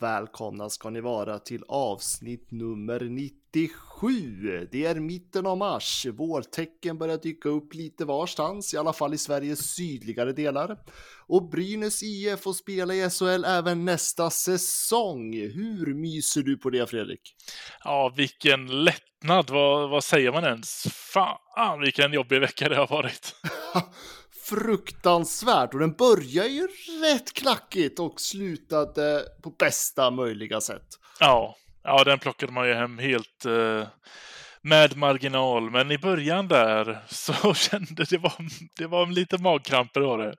Välkomna 0.00 0.70
ska 0.70 0.90
ni 0.90 1.00
vara 1.00 1.38
till 1.38 1.64
avsnitt 1.68 2.50
nummer 2.50 3.00
97. 3.00 4.68
Det 4.72 4.84
är 4.84 4.94
mitten 4.94 5.46
av 5.46 5.58
mars. 5.58 6.06
Vårtecken 6.06 6.98
börjar 6.98 7.18
dyka 7.18 7.48
upp 7.48 7.74
lite 7.74 8.04
varstans, 8.04 8.74
i 8.74 8.76
alla 8.76 8.92
fall 8.92 9.14
i 9.14 9.18
Sveriges 9.18 9.74
sydligare 9.74 10.32
delar. 10.32 10.78
Och 11.26 11.48
Brynäs 11.48 12.02
IF 12.02 12.40
får 12.40 12.52
spela 12.52 12.94
i 12.94 13.10
SHL 13.10 13.44
även 13.44 13.84
nästa 13.84 14.30
säsong. 14.30 15.32
Hur 15.34 15.94
myser 15.94 16.42
du 16.42 16.56
på 16.56 16.70
det, 16.70 16.86
Fredrik? 16.86 17.34
Ja, 17.84 18.12
vilken 18.16 18.84
lättnad. 18.84 19.50
Vad, 19.50 19.90
vad 19.90 20.04
säger 20.04 20.32
man 20.32 20.44
ens? 20.44 20.86
Fan, 20.92 21.80
vilken 21.80 22.12
jobbig 22.12 22.40
vecka 22.40 22.68
det 22.68 22.76
har 22.76 22.86
varit. 22.86 23.34
fruktansvärt 24.48 25.74
och 25.74 25.80
den 25.80 25.92
börjar 25.92 26.44
ju 26.44 26.68
rätt 27.02 27.32
klackigt 27.32 27.98
och 27.98 28.20
slutade 28.20 29.24
på 29.42 29.50
bästa 29.50 30.10
möjliga 30.10 30.60
sätt. 30.60 30.86
Ja, 31.20 31.56
ja 31.82 32.04
den 32.04 32.18
plockade 32.18 32.52
man 32.52 32.68
ju 32.68 32.74
hem 32.74 32.98
helt 32.98 33.44
eh, 33.44 33.88
med 34.62 34.96
marginal, 34.96 35.70
men 35.70 35.90
i 35.90 35.98
början 35.98 36.48
där 36.48 37.04
så 37.08 37.54
kände 37.54 38.04
det 38.10 38.18
var, 38.18 38.34
det 38.76 38.86
var 38.86 39.06
lite 39.06 39.42
magkramper 39.42 40.00
var 40.00 40.18
det. 40.18 40.34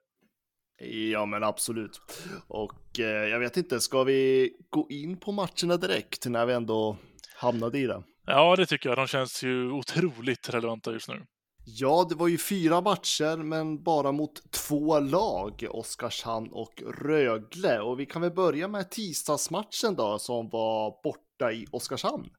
Ja, 1.12 1.26
men 1.26 1.44
absolut. 1.44 2.02
Och 2.48 3.00
eh, 3.00 3.06
jag 3.06 3.40
vet 3.40 3.58
inte, 3.58 3.80
ska 3.80 4.04
vi 4.04 4.52
gå 4.70 4.88
in 4.90 5.20
på 5.20 5.32
matcherna 5.32 5.78
direkt 5.78 6.26
när 6.26 6.46
vi 6.46 6.54
ändå 6.54 6.98
hamnade 7.36 7.80
i 7.80 7.88
det? 7.88 8.04
Ja, 8.26 8.56
det 8.56 8.66
tycker 8.66 8.90
jag. 8.90 8.98
De 8.98 9.08
känns 9.08 9.44
ju 9.44 9.72
otroligt 9.72 10.50
relevanta 10.50 10.92
just 10.92 11.10
nu. 11.10 11.26
Ja, 11.76 12.06
det 12.10 12.16
var 12.16 12.28
ju 12.28 12.38
fyra 12.38 12.82
matcher, 12.82 13.38
men 13.38 13.84
bara 13.84 14.12
mot 14.12 14.52
två 14.52 15.00
lag, 15.00 15.66
Oskarshamn 15.70 16.50
och 16.52 16.84
Rögle. 17.02 17.80
Och 17.80 18.00
vi 18.00 18.06
kan 18.06 18.22
väl 18.22 18.32
börja 18.32 18.68
med 18.68 18.92
tisdagsmatchen 18.92 19.96
då, 19.96 20.20
som 20.20 20.50
var 20.50 21.04
borta 21.04 21.52
i 21.52 21.66
Oskarshamn. 21.72 22.30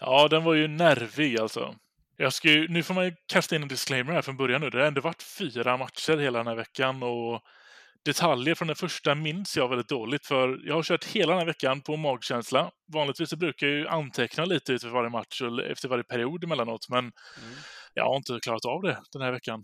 Ja, 0.00 0.28
den 0.28 0.44
var 0.44 0.54
ju 0.54 0.68
nervig 0.68 1.40
alltså. 1.40 1.74
Jag 2.16 2.32
ska 2.32 2.48
ju, 2.48 2.68
nu 2.68 2.82
får 2.82 2.94
man 2.94 3.04
ju 3.04 3.14
kasta 3.26 3.56
in 3.56 3.62
en 3.62 3.68
disclaimer 3.68 4.12
här 4.12 4.22
från 4.22 4.36
början 4.36 4.60
nu. 4.60 4.70
Det 4.70 4.78
har 4.78 4.86
ändå 4.86 5.00
varit 5.00 5.22
fyra 5.22 5.76
matcher 5.76 6.16
hela 6.16 6.38
den 6.38 6.46
här 6.46 6.56
veckan 6.56 7.02
och 7.02 7.40
detaljer 8.04 8.54
från 8.54 8.68
den 8.68 8.76
första 8.76 9.14
minns 9.14 9.56
jag 9.56 9.68
väldigt 9.68 9.88
dåligt 9.88 10.26
för 10.26 10.60
jag 10.64 10.74
har 10.74 10.82
kört 10.82 11.04
hela 11.04 11.32
den 11.32 11.38
här 11.38 11.46
veckan 11.46 11.80
på 11.80 11.96
magkänsla. 11.96 12.70
Vanligtvis 12.92 13.34
brukar 13.34 13.66
jag 13.66 13.76
ju 13.76 13.88
anteckna 13.88 14.44
lite 14.44 14.74
efter 14.74 14.88
varje 14.88 15.10
match 15.10 15.42
och 15.42 15.62
efter 15.62 15.88
varje 15.88 16.04
period 16.04 16.44
emellanåt, 16.44 16.88
men 16.88 16.98
mm 16.98 17.12
jag 18.00 18.08
har 18.08 18.16
inte 18.16 18.38
klarat 18.42 18.64
av 18.64 18.82
det 18.82 19.02
den 19.12 19.22
här 19.22 19.32
veckan. 19.32 19.62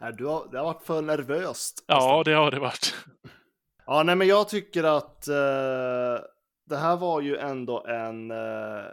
du 0.18 0.26
har, 0.26 0.48
det 0.50 0.58
har 0.58 0.64
varit 0.64 0.82
för 0.82 1.02
nervöst. 1.02 1.84
Ja, 1.86 2.22
det 2.24 2.32
har 2.32 2.50
det 2.50 2.60
varit. 2.60 2.94
Ja, 3.86 4.02
nej, 4.02 4.16
men 4.16 4.28
jag 4.28 4.48
tycker 4.48 4.84
att 4.84 5.28
uh, 5.28 6.24
det 6.66 6.76
här 6.76 6.96
var 6.96 7.20
ju 7.20 7.36
ändå 7.36 7.86
en 7.86 8.30
uh, 8.30 8.84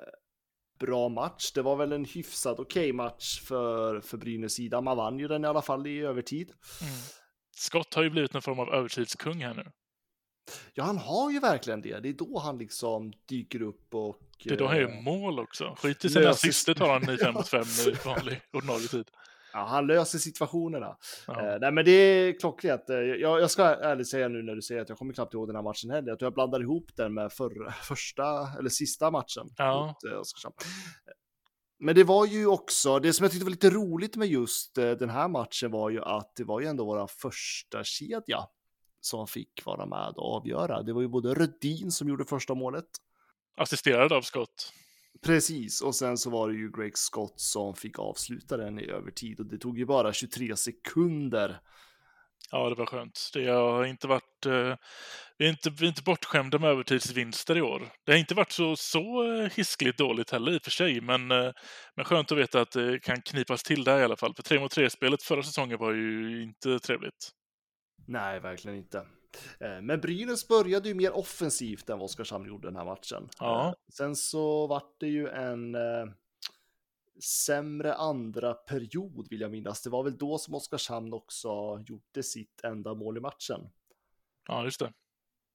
bra 0.79 1.09
match. 1.09 1.51
Det 1.51 1.61
var 1.61 1.75
väl 1.75 1.91
en 1.91 2.05
hyfsat 2.05 2.59
okej 2.59 2.81
okay 2.81 2.93
match 2.93 3.41
för, 3.41 4.01
för 4.01 4.17
Brynäs 4.17 4.53
sida. 4.53 4.81
Man 4.81 4.97
vann 4.97 5.19
ju 5.19 5.27
den 5.27 5.43
i 5.43 5.47
alla 5.47 5.61
fall 5.61 5.87
i 5.87 5.99
övertid. 5.99 6.51
Mm. 6.81 6.93
Scott 7.57 7.93
har 7.93 8.03
ju 8.03 8.09
blivit 8.09 8.35
en 8.35 8.41
form 8.41 8.59
av 8.59 8.73
övertidskung 8.73 9.43
här 9.43 9.53
nu. 9.53 9.71
Ja, 10.73 10.83
han 10.83 10.97
har 10.97 11.31
ju 11.31 11.39
verkligen 11.39 11.81
det. 11.81 11.99
Det 11.99 12.09
är 12.09 12.13
då 12.13 12.39
han 12.39 12.57
liksom 12.57 13.13
dyker 13.25 13.61
upp 13.61 13.95
och... 13.95 14.17
Det 14.43 14.53
är 14.53 14.57
då 14.57 14.67
han 14.67 14.77
gör 14.77 14.89
eh, 14.89 15.01
mål 15.01 15.39
också. 15.39 15.75
Skit 15.77 16.05
i 16.05 16.09
sina 16.09 16.29
assister 16.29 16.73
tar 16.73 16.99
han 16.99 17.09
i 17.09 17.17
5 17.17 17.33
mot 17.33 17.47
5 17.47 17.61
i 17.87 18.07
vanlig 18.07 18.41
ordinarie 18.53 18.87
tid. 18.87 19.05
Ja, 19.53 19.65
han 19.65 19.87
löser 19.87 20.19
situationerna. 20.19 20.97
Ja. 21.27 21.53
Eh, 21.53 21.57
nej, 21.61 21.71
men 21.71 21.85
det 21.85 21.91
är 21.91 22.39
klockrent. 22.39 22.89
Eh, 22.89 22.95
jag, 22.95 23.41
jag, 23.41 23.51
ska 23.51 23.63
ärligt 23.63 24.09
säga 24.09 24.27
nu 24.27 24.43
när 24.43 24.55
du 24.55 24.61
säger 24.61 24.81
att 24.81 24.89
jag 24.89 24.97
kommer 24.97 25.13
knappt 25.13 25.33
ihåg 25.33 25.47
den 25.47 25.55
här 25.55 25.63
matchen 25.63 25.89
heller. 25.89 26.15
Tror 26.15 26.25
jag 26.25 26.33
blandar 26.33 26.61
ihop 26.61 26.95
den 26.95 27.13
med 27.13 27.33
för, 27.33 27.71
första 27.83 28.47
eller 28.59 28.69
sista 28.69 29.11
matchen. 29.11 29.49
Ja. 29.57 29.85
Mot, 29.87 30.13
eh, 30.13 30.21
men 31.79 31.95
det 31.95 32.03
var 32.03 32.25
ju 32.25 32.47
också, 32.47 32.99
det 32.99 33.13
som 33.13 33.23
jag 33.23 33.31
tyckte 33.31 33.45
var 33.45 33.51
lite 33.51 33.69
roligt 33.69 34.15
med 34.15 34.27
just 34.27 34.77
eh, 34.77 34.91
den 34.91 35.09
här 35.09 35.27
matchen 35.27 35.71
var 35.71 35.89
ju 35.89 36.01
att 36.03 36.35
det 36.35 36.43
var 36.43 36.59
ju 36.59 36.67
ändå 36.67 36.85
våra 36.85 37.07
första 37.07 37.83
kedja 37.83 38.39
som 39.01 39.27
fick 39.27 39.65
vara 39.65 39.85
med 39.85 40.13
och 40.17 40.35
avgöra. 40.35 40.83
Det 40.83 40.93
var 40.93 41.01
ju 41.01 41.07
både 41.07 41.33
Rödin 41.33 41.91
som 41.91 42.09
gjorde 42.09 42.25
första 42.25 42.55
målet. 42.55 42.85
Assisterad 43.57 44.13
av 44.13 44.21
Scott. 44.21 44.73
Precis, 45.21 45.81
och 45.81 45.95
sen 45.95 46.17
så 46.17 46.29
var 46.29 46.49
det 46.49 46.55
ju 46.55 46.71
Greg 46.71 46.97
Scott 46.97 47.39
som 47.39 47.75
fick 47.75 47.99
avsluta 47.99 48.57
den 48.57 48.79
i 48.79 48.89
övertid 48.89 49.39
och 49.39 49.45
det 49.45 49.57
tog 49.57 49.77
ju 49.77 49.85
bara 49.85 50.13
23 50.13 50.55
sekunder. 50.55 51.59
Ja, 52.51 52.69
det 52.69 52.75
var 52.75 52.85
skönt. 52.85 53.29
Det 53.33 53.47
har 53.47 53.85
inte 53.85 54.07
varit... 54.07 54.45
Eh, 54.45 54.75
vi, 55.37 55.45
är 55.45 55.49
inte, 55.49 55.69
vi 55.69 55.85
är 55.85 55.89
inte 55.89 56.03
bortskämda 56.03 56.59
med 56.59 56.69
övertidsvinster 56.69 57.57
i 57.57 57.61
år. 57.61 57.89
Det 58.05 58.11
har 58.11 58.19
inte 58.19 58.35
varit 58.35 58.51
så, 58.51 58.75
så 58.75 59.33
eh, 59.33 59.49
hiskligt 59.55 59.97
dåligt 59.97 60.31
heller 60.31 60.51
i 60.51 60.57
och 60.57 60.63
för 60.63 60.71
sig, 60.71 61.01
men, 61.01 61.31
eh, 61.31 61.51
men 61.95 62.05
skönt 62.05 62.31
att 62.31 62.37
veta 62.37 62.61
att 62.61 62.71
det 62.71 62.99
kan 62.99 63.21
knipas 63.21 63.63
till 63.63 63.83
där 63.83 63.99
i 63.99 64.03
alla 64.03 64.15
fall. 64.15 64.33
För 64.35 64.43
3 64.43 64.59
mot 64.59 64.77
3-spelet 64.77 65.23
förra 65.23 65.43
säsongen 65.43 65.77
var 65.77 65.93
ju 65.93 66.43
inte 66.43 66.79
trevligt. 66.79 67.31
Nej, 68.09 68.39
verkligen 68.39 68.77
inte. 68.77 68.97
Eh, 69.59 69.81
men 69.81 70.01
Brynäs 70.01 70.47
började 70.47 70.89
ju 70.89 70.95
mer 70.95 71.11
offensivt 71.11 71.89
än 71.89 71.99
vad 71.99 72.05
Oskarshamn 72.05 72.47
gjorde 72.47 72.67
den 72.67 72.75
här 72.75 72.85
matchen. 72.85 73.29
Ja. 73.39 73.67
Eh, 73.67 73.73
sen 73.93 74.15
så 74.15 74.67
vart 74.67 74.99
det 74.99 75.07
ju 75.07 75.27
en 75.27 75.75
eh, 75.75 76.05
sämre 77.23 77.93
andra 77.93 78.53
period 78.53 79.27
vill 79.29 79.41
jag 79.41 79.51
minnas. 79.51 79.81
Det 79.81 79.89
var 79.89 80.03
väl 80.03 80.17
då 80.17 80.37
som 80.37 80.53
Oskarshamn 80.53 81.13
också 81.13 81.49
gjorde 81.87 82.23
sitt 82.23 82.63
enda 82.63 82.93
mål 82.93 83.17
i 83.17 83.19
matchen. 83.19 83.69
Ja, 84.47 84.63
just 84.63 84.79
det. 84.79 84.93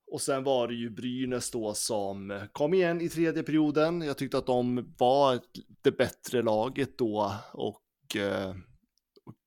Och 0.06 0.20
sen 0.20 0.44
var 0.44 0.68
det 0.68 0.74
ju 0.74 0.90
Brynäs 0.90 1.50
då 1.50 1.74
som 1.74 2.46
kom 2.52 2.74
igen 2.74 3.00
i 3.00 3.08
tredje 3.08 3.42
perioden. 3.42 4.02
Jag 4.02 4.18
tyckte 4.18 4.38
att 4.38 4.46
de 4.46 4.94
var 4.98 5.40
det 5.82 5.92
bättre 5.92 6.42
laget 6.42 6.98
då 6.98 7.34
och 7.52 8.16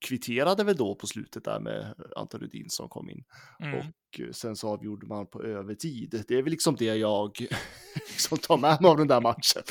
kvitterade 0.05 0.63
väl 0.63 0.75
då 0.75 0.95
på 0.95 1.07
slutet 1.07 1.43
där 1.43 1.59
med 1.59 1.93
Anton 2.15 2.41
Rudin 2.41 2.69
som 2.69 2.89
kom 2.89 3.09
in. 3.09 3.23
Mm. 3.59 3.79
Och 3.79 4.19
eh, 4.19 4.31
sen 4.31 4.55
så 4.55 4.69
avgjorde 4.69 5.07
man 5.07 5.27
på 5.27 5.43
övertid. 5.43 6.23
Det 6.27 6.35
är 6.35 6.41
väl 6.41 6.51
liksom 6.51 6.75
det 6.75 6.95
jag 6.95 7.37
liksom 8.09 8.37
tar 8.37 8.57
med 8.57 8.81
mig 8.81 8.89
av 8.91 8.97
den 8.97 9.07
där 9.07 9.21
matchen. 9.21 9.63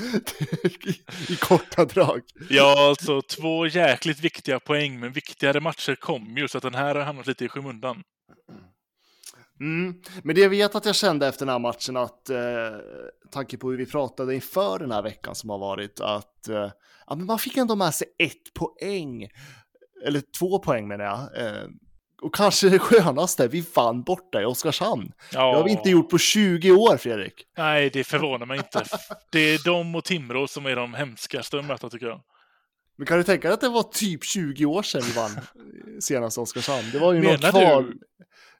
I, 0.64 1.32
I 1.32 1.36
korta 1.36 1.84
drag. 1.84 2.22
Ja, 2.50 2.88
alltså 2.88 3.22
två 3.22 3.66
jäkligt 3.66 4.20
viktiga 4.20 4.60
poäng, 4.60 5.00
men 5.00 5.12
viktigare 5.12 5.60
matcher 5.60 5.94
kom 5.94 6.36
ju, 6.36 6.48
så 6.48 6.58
att 6.58 6.62
den 6.62 6.74
här 6.74 6.94
har 6.94 7.02
hamnat 7.02 7.26
lite 7.26 7.44
i 7.44 7.48
skymundan. 7.48 8.02
Mm. 9.60 9.94
Men 10.22 10.34
det 10.34 10.40
jag 10.40 10.50
vet 10.50 10.74
att 10.74 10.86
jag 10.86 10.94
kände 10.94 11.26
efter 11.26 11.46
den 11.46 11.52
här 11.52 11.58
matchen 11.58 11.96
att, 11.96 12.30
eh, 12.30 12.38
tanke 13.30 13.56
på 13.56 13.70
hur 13.70 13.78
vi 13.78 13.86
pratade 13.86 14.34
inför 14.34 14.78
den 14.78 14.90
här 14.90 15.02
veckan 15.02 15.34
som 15.34 15.50
har 15.50 15.58
varit, 15.58 16.00
att 16.00 16.48
eh, 16.48 16.70
ja, 17.06 17.14
men 17.14 17.26
man 17.26 17.38
fick 17.38 17.56
ändå 17.56 17.76
med 17.76 17.94
sig 17.94 18.06
ett 18.18 18.54
poäng 18.54 19.28
eller 20.04 20.22
två 20.38 20.58
poäng 20.58 20.88
menar 20.88 21.04
jag. 21.04 21.46
Eh, 21.46 21.68
och 22.22 22.34
kanske 22.34 22.68
det 22.68 22.78
skönaste, 22.78 23.48
vi 23.48 23.64
vann 23.74 24.02
borta 24.02 24.42
i 24.42 24.44
Oskarshamn. 24.44 25.12
Ja. 25.32 25.50
Det 25.50 25.56
har 25.56 25.64
vi 25.64 25.70
inte 25.70 25.90
gjort 25.90 26.10
på 26.10 26.18
20 26.18 26.72
år, 26.72 26.96
Fredrik. 26.96 27.44
Nej, 27.56 27.90
det 27.90 28.04
förvånar 28.04 28.46
mig 28.46 28.58
inte. 28.58 28.84
Det 29.32 29.38
är 29.54 29.64
de 29.64 29.94
och 29.94 30.04
Timrå 30.04 30.46
som 30.46 30.66
är 30.66 30.76
de 30.76 30.94
hemskaste 30.94 31.58
att 31.58 31.64
möta, 31.64 31.90
tycker 31.90 32.06
jag. 32.06 32.20
Men 32.98 33.06
kan 33.06 33.18
du 33.18 33.24
tänka 33.24 33.48
dig 33.48 33.54
att 33.54 33.60
det 33.60 33.68
var 33.68 33.82
typ 33.82 34.24
20 34.24 34.64
år 34.64 34.82
sedan 34.82 35.02
vi 35.06 35.12
vann 35.12 35.30
senast 36.00 36.38
Oskarshamn? 36.38 36.90
Det 36.92 36.98
var 36.98 37.12
ju 37.12 37.20
Menar 37.20 37.52
någon 37.52 37.62
kval... 37.62 37.84
Du? 37.84 37.98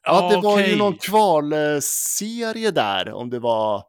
Ja, 0.03 0.31
det 0.31 0.37
var 0.37 0.53
okay. 0.53 0.71
ju 0.71 0.77
någon 0.77 0.95
kvalserie 0.99 2.71
där, 2.71 3.13
om 3.13 3.31
det 3.31 3.39
var... 3.39 3.85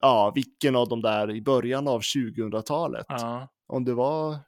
Ja, 0.00 0.32
vilken 0.34 0.76
av 0.76 0.88
de 0.88 1.02
där 1.02 1.30
i 1.30 1.42
början 1.42 1.88
av 1.88 2.00
2000-talet. 2.00 3.06
Ja. 3.08 3.48
Om 3.68 3.84
det 3.84 3.94
var 3.94 4.38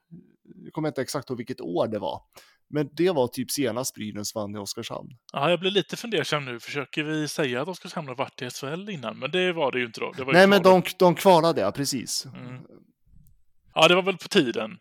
jag 0.56 0.72
kommer 0.72 0.88
inte 0.88 1.02
exakt 1.02 1.30
ihåg 1.30 1.36
vilket 1.36 1.60
år 1.60 1.88
det 1.88 1.98
var. 1.98 2.22
Men 2.68 2.88
det 2.92 3.10
var 3.10 3.28
typ 3.28 3.50
senast 3.50 3.94
Brynäs 3.94 4.34
vann 4.34 4.54
i 4.54 4.58
Oskarshamn. 4.58 5.08
Ja, 5.32 5.50
jag 5.50 5.60
blir 5.60 5.70
lite 5.70 5.96
fundersam 5.96 6.44
nu. 6.44 6.60
Försöker 6.60 7.02
vi 7.02 7.28
säga 7.28 7.62
att 7.62 7.68
Oskarshamn 7.68 8.08
har 8.08 8.14
varit 8.14 8.42
i 8.42 8.50
SHL 8.50 8.90
innan? 8.90 9.18
Men 9.18 9.30
det 9.30 9.52
var 9.52 9.72
det 9.72 9.78
ju 9.78 9.86
inte 9.86 10.00
då. 10.00 10.12
Nej, 10.32 10.46
men 10.46 10.62
de, 10.62 10.82
de 10.98 11.14
kvalade, 11.14 11.60
ja, 11.60 11.72
precis. 11.72 12.26
Mm. 12.26 12.62
Ja, 13.74 13.88
det 13.88 13.94
var 13.94 14.02
väl 14.02 14.18
på 14.18 14.28
tiden. 14.28 14.78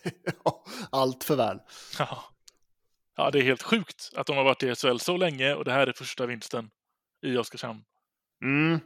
Allt 0.90 1.24
för 1.24 1.36
väl. 1.36 1.58
Ja. 1.98 2.24
Ja, 3.16 3.30
det 3.30 3.38
är 3.38 3.42
helt 3.42 3.62
sjukt 3.62 4.10
att 4.16 4.26
de 4.26 4.36
har 4.36 4.44
varit 4.44 4.62
i 4.62 4.74
SHL 4.74 4.98
så 4.98 5.16
länge 5.16 5.54
och 5.54 5.64
det 5.64 5.72
här 5.72 5.86
är 5.86 5.92
första 5.92 6.26
vinsten 6.26 6.70
i 7.26 7.36
Oskarshamn. 7.36 7.82
Mm. 8.44 8.80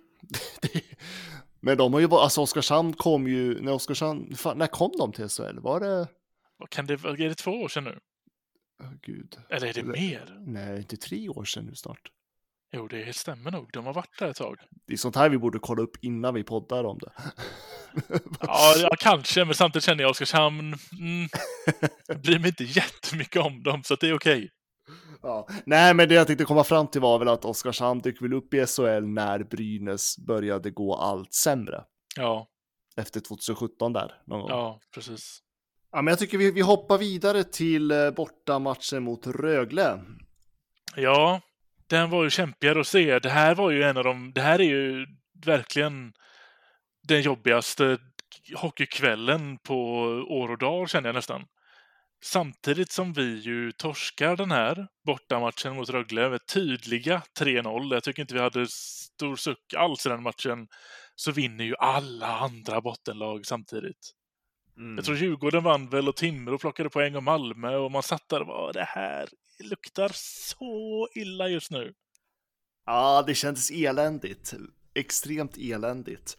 Men 1.65 1.79
de 1.79 1.93
har 1.93 2.01
ju 2.01 2.09
bara, 2.09 2.23
alltså 2.23 2.41
Oskarshamn 2.41 2.93
kom 2.93 3.29
ju, 3.29 3.61
när 3.61 3.73
Oskarshamn, 3.73 4.37
fan, 4.37 4.59
när 4.59 4.67
kom 4.67 4.93
de 4.99 5.13
till 5.13 5.29
SHL? 5.29 5.59
Var 5.59 5.81
det? 5.81 6.09
Kan 6.71 6.87
det, 6.87 6.95
är 6.95 7.29
det 7.29 7.35
två 7.35 7.51
år 7.51 7.69
sedan 7.69 7.85
nu? 7.85 7.99
Oh, 8.83 8.93
Gud. 9.03 9.37
Eller 9.51 9.67
är 9.67 9.73
det 9.73 9.83
mer? 9.83 10.39
Nej, 10.47 10.77
inte 10.77 10.97
tre 10.97 11.29
år 11.29 11.45
sedan 11.45 11.65
nu 11.65 11.75
snart. 11.75 12.11
Jo, 12.73 12.89
det 12.89 13.17
stämmer 13.17 13.51
nog. 13.51 13.71
De 13.73 13.87
har 13.87 13.95
varit 13.95 14.19
där 14.19 14.31
ett 14.31 14.37
tag. 14.37 14.57
Det 14.87 14.93
är 14.93 14.97
sånt 14.97 15.17
här 15.17 15.29
vi 15.29 15.39
borde 15.39 15.59
kolla 15.59 15.83
upp 15.83 15.97
innan 16.03 16.35
vi 16.35 16.45
poddar 16.45 16.85
om 16.85 16.99
det. 16.99 17.13
ja, 18.41 18.75
ja, 18.79 18.91
kanske, 18.99 19.45
men 19.45 19.55
samtidigt 19.55 19.85
känner 19.85 20.03
jag 20.03 20.11
Oskarshamn, 20.11 20.75
mm, 21.01 21.29
bryr 22.23 22.39
mig 22.39 22.49
inte 22.49 22.65
jättemycket 22.65 23.43
om 23.43 23.63
dem, 23.63 23.83
så 23.83 23.95
det 23.95 24.09
är 24.09 24.15
okej. 24.15 24.51
Ja. 25.23 25.49
Nej, 25.67 25.95
men 25.95 26.09
det 26.09 26.15
jag 26.15 26.27
tänkte 26.27 26.45
komma 26.45 26.65
fram 26.65 26.87
till 26.87 27.01
var 27.01 27.19
väl 27.19 27.29
att 27.29 27.45
Oskarshamn 27.45 28.01
dök 28.01 28.23
väl 28.23 28.33
upp 28.33 28.55
i 28.55 28.67
SHL 28.67 29.07
när 29.07 29.45
Brynäs 29.45 30.19
började 30.19 30.71
gå 30.71 30.95
allt 30.95 31.35
sämre. 31.35 31.85
Ja. 32.17 32.49
Efter 32.97 33.21
2017 33.21 33.93
där, 33.93 34.13
någon 34.27 34.41
gång. 34.41 34.51
Ja, 34.51 34.81
precis. 34.95 35.41
Ja, 35.93 36.03
men 36.03 36.13
jag 36.13 36.19
tycker 36.19 36.39
vi, 36.39 36.51
vi 36.51 36.61
hoppar 36.61 36.99
vidare 36.99 37.45
till 37.45 37.91
eh, 37.91 38.11
bortamatchen 38.11 39.03
mot 39.03 39.27
Rögle. 39.27 40.01
Ja, 40.97 41.41
den 41.87 42.11
var 42.11 42.25
ju 42.25 42.31
kämpigare 42.31 42.81
att 42.81 42.87
se. 42.87 43.19
Det 43.19 43.31
här 43.31 43.55
var 43.55 43.71
ju 43.71 43.83
en 43.83 43.97
av 43.97 44.05
de, 44.05 44.33
det 44.33 44.41
här 44.41 44.61
är 44.61 44.65
ju 44.65 45.07
verkligen 45.45 46.13
den 47.09 47.23
jobbigaste 47.23 47.99
hockeykvällen 48.57 49.59
på 49.59 49.77
år 50.29 50.51
och 50.51 50.59
dag 50.59 50.91
känner 50.91 51.09
jag 51.09 51.15
nästan. 51.15 51.45
Samtidigt 52.25 52.93
som 52.93 53.12
vi 53.12 53.41
ju 53.41 53.73
torskar 53.73 54.37
den 54.37 54.50
här 54.50 54.88
bortamatchen 55.06 55.76
mot 55.76 55.91
Rögle 55.91 56.31
med 56.31 56.47
tydliga 56.47 57.23
3-0. 57.41 57.94
Jag 57.94 58.05
tycker 58.05 58.23
inte 58.23 58.35
vi 58.35 58.41
hade 58.41 58.67
stor 58.69 59.37
suck 59.37 59.75
alls 59.76 60.06
i 60.06 60.09
den 60.09 60.23
matchen. 60.23 60.69
Så 61.15 61.32
vinner 61.32 61.65
ju 61.65 61.75
alla 61.79 62.26
andra 62.26 62.81
bottenlag 62.81 63.47
samtidigt. 63.47 64.12
Mm. 64.76 64.97
Jag 64.97 65.05
tror 65.05 65.17
Djurgården 65.17 65.62
vann 65.62 65.88
väl 65.88 66.09
och 66.09 66.17
Timrå 66.17 66.59
plockade 66.59 66.91
poäng 66.91 67.17
och 67.17 67.23
Malmö 67.23 67.76
och 67.76 67.91
man 67.91 68.03
satt 68.03 68.29
där 68.29 68.41
och 68.41 68.47
bara 68.47 68.73
det 68.73 68.85
här 68.88 69.29
luktar 69.65 70.11
så 70.15 71.09
illa 71.15 71.49
just 71.49 71.70
nu. 71.70 71.93
Ja, 72.87 73.25
det 73.27 73.35
kändes 73.35 73.70
eländigt. 73.70 74.55
Extremt 74.94 75.56
eländigt. 75.56 76.37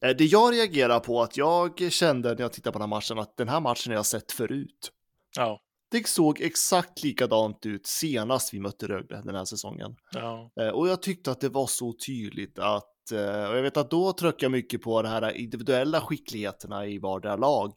Eh, 0.00 0.16
det 0.16 0.24
jag 0.24 0.54
reagerar 0.54 1.00
på 1.00 1.22
att 1.22 1.36
jag 1.36 1.92
kände 1.92 2.34
när 2.34 2.40
jag 2.40 2.52
tittade 2.52 2.72
på 2.72 2.78
den 2.78 2.90
här 2.90 2.96
matchen 2.96 3.18
att 3.18 3.36
den 3.36 3.48
här 3.48 3.60
matchen 3.60 3.90
har 3.92 3.94
jag 3.94 4.06
sett 4.06 4.32
förut. 4.32 4.92
Ja. 5.36 5.60
Det 5.90 6.08
såg 6.08 6.40
exakt 6.40 7.02
likadant 7.02 7.66
ut 7.66 7.86
senast 7.86 8.54
vi 8.54 8.60
mötte 8.60 8.88
Rögle 8.88 9.22
den 9.24 9.34
här 9.34 9.44
säsongen. 9.44 9.96
Ja. 10.12 10.52
Eh, 10.60 10.68
och 10.68 10.88
jag 10.88 11.02
tyckte 11.02 11.30
att 11.30 11.40
det 11.40 11.48
var 11.48 11.66
så 11.66 11.92
tydligt 12.06 12.58
att, 12.58 13.12
eh, 13.12 13.50
och 13.50 13.56
jag 13.56 13.62
vet 13.62 13.76
att 13.76 13.90
då 13.90 14.12
tryckte 14.12 14.44
jag 14.44 14.52
mycket 14.52 14.82
på 14.82 15.02
de 15.02 15.08
här 15.08 15.36
individuella 15.36 16.00
skickligheterna 16.00 16.86
i 16.86 16.98
vardera 16.98 17.36
lag. 17.36 17.72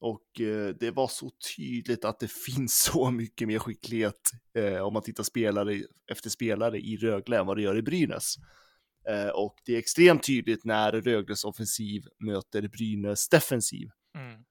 Och 0.00 0.40
eh, 0.40 0.74
det 0.80 0.90
var 0.90 1.08
så 1.08 1.30
tydligt 1.56 2.04
att 2.04 2.20
det 2.20 2.30
finns 2.46 2.82
så 2.92 3.10
mycket 3.10 3.48
mer 3.48 3.58
skicklighet 3.58 4.30
om 4.82 4.92
man 4.92 5.02
tittar 5.02 5.24
spelare 5.24 5.80
efter 6.10 6.30
spelare 6.30 6.78
i 6.78 6.96
Rögle 6.96 7.38
än 7.38 7.46
vad 7.46 7.56
det 7.56 7.62
gör 7.62 7.78
i 7.78 7.82
Brynäs. 7.82 8.34
Och 9.34 9.54
det 9.66 9.74
är 9.74 9.78
extremt 9.78 10.26
tydligt 10.26 10.64
när 10.64 10.92
Rögles 10.92 11.44
offensiv 11.44 12.02
möter 12.18 12.68
Brynäs 12.68 13.28
defensiv. 13.28 13.88
Mm. 14.18 14.44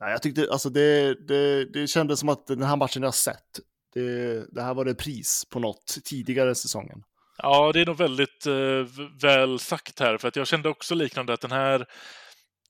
Nej, 0.00 0.10
jag 0.10 0.22
tyckte 0.22 0.48
alltså 0.50 0.70
det, 0.70 1.14
det, 1.28 1.64
det 1.64 1.86
kändes 1.86 2.20
som 2.20 2.28
att 2.28 2.46
den 2.46 2.62
här 2.62 2.76
matchen 2.76 3.02
jag 3.02 3.14
sett, 3.14 3.60
det, 3.94 4.54
det 4.54 4.62
här 4.62 4.74
var 4.74 4.84
det 4.84 4.94
pris 4.94 5.44
på 5.50 5.60
något 5.60 5.96
tidigare 6.04 6.54
säsongen. 6.54 7.02
Ja, 7.38 7.72
det 7.72 7.80
är 7.80 7.86
nog 7.86 7.96
väldigt 7.96 8.46
eh, 8.46 9.04
väl 9.22 9.58
sagt 9.58 10.00
här, 10.00 10.18
för 10.18 10.28
att 10.28 10.36
jag 10.36 10.46
kände 10.46 10.68
också 10.68 10.94
liknande 10.94 11.32
att 11.32 11.40
den 11.40 11.52
här 11.52 11.86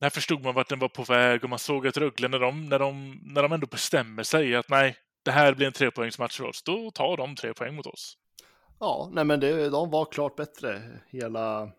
här 0.00 0.10
förstod 0.10 0.42
man 0.44 0.54
vart 0.54 0.68
den 0.68 0.78
var 0.78 0.88
på 0.88 1.02
väg 1.02 1.44
och 1.44 1.50
man 1.50 1.58
såg 1.58 1.86
att 1.86 1.96
Rögle, 1.96 2.28
när 2.28 2.38
de, 2.38 2.66
när 2.66 2.78
de, 2.78 3.20
när 3.22 3.42
de 3.42 3.52
ändå 3.52 3.66
bestämmer 3.66 4.22
sig 4.22 4.56
att 4.56 4.68
nej, 4.68 4.96
det 5.22 5.30
här 5.30 5.54
blir 5.54 5.66
en 5.66 5.72
trepoängsmatch 5.72 6.36
för 6.36 6.44
oss, 6.44 6.62
då 6.62 6.90
tar 6.90 7.16
de 7.16 7.34
tre 7.36 7.54
poäng 7.54 7.74
mot 7.74 7.86
oss. 7.86 8.16
Ja, 8.80 9.10
nej 9.12 9.24
men 9.24 9.40
det, 9.40 9.68
de 9.68 9.90
var 9.90 10.04
klart 10.04 10.36
bättre 10.36 10.82
hela... 11.10 11.70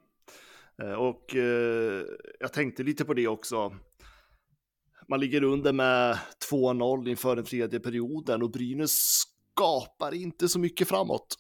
Eh, 0.81 0.93
och 0.93 1.35
eh, 1.35 2.03
jag 2.39 2.53
tänkte 2.53 2.83
lite 2.83 3.05
på 3.05 3.13
det 3.13 3.27
också 3.27 3.75
man 5.07 5.19
ligger 5.19 5.43
under 5.43 5.73
med 5.73 6.17
2-0 6.51 7.09
inför 7.09 7.35
den 7.35 7.45
tredje 7.45 7.79
perioden 7.79 8.43
och 8.43 8.51
Brynäs 8.51 8.91
skapar 8.91 10.13
inte 10.13 10.49
så 10.49 10.59
mycket 10.59 10.87
framåt. 10.87 11.37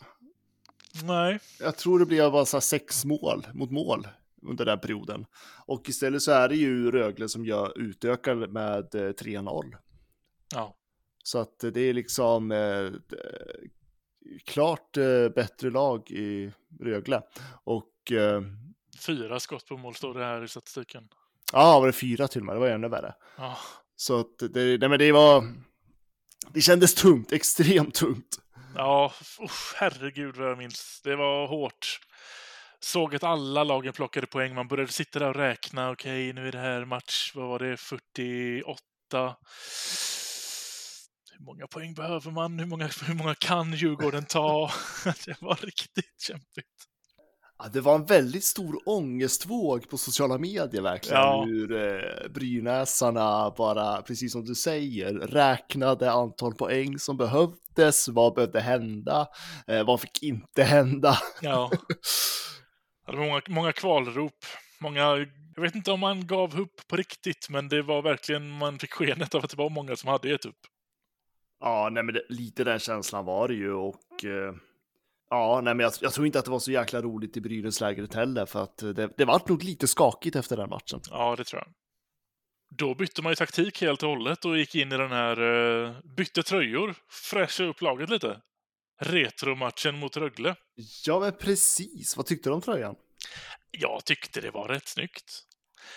Nej. 1.03 1.39
Jag 1.59 1.77
tror 1.77 1.99
det 1.99 2.05
blev 2.05 2.31
bara 2.31 2.45
så 2.45 2.61
sex 2.61 3.05
mål 3.05 3.47
mot 3.53 3.71
mål 3.71 4.07
under 4.41 4.65
den 4.65 4.79
perioden. 4.79 5.25
Och 5.65 5.89
istället 5.89 6.21
så 6.21 6.31
är 6.31 6.49
det 6.49 6.55
ju 6.55 6.91
Rögle 6.91 7.29
som 7.29 7.45
gör 7.45 7.79
utökar 7.79 8.35
med 8.35 8.85
3-0. 8.85 9.65
Eh, 9.73 9.79
ja. 10.53 10.75
Så 11.23 11.39
att 11.39 11.59
det 11.59 11.81
är 11.81 11.93
liksom 11.93 12.51
eh, 12.51 12.91
klart 14.45 14.97
eh, 14.97 15.29
bättre 15.35 15.69
lag 15.69 16.11
i 16.11 16.51
Rögle. 16.79 17.21
Och 17.63 18.11
eh, 18.11 18.41
Fyra 19.05 19.39
skott 19.39 19.67
på 19.67 19.77
mål 19.77 19.95
står 19.95 20.13
det 20.13 20.25
här 20.25 20.43
i 20.43 20.47
statistiken. 20.47 21.09
Ja, 21.53 21.79
var 21.79 21.87
det 21.87 21.93
fyra 21.93 22.27
till 22.27 22.41
och 22.41 22.45
med? 22.45 22.55
Det 22.55 22.59
var 22.59 22.67
ännu 22.67 22.87
värre. 22.87 23.13
Ja. 23.37 23.57
Så 23.95 24.19
att 24.19 24.37
det, 24.53 24.79
nej, 24.79 24.89
men 24.89 24.99
det 24.99 25.11
var, 25.11 25.53
det 26.53 26.61
kändes 26.61 26.95
tungt, 26.95 27.31
extremt 27.31 27.95
tungt. 27.95 28.37
Ja, 28.75 29.13
usch, 29.43 29.73
herregud 29.75 30.35
vad 30.35 30.49
jag 30.49 30.57
minns. 30.57 31.01
Det 31.03 31.15
var 31.15 31.47
hårt. 31.47 31.99
Såg 32.79 33.15
att 33.15 33.23
alla 33.23 33.63
lagen 33.63 33.93
plockade 33.93 34.27
poäng. 34.27 34.55
Man 34.55 34.67
började 34.67 34.91
sitta 34.91 35.19
där 35.19 35.29
och 35.29 35.35
räkna. 35.35 35.91
Okej, 35.91 36.33
nu 36.33 36.47
är 36.47 36.51
det 36.51 36.57
här 36.57 36.85
match, 36.85 37.31
vad 37.35 37.47
var 37.47 37.59
det, 37.59 37.77
48. 37.77 39.35
Hur 41.31 41.45
många 41.45 41.67
poäng 41.67 41.93
behöver 41.93 42.31
man? 42.31 42.59
Hur 42.59 42.65
många, 42.65 42.89
hur 43.05 43.13
många 43.13 43.35
kan 43.35 43.73
Djurgården 43.73 44.25
ta? 44.25 44.71
det 45.25 45.41
var 45.41 45.55
riktigt 45.55 46.21
kämpigt. 46.21 46.87
Ja, 47.59 47.65
det 47.73 47.81
var 47.81 47.95
en 47.95 48.05
väldigt 48.05 48.43
stor 48.43 48.81
ångestvåg 48.85 49.89
på 49.89 49.97
sociala 49.97 50.37
medier 50.37 50.81
verkligen. 50.81 51.21
Ja. 51.21 51.43
Hur 51.45 51.71
eh, 51.71 52.29
brynäsarna 52.29 53.53
bara, 53.57 54.01
precis 54.01 54.31
som 54.31 54.45
du 54.45 54.55
säger, 54.55 55.13
räknade 55.13 56.11
antal 56.11 56.53
poäng 56.53 56.99
som 56.99 57.17
behövdes. 57.17 58.07
Vad 58.07 58.33
behövde 58.33 58.61
hända? 58.61 59.27
Eh, 59.67 59.85
vad 59.85 60.01
fick 60.01 60.23
inte 60.23 60.63
hända? 60.63 61.17
Ja. 61.41 61.71
Det 63.05 63.15
var 63.15 63.25
många, 63.25 63.41
många 63.47 63.71
kvalrop. 63.71 64.45
Många, 64.79 65.01
jag 65.55 65.61
vet 65.61 65.75
inte 65.75 65.91
om 65.91 65.99
man 65.99 66.27
gav 66.27 66.59
upp 66.59 66.87
på 66.87 66.95
riktigt, 66.95 67.49
men 67.49 67.69
det 67.69 67.81
var 67.81 68.01
verkligen, 68.01 68.49
man 68.49 68.79
fick 68.79 68.93
skenet 68.93 69.35
av 69.35 69.43
att 69.43 69.49
det 69.49 69.57
var 69.57 69.69
många 69.69 69.95
som 69.95 70.09
hade 70.09 70.29
gett 70.29 70.45
upp. 70.45 70.59
Ja, 71.59 71.89
nej 71.91 72.03
men 72.03 72.15
det, 72.15 72.21
lite 72.29 72.63
den 72.63 72.79
känslan 72.79 73.25
var 73.25 73.47
det 73.47 73.53
ju 73.53 73.73
och 73.73 74.25
eh 74.25 74.53
Ja, 75.29 75.61
nej, 75.63 75.75
men 75.75 75.83
jag, 75.83 75.93
jag, 76.01 76.13
tror 76.13 76.25
inte 76.25 76.39
att 76.39 76.45
det 76.45 76.51
var 76.51 76.59
så 76.59 76.71
jäkla 76.71 77.01
roligt 77.01 77.37
i 77.37 77.41
Brynäs-lägret 77.41 78.13
heller, 78.13 78.45
för 78.45 78.63
att 78.63 78.77
det, 78.77 79.09
det 79.17 79.25
var 79.25 79.41
nog 79.47 79.63
lite 79.63 79.87
skakigt 79.87 80.35
efter 80.35 80.57
den 80.57 80.69
matchen. 80.69 81.01
Ja, 81.09 81.35
det 81.35 81.43
tror 81.43 81.61
jag. 81.61 81.73
Då 82.77 82.95
bytte 82.95 83.21
man 83.21 83.31
ju 83.31 83.35
taktik 83.35 83.81
helt 83.81 84.03
och 84.03 84.09
hållet 84.09 84.45
och 84.45 84.57
gick 84.57 84.75
in 84.75 84.91
i 84.91 84.97
den 84.97 85.11
här, 85.11 85.41
uh, 85.41 85.95
bytte 86.17 86.43
tröjor, 86.43 86.95
fräschade 87.31 87.69
upp 87.69 87.81
laget 87.81 88.09
lite. 88.09 88.41
Retromatchen 88.99 89.99
mot 89.99 90.17
Rögle. 90.17 90.55
Ja, 91.05 91.19
men 91.19 91.33
precis. 91.37 92.17
Vad 92.17 92.25
tyckte 92.25 92.49
du 92.49 92.53
om 92.53 92.61
tröjan? 92.61 92.95
Jag 93.71 94.05
tyckte 94.05 94.41
det 94.41 94.51
var 94.51 94.67
rätt 94.67 94.87
snyggt. 94.87 95.46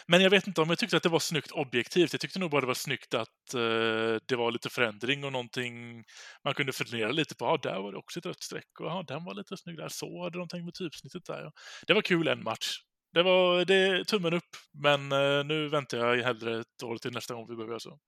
Men 0.07 0.23
jag 0.23 0.31
vet 0.31 0.47
inte 0.47 0.61
om 0.61 0.69
jag 0.69 0.79
tyckte 0.79 0.97
att 0.97 1.03
det 1.03 1.09
var 1.09 1.19
snyggt 1.19 1.51
objektivt. 1.51 2.13
Jag 2.13 2.21
tyckte 2.21 2.39
nog 2.39 2.51
bara 2.51 2.61
det 2.61 2.67
var 2.67 2.75
snyggt 2.75 3.15
att 3.15 3.55
eh, 3.55 4.21
det 4.27 4.37
var 4.37 4.53
lite 4.53 4.71
förändring 4.71 5.25
och 5.25 5.33
någonting 5.33 6.05
man 6.45 6.55
kunde 6.55 6.73
fundera 6.73 7.13
lite 7.13 7.35
på. 7.35 7.45
Ja, 7.45 7.59
där 7.63 7.81
var 7.81 7.93
det 7.93 7.99
också 7.99 8.19
ett 8.19 8.27
rött 8.27 8.43
streck 8.43 8.81
och 8.81 8.87
ja, 8.87 9.05
den 9.09 9.25
var 9.25 9.35
lite 9.35 9.57
snygg 9.57 9.77
där. 9.77 9.89
Så 9.89 10.23
hade 10.23 10.39
de 10.39 10.49
tänkt 10.49 10.65
med 10.65 10.75
typsnittet 10.75 11.25
där. 11.25 11.51
Det 11.87 11.95
var 11.95 12.03
kul 12.03 12.29
en 12.29 12.43
match. 12.43 12.79
Det 13.13 13.23
var 13.23 13.65
det, 13.65 14.05
tummen 14.05 14.35
upp, 14.35 14.57
men 14.73 15.13
eh, 15.13 15.45
nu 15.45 15.69
väntar 15.69 15.99
jag 15.99 16.25
hellre 16.25 16.61
ett 16.61 16.83
år 16.85 16.97
till 16.97 17.13
nästa 17.13 17.35
gång 17.35 17.47
vi 17.49 17.57
behöver 17.57 17.73
göra 17.73 17.81
så. 17.81 17.99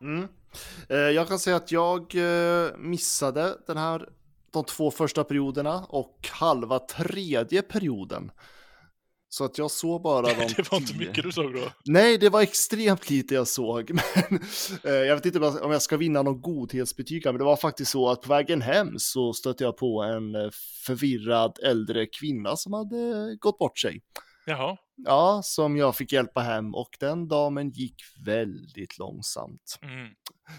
Mm. 0.00 0.28
Eh, 0.88 0.96
jag 0.96 1.28
kan 1.28 1.38
säga 1.38 1.56
att 1.56 1.72
jag 1.72 2.14
eh, 2.14 2.76
missade 2.76 3.56
den 3.66 3.76
här 3.76 4.08
de 4.52 4.64
två 4.64 4.90
första 4.90 5.24
perioderna 5.24 5.84
och 5.88 6.28
halva 6.30 6.78
tredje 6.78 7.62
perioden. 7.62 8.30
Så 9.32 9.44
att 9.44 9.58
jag 9.58 9.70
såg 9.70 10.02
bara 10.02 10.22
de 10.22 10.46
Det 10.56 10.72
var 10.72 10.78
inte 10.78 10.94
mycket 10.94 11.24
du 11.24 11.32
såg 11.32 11.54
då? 11.54 11.72
Nej, 11.84 12.18
det 12.18 12.28
var 12.28 12.40
extremt 12.40 13.10
lite 13.10 13.34
jag 13.34 13.48
såg. 13.48 13.90
Men, 14.30 14.40
eh, 14.84 14.92
jag 14.92 15.16
vet 15.16 15.26
inte 15.26 15.38
om 15.38 15.72
jag 15.72 15.82
ska 15.82 15.96
vinna 15.96 16.22
någon 16.22 16.40
godhetsbetyg, 16.40 17.26
men 17.26 17.38
det 17.38 17.44
var 17.44 17.56
faktiskt 17.56 17.90
så 17.90 18.08
att 18.08 18.22
på 18.22 18.28
vägen 18.28 18.62
hem 18.62 18.98
så 18.98 19.32
stötte 19.32 19.64
jag 19.64 19.76
på 19.76 20.02
en 20.02 20.34
eh, 20.34 20.50
förvirrad 20.86 21.58
äldre 21.62 22.06
kvinna 22.06 22.56
som 22.56 22.72
hade 22.72 23.36
gått 23.40 23.58
bort 23.58 23.78
sig. 23.78 24.02
Jaha. 24.46 24.76
Ja, 24.96 25.40
som 25.44 25.76
jag 25.76 25.96
fick 25.96 26.12
hjälpa 26.12 26.40
hem 26.40 26.74
och 26.74 26.90
den 27.00 27.28
damen 27.28 27.70
gick 27.70 28.02
väldigt 28.26 28.98
långsamt. 28.98 29.78
Mm. 29.82 30.08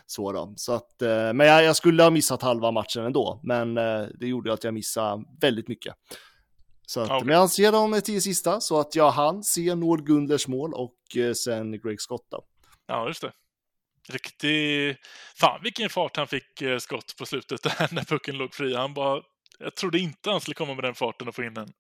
Så 0.06 0.32
då, 0.32 0.54
så 0.58 0.74
att, 0.74 1.02
eh, 1.02 1.34
men 1.34 1.48
jag, 1.48 1.64
jag, 1.64 1.76
skulle 1.76 2.04
ha 2.04 2.10
missat 2.10 2.42
halva 2.42 2.72
matchen 2.72 3.06
ändå, 3.06 3.40
men 3.44 3.76
det 4.20 4.28
gjorde 4.28 4.54
att 4.54 4.64
jag 4.64 4.74
missade 4.74 5.24
väldigt 5.42 5.68
mycket. 5.68 5.96
Så 6.92 7.00
att, 7.00 7.12
okay. 7.12 7.26
Men 7.26 7.36
jag 7.36 7.50
ser 7.50 7.72
de 7.72 8.02
tio 8.02 8.22
sista, 8.22 8.62
så 8.62 8.80
att 8.80 8.96
jag 8.96 9.12
hann 9.12 9.44
se 9.44 9.76
Noel 9.76 10.02
Gundlers 10.02 10.48
mål 10.48 10.74
och 10.74 11.18
eh, 11.18 11.34
sen 11.34 11.82
Greg 11.82 12.02
Scott 12.02 12.28
då. 12.32 12.44
Ja, 12.88 13.08
just 13.08 13.22
det. 13.22 13.32
Riktig... 14.10 14.98
Fan 15.36 15.60
vilken 15.64 15.90
fart 15.90 16.18
han 16.18 16.28
fick 16.28 16.64
skott 16.80 17.16
på 17.18 17.26
slutet 17.26 17.64
där 17.64 17.88
när 17.96 18.04
pucken 18.04 18.38
låg 18.38 18.54
fri. 18.54 18.76
Han 18.76 18.94
bara... 18.94 19.22
Jag 19.60 19.76
trodde 19.76 20.00
inte 20.00 20.30
han 20.30 20.42
skulle 20.42 20.56
komma 20.56 20.74
med 20.74 20.84
den 20.84 20.96
farten 20.96 21.28
och 21.28 21.36
få 21.36 21.44
in 21.44 21.54
den. 21.54 21.74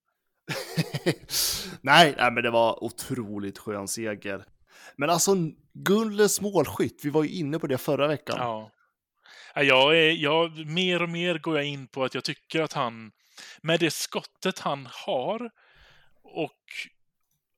nej, 1.81 2.15
nej, 2.17 2.31
men 2.31 2.43
det 2.43 2.51
var 2.51 2.83
otroligt 2.83 3.57
skön 3.57 3.87
seger. 3.87 4.45
Men 4.95 5.09
alltså, 5.09 5.35
Gulles 5.73 6.41
målskytt, 6.41 6.99
vi 7.03 7.09
var 7.09 7.23
ju 7.23 7.29
inne 7.29 7.59
på 7.59 7.67
det 7.67 7.77
förra 7.77 8.07
veckan. 8.07 8.35
Ja. 8.39 8.71
Jag 9.55 9.97
är, 9.97 10.11
jag, 10.11 10.65
mer 10.65 11.01
och 11.01 11.09
mer 11.09 11.39
går 11.39 11.57
jag 11.57 11.65
in 11.65 11.87
på 11.87 12.03
att 12.03 12.15
jag 12.15 12.23
tycker 12.23 12.61
att 12.61 12.73
han, 12.73 13.11
med 13.61 13.79
det 13.79 13.91
skottet 13.91 14.59
han 14.59 14.87
har 14.91 15.49
och 16.23 16.59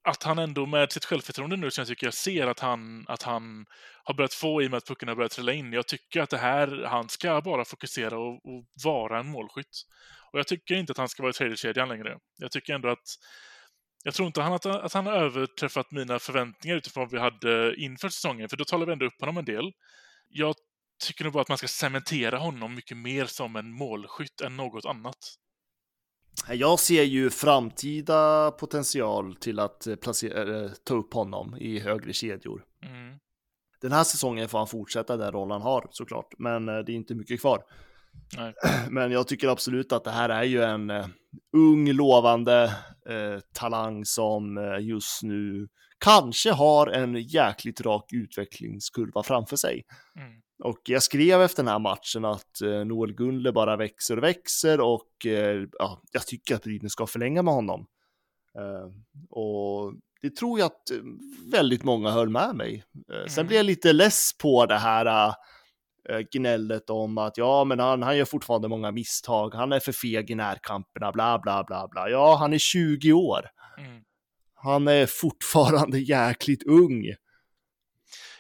att 0.04 0.24
han 0.24 0.40
ändå 0.40 0.66
med 0.66 0.92
sitt 0.92 1.06
självförtroende 1.06 1.58
nu, 1.58 1.72
som 1.72 1.82
jag 1.82 1.88
tycker 1.88 2.08
jag 2.08 2.14
ser 2.14 2.48
att 2.48 2.60
han, 2.60 3.06
att 3.08 3.24
han 3.24 3.66
har 4.04 4.14
börjat 4.14 4.34
få 4.34 4.62
i 4.62 4.68
och 4.68 4.72
med 4.72 4.78
att 4.78 4.88
pucken 4.88 5.08
har 5.08 5.16
börjat 5.16 5.32
trilla 5.32 5.54
in. 5.54 5.74
Jag 5.74 5.88
tycker 5.88 6.22
att 6.22 6.30
det 6.30 6.38
här, 6.38 6.86
han 6.88 7.10
ska 7.10 7.42
bara 7.42 7.66
fokusera 7.66 8.18
och, 8.18 8.34
och 8.34 8.66
vara 8.84 9.20
en 9.20 9.28
målskytt. 9.28 9.82
Och 10.32 10.40
jag 10.40 10.48
tycker 10.48 10.76
inte 10.76 10.92
att 10.92 10.98
han 10.98 11.10
ska 11.10 11.24
vara 11.24 11.30
i 11.30 11.34
tredje 11.34 11.58
kedjan 11.58 11.90
längre. 11.90 12.18
Jag 12.38 12.52
tycker 12.52 12.74
ändå 12.74 12.90
att 12.90 13.08
jag 14.04 14.14
tror 14.14 14.28
inte 14.28 14.42
han 14.42 14.54
att, 14.54 14.66
att 14.66 14.94
han 14.94 15.06
har 15.06 15.14
överträffat 15.14 15.92
mina 15.92 16.20
förväntningar 16.20 16.76
utifrån 16.76 17.04
vad 17.04 17.12
vi 17.12 17.20
hade 17.20 17.76
inför 17.76 18.10
säsongen, 18.10 18.50
för 18.50 18.58
då 18.58 18.66
talar 18.66 18.86
vi 18.86 18.94
ändå 18.94 19.06
upp 19.06 19.20
honom 19.20 19.38
en 19.38 19.46
del. 19.46 19.72
Jag 20.30 20.56
tycker 21.04 21.24
nog 21.24 21.34
bara 21.34 21.42
att 21.42 21.50
man 21.50 21.58
ska 21.58 21.68
cementera 21.68 22.38
honom 22.38 22.76
mycket 22.76 22.98
mer 22.98 23.26
som 23.26 23.56
en 23.56 23.72
målskytt 23.72 24.42
än 24.42 24.58
något 24.58 24.86
annat. 24.86 25.36
Jag 26.50 26.80
ser 26.80 27.04
ju 27.04 27.30
framtida 27.30 28.52
potential 28.52 29.36
till 29.36 29.60
att 29.60 29.88
placera, 30.02 30.70
ta 30.70 30.94
upp 30.94 31.14
honom 31.14 31.58
i 31.58 31.80
högre 31.80 32.14
kedjor. 32.14 32.64
Mm. 32.86 33.18
Den 33.82 33.92
här 33.92 34.04
säsongen 34.04 34.50
får 34.50 34.58
han 34.58 34.68
fortsätta 34.68 35.18
den 35.18 35.32
roll 35.32 35.52
han 35.52 35.62
har 35.62 35.88
såklart, 35.92 36.34
men 36.38 36.70
eh, 36.70 36.78
det 36.78 36.92
är 36.92 36.96
inte 36.96 37.16
mycket 37.16 37.42
kvar. 37.42 37.64
Nej. 38.38 38.54
Men 38.90 39.12
jag 39.12 39.28
tycker 39.28 39.48
absolut 39.48 39.92
att 39.92 40.04
det 40.04 40.12
här 40.12 40.30
är 40.30 40.44
ju 40.44 40.64
en 40.64 40.92
ung, 41.58 41.92
lovande 41.92 42.64
uh, 43.10 43.40
talang 43.54 44.06
som 44.06 44.78
just 44.82 45.24
nu 45.24 45.68
kanske 46.04 46.52
har 46.52 46.88
en 46.88 47.16
jäkligt 47.16 47.82
rak 47.82 48.14
utvecklingskurva 48.14 49.24
framför 49.24 49.56
sig. 49.56 49.86
Mm. 50.20 50.42
Och 50.64 50.80
jag 50.84 51.04
skrev 51.04 51.42
efter 51.42 51.64
den 51.64 51.72
här 51.72 51.80
matchen 51.80 52.26
att 52.26 52.62
Noel 52.86 53.14
Gunle 53.14 53.52
bara 53.52 53.78
växer 53.78 54.18
och 54.18 54.24
växer 54.24 54.82
och 54.82 55.26
ja, 55.80 56.02
jag 56.12 56.28
tycker 56.28 56.56
att 56.56 56.64
Brynäs 56.64 56.92
ska 56.92 57.08
förlänga 57.08 57.42
med 57.42 57.54
honom. 57.54 57.86
och 59.30 59.94
det 60.22 60.36
tror 60.36 60.60
jag 60.60 60.66
att 60.66 60.92
väldigt 61.52 61.84
många 61.84 62.12
höll 62.12 62.30
med 62.30 62.56
mig. 62.56 62.84
Mm. 63.14 63.30
Sen 63.30 63.48
blir 63.48 63.58
jag 63.58 63.66
lite 63.66 63.94
less 63.94 64.32
på 64.42 64.66
det 64.66 64.78
här 64.78 65.36
Eh, 66.10 66.20
gnället 66.32 66.90
om 66.90 67.18
att 67.18 67.38
ja, 67.38 67.64
men 67.64 67.80
han, 67.80 68.04
han 68.04 68.18
gör 68.18 68.26
fortfarande 68.26 68.68
många 68.68 68.92
misstag, 68.92 69.54
han 69.54 69.72
är 69.72 69.80
för 69.80 69.92
feg 69.92 70.32
i 70.32 70.36
närkamperna, 70.36 71.12
bla 71.12 71.40
bla 71.40 71.64
bla 71.64 71.88
bla. 71.92 72.10
Ja, 72.10 72.36
han 72.36 72.54
är 72.54 72.58
20 72.58 73.14
år. 73.14 73.50
Mm. 73.78 73.93
Han 74.64 74.88
är 74.88 75.06
fortfarande 75.06 76.00
jäkligt 76.00 76.64
ung. 76.64 77.06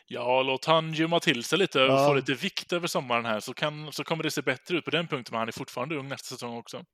Ja, 0.08 0.44
låt 0.44 0.66
han 0.66 0.94
gömma 0.94 1.20
till 1.20 1.44
sig 1.44 1.58
lite 1.58 1.84
och 1.84 1.90
ja. 1.90 2.08
få 2.08 2.14
lite 2.14 2.34
vikt 2.34 2.74
över 2.74 2.88
sommaren 2.88 3.26
här 3.26 3.40
så, 3.40 3.54
kan, 3.54 3.92
så 3.92 4.04
kommer 4.04 4.24
det 4.24 4.32
se 4.32 4.42
bättre 4.42 4.78
ut 4.78 4.86
på 4.86 4.92
den 4.92 5.08
punkten, 5.08 5.32
men 5.32 5.40
han 5.40 5.48
är 5.48 5.52
fortfarande 5.52 5.96
ung 5.96 6.08
nästa 6.08 6.36
säsong 6.36 6.58
också. 6.58 6.86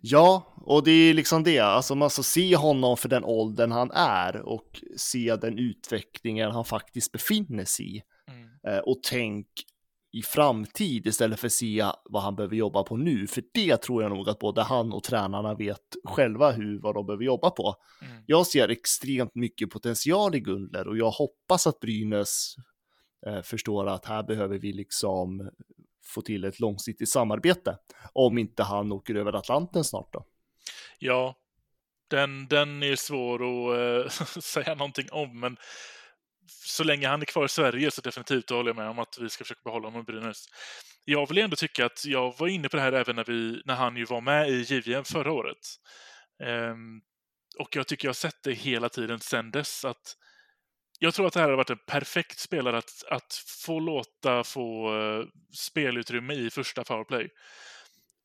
Ja, 0.00 0.54
och 0.56 0.84
det 0.84 0.90
är 0.90 1.14
liksom 1.14 1.42
det, 1.42 1.58
alltså 1.58 1.94
man 1.94 2.10
ska 2.10 2.22
se 2.22 2.56
honom 2.56 2.96
för 2.96 3.08
den 3.08 3.24
åldern 3.24 3.72
han 3.72 3.90
är 3.90 4.36
och 4.36 4.80
se 4.96 5.36
den 5.36 5.58
utvecklingen 5.58 6.50
han 6.50 6.64
faktiskt 6.64 7.12
befinner 7.12 7.64
sig 7.64 7.96
i. 7.96 8.02
Eh, 8.68 8.78
och 8.78 9.02
tänk 9.02 9.46
i 10.14 10.22
framtid 10.22 11.06
istället 11.06 11.40
för 11.40 11.46
att 11.46 11.52
se 11.52 11.84
vad 12.04 12.22
han 12.22 12.36
behöver 12.36 12.56
jobba 12.56 12.82
på 12.82 12.96
nu. 12.96 13.26
För 13.26 13.42
det 13.54 13.76
tror 13.76 14.02
jag 14.02 14.12
nog 14.12 14.28
att 14.28 14.38
både 14.38 14.62
han 14.62 14.92
och 14.92 15.04
tränarna 15.04 15.54
vet 15.54 15.96
själva 16.04 16.50
hur, 16.50 16.80
vad 16.80 16.94
de 16.94 17.06
behöver 17.06 17.24
jobba 17.24 17.50
på. 17.50 17.74
Mm. 18.02 18.22
Jag 18.26 18.46
ser 18.46 18.68
extremt 18.68 19.34
mycket 19.34 19.70
potential 19.70 20.34
i 20.34 20.40
Gundler 20.40 20.88
och 20.88 20.98
jag 20.98 21.10
hoppas 21.10 21.66
att 21.66 21.80
Brynäs 21.80 22.54
eh, 23.26 23.42
förstår 23.42 23.86
att 23.88 24.04
här 24.04 24.22
behöver 24.22 24.58
vi 24.58 24.72
liksom 24.72 25.50
få 26.04 26.20
till 26.20 26.44
ett 26.44 26.60
långsiktigt 26.60 27.08
samarbete. 27.08 27.78
Om 28.12 28.38
inte 28.38 28.62
han 28.62 28.92
åker 28.92 29.14
över 29.14 29.32
Atlanten 29.32 29.84
snart 29.84 30.12
då. 30.12 30.26
Ja, 30.98 31.36
den, 32.08 32.46
den 32.48 32.82
är 32.82 32.96
svår 32.96 33.34
att 33.34 34.04
äh, 34.04 34.26
säga 34.40 34.74
någonting 34.74 35.06
om, 35.12 35.40
men 35.40 35.56
så 36.48 36.84
länge 36.84 37.08
han 37.08 37.22
är 37.22 37.26
kvar 37.26 37.44
i 37.44 37.48
Sverige 37.48 37.90
så 37.90 38.00
definitivt 38.00 38.50
håller 38.50 38.68
jag 38.68 38.76
med 38.76 38.88
om 38.88 38.98
att 38.98 39.18
vi 39.20 39.28
ska 39.28 39.44
försöka 39.44 39.60
behålla 39.64 39.86
honom 39.86 40.00
i 40.00 40.04
Brynäs. 40.04 40.46
Jag 41.04 41.28
vill 41.28 41.38
ändå 41.38 41.56
tycka 41.56 41.86
att 41.86 42.04
jag 42.04 42.38
var 42.38 42.48
inne 42.48 42.68
på 42.68 42.76
det 42.76 42.82
här 42.82 42.92
även 42.92 43.16
när, 43.16 43.24
vi, 43.24 43.62
när 43.64 43.74
han 43.74 43.96
ju 43.96 44.04
var 44.04 44.20
med 44.20 44.48
i 44.48 44.64
JVM 44.68 45.04
förra 45.04 45.32
året. 45.32 45.66
Um, 46.44 47.02
och 47.58 47.76
jag 47.76 47.86
tycker 47.86 48.08
jag 48.08 48.10
har 48.10 48.14
sett 48.14 48.42
det 48.42 48.52
hela 48.52 48.88
tiden 48.88 49.20
sedan 49.20 49.50
dess 49.50 49.84
att 49.84 50.16
jag 50.98 51.14
tror 51.14 51.26
att 51.26 51.32
det 51.32 51.40
här 51.40 51.48
har 51.48 51.56
varit 51.56 51.70
en 51.70 51.78
perfekt 51.86 52.38
spelare 52.38 52.78
att, 52.78 53.04
att 53.10 53.34
få 53.64 53.80
låta 53.80 54.44
få 54.44 54.94
uh, 54.94 55.26
spelutrymme 55.54 56.34
i 56.34 56.50
första 56.50 56.84
powerplay. 56.84 57.28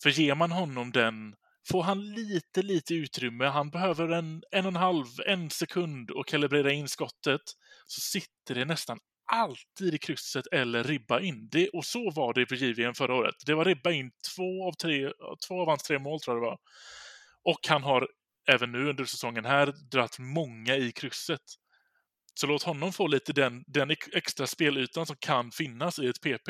För 0.03 0.09
ger 0.09 0.35
man 0.35 0.51
honom 0.51 0.91
den 0.91 1.35
får 1.71 1.83
han 1.83 2.13
lite, 2.13 2.61
lite 2.61 2.95
utrymme. 2.95 3.45
Han 3.45 3.69
behöver 3.69 4.09
en, 4.09 4.43
en 4.51 4.65
och 4.65 4.71
en 4.71 4.75
halv, 4.75 5.05
en 5.25 5.49
sekund 5.49 6.11
och 6.11 6.27
kalibrera 6.27 6.71
in 6.71 6.87
skottet. 6.87 7.41
Så 7.85 8.01
sitter 8.01 8.55
det 8.55 8.65
nästan 8.65 8.99
alltid 9.31 9.93
i 9.93 9.97
krysset 9.97 10.47
eller 10.51 10.83
ribba 10.83 11.19
in. 11.19 11.49
Det, 11.51 11.69
och 11.69 11.85
så 11.85 12.11
var 12.11 12.33
det 12.33 12.45
på 12.45 12.55
JVM 12.55 12.93
förra 12.93 13.15
året. 13.15 13.35
Det 13.45 13.53
var 13.53 13.65
ribba 13.65 13.91
in 13.91 14.11
två 14.35 14.67
av, 14.67 14.73
tre, 14.73 15.11
två 15.47 15.61
av 15.61 15.67
hans 15.67 15.83
tre 15.83 15.99
mål, 15.99 16.19
tror 16.19 16.37
jag 16.37 16.43
det 16.43 16.47
var. 16.47 16.57
Och 17.43 17.59
han 17.67 17.83
har 17.83 18.07
även 18.49 18.71
nu 18.71 18.89
under 18.89 19.05
säsongen 19.05 19.45
här 19.45 19.73
dratt 19.91 20.19
många 20.19 20.75
i 20.75 20.91
krysset. 20.91 21.41
Så 22.33 22.47
låt 22.47 22.63
honom 22.63 22.93
få 22.93 23.07
lite 23.07 23.33
den, 23.33 23.63
den 23.67 23.95
extra 24.13 24.47
spelytan 24.47 25.05
som 25.05 25.15
kan 25.19 25.51
finnas 25.51 25.99
i 25.99 26.07
ett 26.07 26.21
PP 26.21 26.49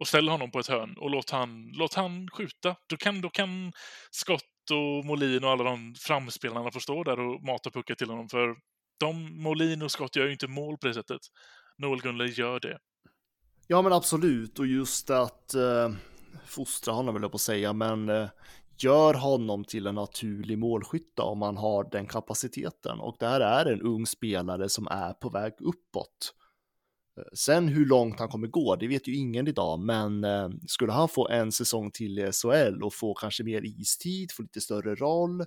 och 0.00 0.08
ställ 0.08 0.28
honom 0.28 0.50
på 0.50 0.58
ett 0.58 0.66
hörn 0.66 0.94
och 0.98 1.10
låt 1.10 1.30
han, 1.30 1.70
låt 1.74 1.94
han 1.94 2.28
skjuta. 2.30 2.76
Då 2.88 2.96
kan, 2.96 3.20
då 3.20 3.30
kan 3.30 3.72
Scott 4.10 4.70
och 4.70 5.04
Molin 5.04 5.44
och 5.44 5.50
alla 5.50 5.64
de 5.64 5.94
framspelarna 5.98 6.70
få 6.70 6.80
stå 6.80 7.04
där 7.04 7.20
och 7.20 7.42
mata 7.42 7.70
puckar 7.70 7.94
till 7.94 8.10
honom. 8.10 8.28
För 8.28 8.56
de, 9.00 9.42
Molin 9.42 9.82
och 9.82 9.90
Scott 9.90 10.16
gör 10.16 10.26
ju 10.26 10.32
inte 10.32 10.48
mål 10.48 10.78
på 10.78 10.86
det 10.86 10.94
sättet. 10.94 11.20
Noel 11.78 12.00
Gunley 12.00 12.28
gör 12.28 12.60
det. 12.60 12.78
Ja 13.66 13.82
men 13.82 13.92
absolut 13.92 14.58
och 14.58 14.66
just 14.66 15.10
att 15.10 15.54
eh, 15.54 15.90
fostra 16.46 16.94
honom 16.94 17.14
vill 17.14 17.22
jag 17.22 17.32
på 17.32 17.36
att 17.36 17.40
säga 17.40 17.72
men 17.72 18.08
eh, 18.08 18.28
gör 18.78 19.14
honom 19.14 19.64
till 19.64 19.86
en 19.86 19.94
naturlig 19.94 20.58
målskytt 20.58 21.18
om 21.18 21.38
man 21.38 21.56
har 21.56 21.90
den 21.90 22.06
kapaciteten 22.06 23.00
och 23.00 23.16
det 23.18 23.26
här 23.26 23.40
är 23.40 23.72
en 23.72 23.80
ung 23.80 24.06
spelare 24.06 24.68
som 24.68 24.88
är 24.90 25.12
på 25.12 25.28
väg 25.28 25.52
uppåt. 25.58 26.34
Sen 27.32 27.68
hur 27.68 27.86
långt 27.86 28.18
han 28.18 28.28
kommer 28.28 28.46
gå, 28.46 28.76
det 28.76 28.88
vet 28.88 29.08
ju 29.08 29.14
ingen 29.14 29.48
idag, 29.48 29.80
men 29.80 30.24
eh, 30.24 30.48
skulle 30.66 30.92
han 30.92 31.08
få 31.08 31.28
en 31.28 31.52
säsong 31.52 31.90
till 31.90 32.18
i 32.18 32.32
SHL 32.32 32.82
och 32.82 32.94
få 32.94 33.14
kanske 33.14 33.44
mer 33.44 33.64
istid, 33.64 34.32
få 34.32 34.42
lite 34.42 34.60
större 34.60 34.94
roll, 34.94 35.40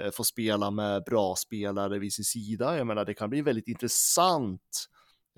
eh, 0.00 0.10
få 0.10 0.24
spela 0.24 0.70
med 0.70 1.04
bra 1.04 1.36
spelare 1.36 1.98
vid 1.98 2.12
sin 2.12 2.24
sida, 2.24 2.76
jag 2.78 2.86
menar 2.86 3.04
det 3.04 3.14
kan 3.14 3.30
bli 3.30 3.38
en 3.38 3.44
väldigt 3.44 3.68
intressant 3.68 4.86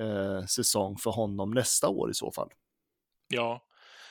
eh, 0.01 0.47
säsong 0.47 0.97
för 0.97 1.11
honom 1.11 1.51
nästa 1.51 1.89
år 1.89 2.11
i 2.11 2.15
så 2.15 2.33
fall. 2.33 2.49
Ja, 3.29 3.63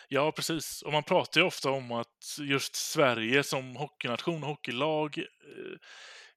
ja 0.07 0.31
precis. 0.31 0.81
Och 0.81 0.91
man 0.91 1.03
pratar 1.03 1.41
ju 1.41 1.47
ofta 1.47 1.71
om 1.71 1.91
att 1.91 2.38
just 2.39 2.75
Sverige 2.75 3.43
som 3.43 3.75
hockeynation 3.75 4.43
och 4.43 4.50
hockeylag 4.50 5.17
eh, 5.17 5.77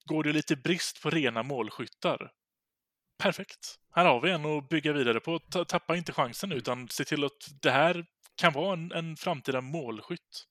går 0.04 0.24
det 0.24 0.32
lite 0.32 0.56
brist 0.56 1.02
på 1.02 1.10
rena 1.10 1.42
målskyttar 1.42 2.30
perfekt. 3.20 3.78
Här 3.94 4.04
har 4.04 4.20
vi 4.20 4.30
en 4.30 4.44
att 4.44 4.68
bygga 4.68 4.92
vidare 4.92 5.20
på. 5.20 5.38
Tappa 5.38 5.96
inte 5.96 6.12
chansen 6.12 6.52
utan 6.52 6.88
se 6.88 7.04
till 7.04 7.24
att 7.24 7.48
det 7.62 7.70
här 7.70 8.04
kan 8.36 8.52
vara 8.52 8.72
en, 8.72 8.92
en 8.92 9.16
framtida 9.16 9.60
målskytt. 9.60 10.46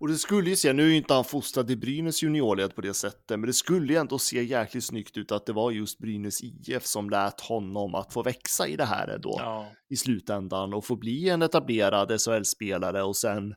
Och 0.00 0.08
det 0.08 0.18
skulle 0.18 0.50
ju 0.50 0.56
se, 0.56 0.72
nu 0.72 0.82
är 0.82 0.88
ju 0.88 0.96
inte 0.96 1.14
han 1.14 1.24
fostrad 1.24 1.70
i 1.70 1.76
Brynäs 1.76 2.22
juniorled 2.22 2.74
på 2.74 2.80
det 2.80 2.94
sättet, 2.94 3.30
men 3.30 3.46
det 3.46 3.52
skulle 3.52 3.92
ju 3.92 3.98
ändå 3.98 4.18
se 4.18 4.42
jäkligt 4.42 4.84
snyggt 4.84 5.16
ut 5.16 5.32
att 5.32 5.46
det 5.46 5.52
var 5.52 5.70
just 5.70 5.98
Brynäs 5.98 6.42
IF 6.42 6.86
som 6.86 7.10
lät 7.10 7.40
honom 7.40 7.94
att 7.94 8.12
få 8.12 8.22
växa 8.22 8.68
i 8.68 8.76
det 8.76 8.84
här 8.84 9.18
då 9.18 9.36
ja. 9.38 9.72
i 9.90 9.96
slutändan 9.96 10.74
och 10.74 10.84
få 10.84 10.96
bli 10.96 11.28
en 11.28 11.42
etablerad 11.42 12.20
SHL-spelare 12.20 13.02
och 13.02 13.16
sen 13.16 13.54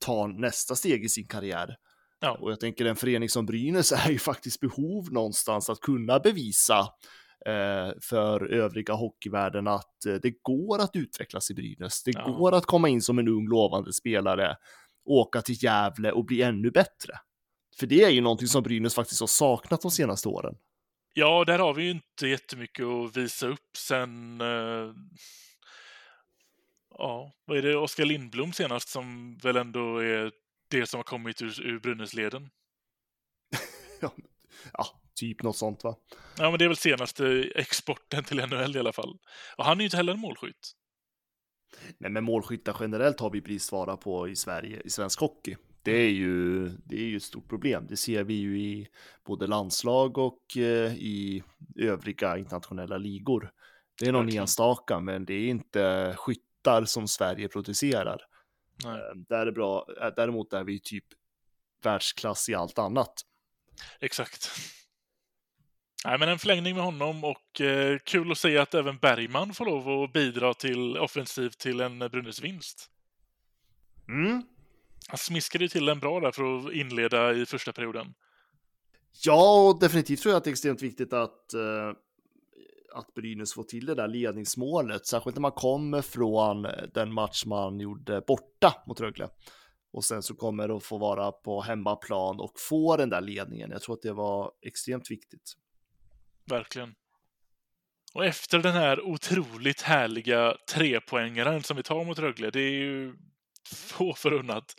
ta 0.00 0.26
nästa 0.26 0.74
steg 0.74 1.04
i 1.04 1.08
sin 1.08 1.28
karriär. 1.28 1.76
Ja. 2.20 2.38
Och 2.40 2.50
jag 2.50 2.60
tänker 2.60 2.84
en 2.84 2.96
förening 2.96 3.28
som 3.28 3.46
Brynäs 3.46 3.92
är 4.06 4.10
ju 4.10 4.18
faktiskt 4.18 4.60
behov 4.60 5.12
någonstans 5.12 5.70
att 5.70 5.80
kunna 5.80 6.18
bevisa 6.18 6.78
eh, 7.46 7.90
för 8.02 8.52
övriga 8.52 8.94
hockeyvärlden 8.94 9.66
att 9.66 10.06
eh, 10.06 10.14
det 10.14 10.34
går 10.42 10.80
att 10.80 10.96
utvecklas 10.96 11.50
i 11.50 11.54
Brynäs. 11.54 12.02
Det 12.02 12.12
ja. 12.14 12.24
går 12.24 12.54
att 12.54 12.66
komma 12.66 12.88
in 12.88 13.02
som 13.02 13.18
en 13.18 13.28
ung 13.28 13.48
lovande 13.48 13.92
spelare, 13.92 14.56
åka 15.04 15.42
till 15.42 15.64
Gävle 15.64 16.12
och 16.12 16.24
bli 16.24 16.42
ännu 16.42 16.70
bättre. 16.70 17.12
För 17.78 17.86
det 17.86 18.04
är 18.04 18.10
ju 18.10 18.20
någonting 18.20 18.48
som 18.48 18.62
Brynäs 18.62 18.94
faktiskt 18.94 19.20
har 19.20 19.26
saknat 19.26 19.82
de 19.82 19.90
senaste 19.90 20.28
åren. 20.28 20.54
Ja, 21.14 21.44
där 21.44 21.58
har 21.58 21.74
vi 21.74 21.84
ju 21.84 21.90
inte 21.90 22.26
jättemycket 22.26 22.86
att 22.86 23.16
visa 23.16 23.46
upp 23.46 23.76
sen 23.76 24.40
eh 24.40 24.92
ja, 26.98 27.32
vad 27.44 27.58
är 27.58 27.62
det, 27.62 27.76
Oskar 27.76 28.04
Lindblom 28.04 28.52
senast 28.52 28.88
som 28.88 29.36
väl 29.42 29.56
ändå 29.56 29.98
är 29.98 30.30
det 30.80 30.86
som 30.86 30.98
har 30.98 31.04
kommit 31.04 31.42
ur, 31.42 31.60
ur 31.66 31.78
Brynäsleden? 31.78 32.50
ja, 34.72 35.00
typ 35.14 35.42
något 35.42 35.56
sånt 35.56 35.84
va? 35.84 35.96
Ja, 36.38 36.50
men 36.50 36.58
det 36.58 36.64
är 36.64 36.68
väl 36.68 36.76
senaste 36.76 37.50
exporten 37.54 38.24
till 38.24 38.36
NHL 38.36 38.76
i 38.76 38.78
alla 38.78 38.92
fall. 38.92 39.18
Och 39.56 39.64
han 39.64 39.76
är 39.76 39.80
ju 39.80 39.84
inte 39.84 39.96
heller 39.96 40.12
en 40.12 40.20
målskytt. 40.20 40.72
Nej, 41.98 42.10
men 42.10 42.24
målskyttar 42.24 42.76
generellt 42.80 43.20
har 43.20 43.30
vi 43.30 43.40
bristvara 43.40 43.96
på 43.96 44.28
i 44.28 44.36
Sverige, 44.36 44.82
i 44.84 44.90
svensk 44.90 45.20
hockey. 45.20 45.56
Det 45.82 45.96
är 45.96 46.10
ju, 46.10 46.68
det 46.68 46.96
är 46.96 47.06
ju 47.06 47.16
ett 47.16 47.22
stort 47.22 47.48
problem. 47.48 47.86
Det 47.88 47.96
ser 47.96 48.24
vi 48.24 48.34
ju 48.34 48.60
i 48.60 48.88
både 49.26 49.46
landslag 49.46 50.18
och 50.18 50.56
eh, 50.56 50.94
i 50.94 51.42
övriga 51.76 52.38
internationella 52.38 52.98
ligor. 52.98 53.52
Det 53.98 54.06
är 54.06 54.12
någon 54.12 54.28
enstaka, 54.28 55.00
men 55.00 55.24
det 55.24 55.34
är 55.34 55.48
inte 55.48 56.14
skytt 56.18 56.42
båtar 56.66 56.84
som 56.84 57.08
Sverige 57.08 57.48
producerar. 57.48 58.20
Nej. 58.84 59.00
Eh, 59.00 59.14
där 59.14 59.46
är 59.46 59.52
bra, 59.52 59.86
eh, 60.00 60.10
däremot 60.16 60.52
är 60.52 60.64
vi 60.64 60.80
typ 60.80 61.04
världsklass 61.82 62.48
i 62.48 62.54
allt 62.54 62.78
annat. 62.78 63.12
Exakt. 64.00 64.50
Nej, 66.04 66.18
men 66.18 66.28
en 66.28 66.38
förlängning 66.38 66.74
med 66.74 66.84
honom 66.84 67.24
och 67.24 67.60
eh, 67.60 67.98
kul 67.98 68.32
att 68.32 68.38
se 68.38 68.58
att 68.58 68.74
även 68.74 68.98
Bergman 68.98 69.54
får 69.54 69.64
lov 69.64 70.02
att 70.02 70.12
bidra 70.12 70.54
till 70.54 70.98
offensivt 70.98 71.58
till 71.58 71.80
en 71.80 71.98
Brynäs 71.98 72.42
vinst. 72.42 72.90
Mm. 74.08 74.42
Han 75.08 75.18
smiskade 75.18 75.68
till 75.68 75.88
en 75.88 75.98
bra 75.98 76.20
där 76.20 76.32
för 76.32 76.58
att 76.58 76.72
inleda 76.72 77.32
i 77.32 77.46
första 77.46 77.72
perioden. 77.72 78.14
Ja, 79.24 79.68
och 79.68 79.80
definitivt 79.80 80.22
tror 80.22 80.32
jag 80.32 80.36
att 80.36 80.44
det 80.44 80.50
är 80.50 80.52
extremt 80.52 80.82
viktigt 80.82 81.12
att 81.12 81.54
eh, 81.54 81.92
att 82.96 83.14
Brynäs 83.14 83.54
får 83.54 83.62
till 83.62 83.86
det 83.86 83.94
där 83.94 84.08
ledningsmålet, 84.08 85.06
särskilt 85.06 85.36
när 85.36 85.40
man 85.40 85.52
kommer 85.52 86.02
från 86.02 86.64
eh, 86.64 86.72
den 86.94 87.12
match 87.12 87.44
man 87.46 87.80
gjorde 87.80 88.20
borta 88.26 88.82
mot 88.86 89.00
Rögle. 89.00 89.28
Och 89.92 90.04
sen 90.04 90.22
så 90.22 90.34
kommer 90.34 90.68
det 90.68 90.76
att 90.76 90.84
få 90.84 90.98
vara 90.98 91.32
på 91.32 91.60
hemmaplan 91.60 92.40
och 92.40 92.52
få 92.68 92.96
den 92.96 93.10
där 93.10 93.20
ledningen. 93.20 93.70
Jag 93.70 93.82
tror 93.82 93.94
att 93.94 94.02
det 94.02 94.12
var 94.12 94.52
extremt 94.66 95.10
viktigt. 95.10 95.52
Verkligen. 96.50 96.94
Och 98.14 98.24
efter 98.24 98.58
den 98.58 98.72
här 98.72 99.00
otroligt 99.00 99.80
härliga 99.80 100.56
trepoängaren 100.74 101.62
som 101.62 101.76
vi 101.76 101.82
tar 101.82 102.04
mot 102.04 102.18
Rögle, 102.18 102.50
det 102.50 102.60
är 102.60 102.72
ju 102.72 103.14
få 103.74 104.14
förunnat. 104.14 104.74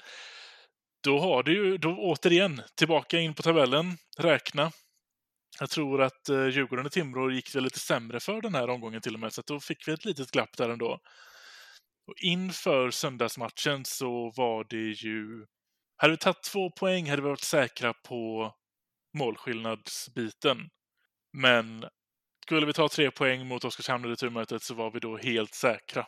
Då 1.03 1.19
har 1.19 1.43
du 1.43 1.53
ju, 1.53 1.77
då 1.77 1.97
återigen, 1.97 2.61
tillbaka 2.75 3.19
in 3.19 3.33
på 3.33 3.43
tabellen, 3.43 3.97
räkna. 4.17 4.71
Jag 5.59 5.69
tror 5.69 6.01
att 6.01 6.29
eh, 6.29 6.47
Djurgården 6.47 6.85
och 6.85 6.91
Timrå 6.91 7.31
gick 7.31 7.53
det 7.53 7.61
lite 7.61 7.79
sämre 7.79 8.19
för 8.19 8.41
den 8.41 8.55
här 8.55 8.69
omgången 8.69 9.01
till 9.01 9.13
och 9.13 9.19
med, 9.19 9.33
så 9.33 9.41
då 9.45 9.59
fick 9.59 9.87
vi 9.87 9.91
ett 9.91 10.05
litet 10.05 10.31
glapp 10.31 10.57
där 10.57 10.69
ändå. 10.69 10.99
Och 12.07 12.13
inför 12.17 12.91
söndagsmatchen 12.91 13.85
så 13.85 14.31
var 14.35 14.65
det 14.69 15.05
ju... 15.07 15.45
Hade 15.97 16.11
vi 16.11 16.17
tagit 16.17 16.43
två 16.43 16.71
poäng 16.71 17.09
hade 17.09 17.21
vi 17.21 17.27
varit 17.27 17.39
säkra 17.39 17.93
på 17.93 18.53
målskillnadsbiten. 19.17 20.69
Men 21.33 21.85
skulle 22.45 22.65
vi 22.65 22.73
ta 22.73 22.89
tre 22.89 23.11
poäng 23.11 23.47
mot 23.47 23.65
Oskarshamn 23.65 24.05
i 24.05 24.07
returmötet 24.07 24.63
så 24.63 24.73
var 24.73 24.91
vi 24.91 24.99
då 24.99 25.17
helt 25.17 25.53
säkra. 25.53 26.05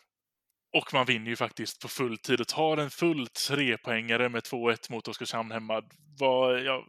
Och 0.77 0.93
man 0.93 1.05
vinner 1.05 1.29
ju 1.29 1.35
faktiskt 1.35 1.81
på 1.81 1.87
full 1.87 2.17
tid 2.17 2.41
och 2.41 2.47
tar 2.47 2.77
en 2.77 2.89
full 2.89 3.27
trepoängare 3.27 4.29
med 4.29 4.43
2-1 4.43 4.91
mot 4.91 5.07
Oskarshamn 5.07 5.51
hemma. 5.51 5.83
Var, 6.19 6.57
ja, 6.57 6.85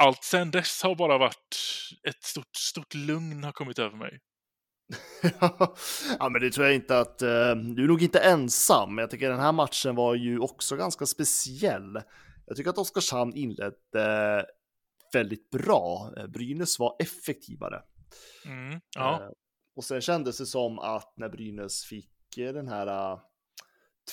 allt 0.00 0.24
sen 0.24 0.50
dess 0.50 0.82
har 0.82 0.94
bara 0.94 1.18
varit 1.18 1.56
ett 2.08 2.22
stort, 2.22 2.56
stort 2.56 2.94
lugn 2.94 3.44
har 3.44 3.52
kommit 3.52 3.78
över 3.78 3.96
mig. 3.96 4.20
ja, 6.18 6.28
men 6.28 6.40
det 6.40 6.50
tror 6.50 6.66
jag 6.66 6.74
inte 6.74 6.98
att 6.98 7.22
uh, 7.22 7.56
du 7.56 7.84
är 7.84 7.88
nog 7.88 8.02
inte 8.02 8.20
ensam. 8.20 8.98
Jag 8.98 9.10
tycker 9.10 9.30
den 9.30 9.40
här 9.40 9.52
matchen 9.52 9.94
var 9.94 10.14
ju 10.14 10.38
också 10.38 10.76
ganska 10.76 11.06
speciell. 11.06 12.02
Jag 12.46 12.56
tycker 12.56 12.70
att 12.70 12.78
Oskarshamn 12.78 13.34
inledde 13.34 13.76
uh, 13.96 14.44
väldigt 15.12 15.50
bra. 15.50 16.12
Uh, 16.16 16.26
Brynäs 16.26 16.78
var 16.78 16.96
effektivare. 16.98 17.82
Mm, 18.46 18.80
ja. 18.96 19.20
uh, 19.22 19.32
och 19.76 19.84
sen 19.84 20.00
kändes 20.00 20.38
det 20.38 20.46
som 20.46 20.78
att 20.78 21.12
när 21.16 21.28
Brynäs 21.28 21.84
fick 21.84 22.10
den 22.36 22.68
här 22.68 23.18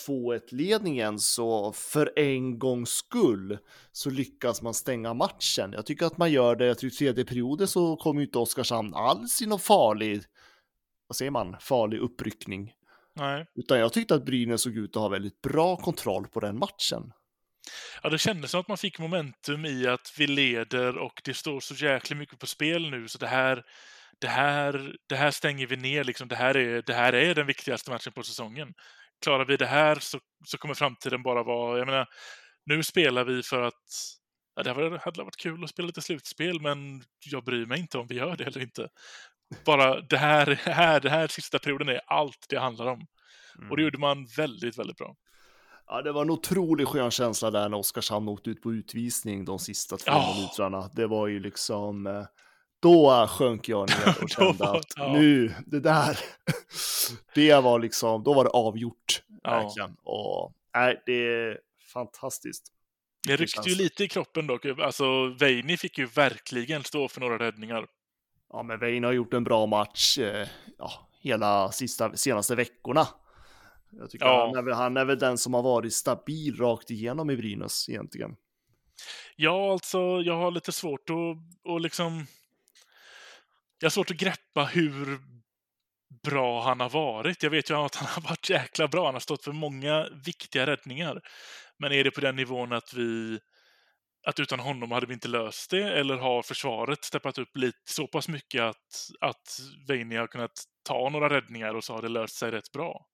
2-1-ledningen 0.07 1.19
så 1.19 1.73
för 1.73 2.19
en 2.19 2.59
gångs 2.59 2.89
skull 2.89 3.57
så 3.91 4.09
lyckas 4.09 4.61
man 4.61 4.73
stänga 4.73 5.13
matchen. 5.13 5.73
Jag 5.73 5.85
tycker 5.85 6.05
att 6.05 6.17
man 6.17 6.31
gör 6.31 6.55
det, 6.55 6.65
jag 6.65 6.77
tror 6.77 6.89
tredje 6.89 7.25
perioden 7.25 7.67
så 7.67 7.95
kommer 7.95 8.21
inte 8.21 8.37
Oskarshamn 8.37 8.93
alls 8.93 9.41
i 9.41 9.45
någon 9.45 9.59
farlig, 9.59 10.21
vad 11.07 11.15
säger 11.15 11.31
man, 11.31 11.55
farlig 11.59 11.99
uppryckning. 11.99 12.73
Nej. 13.15 13.45
Utan 13.55 13.79
jag 13.79 13.93
tyckte 13.93 14.15
att 14.15 14.25
Brynäs 14.25 14.61
såg 14.61 14.77
ut 14.77 14.95
att 14.95 15.01
ha 15.01 15.09
väldigt 15.09 15.41
bra 15.41 15.75
kontroll 15.75 16.27
på 16.27 16.39
den 16.39 16.59
matchen. 16.59 17.11
Ja, 18.03 18.09
det 18.09 18.17
kändes 18.17 18.51
som 18.51 18.59
att 18.59 18.67
man 18.67 18.77
fick 18.77 18.99
momentum 18.99 19.65
i 19.65 19.87
att 19.87 20.13
vi 20.17 20.27
leder 20.27 20.97
och 20.97 21.21
det 21.23 21.33
står 21.33 21.59
så 21.59 21.73
jäkla 21.73 22.15
mycket 22.15 22.39
på 22.39 22.47
spel 22.47 22.91
nu 22.91 23.07
så 23.07 23.17
det 23.17 23.27
här 23.27 23.63
det 24.19 24.27
här, 24.27 24.95
det 25.09 25.15
här 25.15 25.31
stänger 25.31 25.67
vi 25.67 25.75
ner, 25.75 26.03
liksom. 26.03 26.27
det, 26.27 26.35
här 26.35 26.57
är, 26.57 26.81
det 26.81 26.93
här 26.93 27.13
är 27.13 27.35
den 27.35 27.47
viktigaste 27.47 27.91
matchen 27.91 28.13
på 28.13 28.23
säsongen 28.23 28.73
klarar 29.21 29.45
vi 29.45 29.57
det 29.57 29.65
här 29.65 29.95
så, 29.99 30.19
så 30.45 30.57
kommer 30.57 30.73
framtiden 30.73 31.23
bara 31.23 31.43
vara, 31.43 31.77
jag 31.77 31.85
menar, 31.85 32.07
nu 32.65 32.83
spelar 32.83 33.23
vi 33.23 33.43
för 33.43 33.61
att 33.61 33.83
ja, 34.55 34.63
det 34.63 34.69
hade 34.99 35.23
varit 35.23 35.37
kul 35.37 35.63
att 35.63 35.69
spela 35.69 35.85
lite 35.85 36.01
slutspel, 36.01 36.61
men 36.61 37.03
jag 37.25 37.43
bryr 37.43 37.65
mig 37.65 37.79
inte 37.79 37.97
om 37.97 38.07
vi 38.07 38.15
gör 38.15 38.35
det 38.35 38.43
eller 38.43 38.61
inte. 38.61 38.89
Bara 39.65 40.01
det 40.01 40.17
här, 40.17 40.45
här, 40.65 40.99
det 40.99 41.09
här 41.09 41.27
sista 41.27 41.59
perioden 41.59 41.89
är 41.89 42.01
allt 42.07 42.45
det 42.49 42.59
handlar 42.59 42.87
om. 42.87 43.07
Mm. 43.57 43.71
Och 43.71 43.77
det 43.77 43.81
mm. 43.81 43.83
gjorde 43.83 43.97
man 43.97 44.25
väldigt, 44.37 44.77
väldigt 44.79 44.97
bra. 44.97 45.15
Ja, 45.87 46.01
det 46.01 46.11
var 46.11 46.21
en 46.21 46.29
otroligt 46.29 46.87
skön 46.87 47.11
känsla 47.11 47.51
där 47.51 47.69
när 47.69 47.77
Oskarshamn 47.77 48.27
åkte 48.27 48.49
ut 48.49 48.61
på 48.61 48.73
utvisning 48.73 49.45
de 49.45 49.59
sista 49.59 49.97
två 49.97 50.11
oh. 50.11 50.35
minuterna. 50.35 50.89
Det 50.93 51.07
var 51.07 51.27
ju 51.27 51.39
liksom, 51.39 52.07
eh, 52.07 52.25
då 52.79 53.27
sjönk 53.29 53.69
jag 53.69 53.89
ner 53.89 54.23
och 54.23 54.29
kände 54.29 54.69
att 54.69 54.93
ja. 54.95 55.13
nu, 55.13 55.53
det 55.65 55.79
där, 55.79 56.19
det 57.35 57.63
var 57.63 57.79
liksom, 57.79 58.23
då 58.23 58.33
var 58.33 58.43
det 58.43 58.49
avgjort. 58.49 59.23
Ja. 59.43 59.51
Verkligen. 59.51 59.95
Och 60.03 60.53
nej, 60.73 61.03
det 61.05 61.13
är 61.13 61.59
fantastiskt. 61.93 62.73
Det 63.27 63.35
ryckte 63.35 63.69
ju 63.69 63.75
lite 63.75 64.03
i 64.03 64.07
kroppen 64.07 64.47
dock. 64.47 64.65
Alltså, 64.65 65.27
Veini 65.27 65.77
fick 65.77 65.97
ju 65.97 66.05
verkligen 66.05 66.83
stå 66.83 67.07
för 67.07 67.21
några 67.21 67.39
räddningar. 67.39 67.87
Ja, 68.53 68.63
men 68.63 68.79
Veini 68.79 69.05
har 69.05 69.13
gjort 69.13 69.33
en 69.33 69.43
bra 69.43 69.65
match 69.65 70.17
eh, 70.17 70.47
ja, 70.77 70.91
hela 71.21 71.71
sista, 71.71 72.15
senaste 72.15 72.55
veckorna. 72.55 73.07
Jag 73.91 74.09
tycker 74.09 74.25
ja. 74.25 74.45
han, 74.45 74.55
är 74.55 74.61
väl, 74.61 74.73
han 74.73 74.97
är 74.97 75.05
väl 75.05 75.19
den 75.19 75.37
som 75.37 75.53
har 75.53 75.61
varit 75.61 75.93
stabil 75.93 76.57
rakt 76.57 76.91
igenom 76.91 77.29
i 77.29 77.37
Brynäs 77.37 77.89
egentligen. 77.89 78.35
Ja, 79.35 79.71
alltså 79.71 79.99
jag 79.99 80.35
har 80.35 80.51
lite 80.51 80.71
svårt 80.71 81.09
att, 81.09 81.71
att 81.73 81.81
liksom 81.81 82.25
jag 83.79 83.85
har 83.85 83.91
svårt 83.91 84.11
att 84.11 84.17
greppa 84.17 84.63
hur 84.63 85.19
bra 86.23 86.63
han 86.63 86.79
har 86.79 86.89
varit. 86.89 87.43
Jag 87.43 87.49
vet 87.49 87.69
ju 87.69 87.73
att 87.73 87.95
han 87.95 88.07
har 88.07 88.21
varit 88.21 88.49
jäkla 88.49 88.87
bra. 88.87 89.05
Han 89.05 89.15
har 89.15 89.19
stått 89.19 89.43
för 89.43 89.51
många 89.51 90.07
viktiga 90.25 90.67
räddningar. 90.67 91.21
Men 91.79 91.91
är 91.91 92.03
det 92.03 92.11
på 92.11 92.21
den 92.21 92.35
nivån 92.35 92.73
att 92.73 92.93
vi 92.93 93.39
att 94.27 94.39
utan 94.39 94.59
honom 94.59 94.91
hade 94.91 95.05
vi 95.05 95.13
inte 95.13 95.27
löst 95.27 95.69
det 95.69 95.83
eller 95.99 96.17
har 96.17 96.41
försvaret 96.43 97.03
steppat 97.03 97.37
upp 97.37 97.57
lite 97.57 97.77
så 97.85 98.07
pass 98.07 98.27
mycket 98.27 98.61
att, 98.61 99.09
att 99.21 99.59
Veini 99.87 100.15
har 100.15 100.27
kunnat 100.27 100.63
ta 100.83 101.09
några 101.09 101.29
räddningar 101.29 101.73
och 101.73 101.83
så 101.83 101.93
har 101.93 102.01
det 102.01 102.09
löst 102.09 102.35
sig 102.35 102.51
rätt 102.51 102.71
bra? 102.71 103.05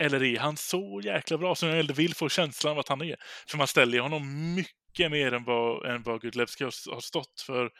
Eller 0.00 0.22
är 0.22 0.38
han 0.38 0.56
så 0.56 1.00
jäkla 1.04 1.38
bra 1.38 1.54
som 1.54 1.68
jag 1.68 1.80
ändå 1.80 1.94
vill 1.94 2.14
få 2.14 2.28
känslan 2.28 2.72
av 2.72 2.78
att 2.78 2.88
han 2.88 3.02
är? 3.02 3.16
För 3.48 3.58
man 3.58 3.66
ställer 3.66 4.00
honom 4.00 4.54
mycket 4.54 5.10
mer 5.10 5.32
än 5.32 5.44
vad, 5.44 5.86
än 5.86 6.02
vad 6.02 6.20
Gudlevski 6.20 6.64
har 6.64 7.00
stått 7.00 7.40
för 7.46 7.70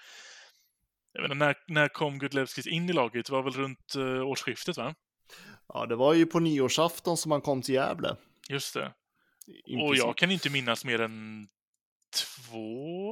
jag 1.14 1.22
menar, 1.22 1.34
när, 1.34 1.56
när 1.66 1.88
kom 1.88 2.18
Gudlevskis 2.18 2.66
in 2.66 2.90
i 2.90 2.92
laget? 2.92 3.26
Det 3.26 3.32
var 3.32 3.42
väl 3.42 3.52
runt 3.52 3.96
uh, 3.96 4.26
årsskiftet, 4.26 4.76
va? 4.76 4.94
Ja, 5.68 5.86
det 5.86 5.96
var 5.96 6.14
ju 6.14 6.26
på 6.26 6.40
nyårsafton 6.40 7.16
som 7.16 7.30
han 7.30 7.40
kom 7.40 7.62
till 7.62 7.74
Gävle. 7.74 8.16
Just 8.48 8.74
det. 8.74 8.92
Och 9.86 9.96
jag 9.96 10.16
kan 10.16 10.30
inte 10.30 10.50
minnas 10.50 10.84
mer 10.84 11.00
än 11.00 11.48
två 12.16 13.10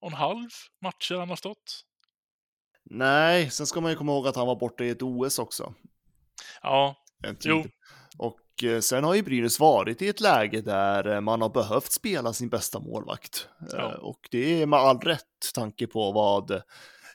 och 0.00 0.08
en 0.08 0.12
halv 0.12 0.48
matcher 0.82 1.14
han 1.14 1.28
har 1.28 1.36
stått. 1.36 1.84
Nej, 2.84 3.50
sen 3.50 3.66
ska 3.66 3.80
man 3.80 3.90
ju 3.90 3.96
komma 3.96 4.12
ihåg 4.12 4.26
att 4.26 4.36
han 4.36 4.46
var 4.46 4.56
borta 4.56 4.84
i 4.84 4.90
ett 4.90 5.02
OS 5.02 5.38
också. 5.38 5.74
Ja, 6.62 6.96
jo. 7.40 7.64
Och 8.18 8.64
eh, 8.64 8.80
sen 8.80 9.04
har 9.04 9.14
ju 9.14 9.22
Brynäs 9.22 9.60
varit 9.60 10.02
i 10.02 10.08
ett 10.08 10.20
läge 10.20 10.60
där 10.60 11.06
eh, 11.06 11.20
man 11.20 11.42
har 11.42 11.48
behövt 11.48 11.92
spela 11.92 12.32
sin 12.32 12.48
bästa 12.48 12.80
målvakt. 12.80 13.48
Ja. 13.72 13.94
Och 13.94 14.28
det 14.30 14.62
är 14.62 14.66
med 14.66 14.78
all 14.78 15.00
rätt 15.00 15.52
tanke 15.54 15.86
på 15.86 16.12
vad 16.12 16.62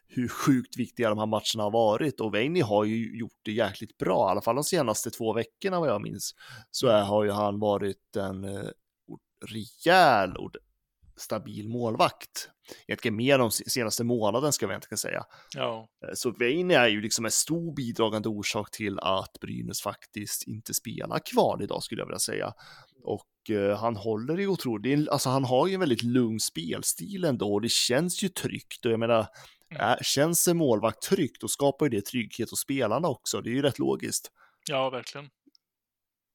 hur 0.07 0.27
sjukt 0.27 0.77
viktiga 0.77 1.09
de 1.09 1.17
här 1.17 1.25
matcherna 1.25 1.63
har 1.63 1.71
varit 1.71 2.19
och 2.19 2.33
Veini 2.33 2.61
har 2.61 2.83
ju 2.83 3.17
gjort 3.19 3.39
det 3.41 3.51
jäkligt 3.51 3.97
bra, 3.97 4.29
i 4.29 4.31
alla 4.31 4.41
fall 4.41 4.55
de 4.55 4.63
senaste 4.63 5.11
två 5.11 5.33
veckorna 5.33 5.79
vad 5.79 5.89
jag 5.89 6.01
minns. 6.01 6.35
Så 6.71 6.91
har 6.91 7.23
ju 7.23 7.31
han 7.31 7.59
varit 7.59 8.15
en 8.15 8.43
eh, 8.43 8.69
rejäl 9.45 10.37
och 10.37 10.51
stabil 11.17 11.69
målvakt. 11.69 12.49
Egentligen 12.87 13.15
mer 13.15 13.37
de 13.37 13.51
senaste 13.51 14.03
månaden 14.03 14.53
ska 14.53 14.67
vi 14.67 14.75
inte 14.75 14.97
säga. 14.97 15.23
Ja. 15.55 15.87
Eh, 16.07 16.13
så 16.13 16.31
Veini 16.31 16.73
är 16.73 16.87
ju 16.87 17.01
liksom 17.01 17.25
en 17.25 17.31
stor 17.31 17.75
bidragande 17.75 18.29
orsak 18.29 18.71
till 18.71 18.99
att 18.99 19.37
Brynäs 19.41 19.81
faktiskt 19.81 20.47
inte 20.47 20.73
spelar 20.73 21.19
kvar 21.33 21.63
idag 21.63 21.83
skulle 21.83 22.01
jag 22.01 22.07
vilja 22.07 22.19
säga. 22.19 22.53
Och 23.03 23.55
eh, 23.55 23.79
han 23.79 23.95
håller 23.95 24.37
ju 24.37 24.47
otroligt, 24.47 25.09
alltså 25.09 25.29
han 25.29 25.43
har 25.43 25.67
ju 25.67 25.73
en 25.73 25.79
väldigt 25.79 26.03
lugn 26.03 26.39
spelstil 26.39 27.23
ändå 27.23 27.53
och 27.53 27.61
det 27.61 27.71
känns 27.71 28.23
ju 28.23 28.29
tryggt 28.29 28.85
och 28.85 28.91
jag 28.91 28.99
menar 28.99 29.27
Mm. 29.69 29.97
Känns 30.01 30.47
en 30.47 30.57
målvakt 30.57 31.01
tryggt, 31.01 31.41
då 31.41 31.47
skapar 31.47 31.85
ju 31.85 31.89
det 31.89 32.05
trygghet 32.05 32.49
hos 32.49 32.59
spelarna 32.59 33.07
också. 33.07 33.41
Det 33.41 33.49
är 33.49 33.53
ju 33.53 33.61
rätt 33.61 33.79
logiskt. 33.79 34.31
Ja, 34.69 34.89
verkligen. 34.89 35.29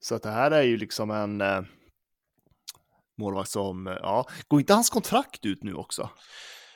Så 0.01 0.15
att 0.15 0.23
det 0.23 0.31
här 0.31 0.51
är 0.51 0.63
ju 0.63 0.77
liksom 0.77 1.11
en 1.11 1.41
eh, 1.41 1.63
målvakt 3.19 3.51
som, 3.51 3.87
eh, 3.87 3.97
ja, 4.01 4.29
går 4.49 4.61
inte 4.61 4.75
hans 4.75 4.91
kontrakt 4.91 5.47
ut 5.47 5.63
nu 5.63 5.75
också? 5.75 6.11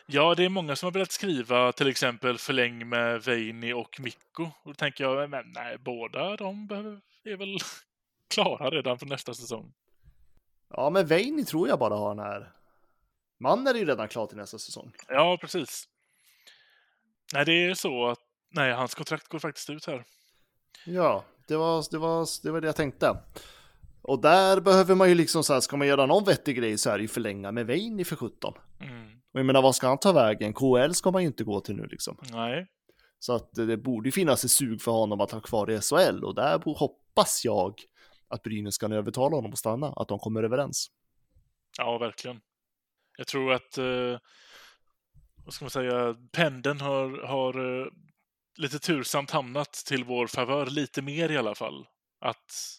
Ja, 0.07 0.35
det 0.35 0.45
är 0.45 0.49
många 0.49 0.77
som 0.77 0.87
har 0.87 0.93
velat 0.93 1.13
skriva 1.13 1.73
till 1.73 1.89
exempel 1.89 2.39
förläng 2.39 2.89
med 2.89 3.23
Veini 3.23 3.73
och 3.73 4.01
Mikko. 4.01 4.43
Och 4.43 4.51
då 4.65 4.75
tänker 4.75 5.05
jag, 5.05 5.31
men 5.31 5.53
nej, 5.55 5.79
båda 5.79 6.37
de 6.37 6.69
är 7.25 7.37
väl 7.37 7.59
klara 8.35 8.71
redan 8.71 8.99
för 8.99 9.07
nästa 9.07 9.35
säsong. 9.35 9.73
Ja, 10.69 10.91
men 10.91 11.07
Veini 11.07 11.45
tror 11.45 11.69
jag 11.69 11.79
bara 11.79 11.95
har 11.97 12.15
den 12.15 12.25
här. 12.25 12.53
Mannen 13.41 13.67
är 13.67 13.81
ju 13.81 13.85
redan 13.85 14.09
klar 14.09 14.27
till 14.27 14.37
nästa 14.37 14.59
säsong. 14.59 14.93
Ja, 15.09 15.39
precis. 15.41 15.89
Nej, 17.35 17.45
det 17.45 17.53
är 17.53 17.75
så 17.75 18.07
att 18.07 18.19
nej, 18.55 18.73
hans 18.73 18.95
kontrakt 18.95 19.29
går 19.29 19.39
faktiskt 19.39 19.71
ut 19.71 19.87
här. 19.87 20.05
Ja, 20.87 21.25
det 21.49 21.57
var 21.57 21.85
det, 21.91 21.99
var, 21.99 22.43
det, 22.43 22.51
var 22.51 22.61
det 22.61 22.67
jag 22.67 22.77
tänkte. 22.77 23.17
Och 24.03 24.21
där 24.21 24.61
behöver 24.61 24.95
man 24.95 25.09
ju 25.09 25.15
liksom 25.15 25.45
så 25.45 25.53
här, 25.53 25.61
ska 25.61 25.77
man 25.77 25.87
göra 25.87 26.07
någon 26.07 26.25
vettig 26.25 26.57
grej 26.57 26.79
så 26.79 26.91
är 26.91 26.99
det 26.99 27.03
ju 27.03 27.09
förlänga 27.09 27.53
med 27.53 27.67
Veini 27.67 28.05
för 28.05 28.17
17. 28.17 28.55
Mm. 28.81 29.13
Och 29.33 29.41
jag 29.41 29.47
menar, 29.47 29.63
vad 29.63 29.75
ska 29.75 29.89
han 29.89 29.99
ta 29.99 30.13
vägen? 30.13 30.53
KL 30.53 30.93
ska 30.93 31.11
man 31.11 31.23
ju 31.23 31.29
inte 31.29 31.45
gå 31.45 31.61
till 31.61 31.77
nu 31.77 31.87
liksom. 31.87 32.19
Nej. 32.33 32.67
Så 33.19 33.33
att 33.33 33.55
det 33.55 33.77
borde 33.77 34.13
finnas 34.13 34.45
ett 34.45 34.51
sug 34.51 34.83
för 34.83 34.93
honom 34.93 35.21
att 35.21 35.31
ha 35.31 35.41
kvar 35.41 35.71
i 35.71 35.81
SHL 35.81 36.25
och 36.25 36.35
där 36.35 36.75
hoppas 36.79 37.45
jag 37.45 37.75
att 38.29 38.43
Brynäs 38.43 38.79
kan 38.79 38.93
övertala 38.93 39.37
honom 39.37 39.53
att 39.53 39.59
stanna, 39.59 39.93
att 39.97 40.09
de 40.09 40.19
kommer 40.19 40.43
överens. 40.43 40.91
Ja, 41.79 41.99
verkligen. 41.99 42.41
Jag 43.19 43.27
tror 43.27 43.53
att 43.53 43.79
eh, 43.79 44.19
vad 45.47 45.55
ska 45.55 45.65
man 45.65 45.71
säga, 45.71 46.17
pendeln 46.33 46.81
har, 46.81 47.27
har 47.27 47.61
uh, 47.61 47.87
lite 48.59 48.79
tursamt 48.79 49.31
hamnat 49.31 49.73
till 49.73 50.05
vår 50.05 50.27
favör, 50.27 50.67
lite 50.67 51.03
mer 51.03 51.31
i 51.31 51.37
alla 51.37 51.55
fall. 51.55 51.87
Att 52.21 52.79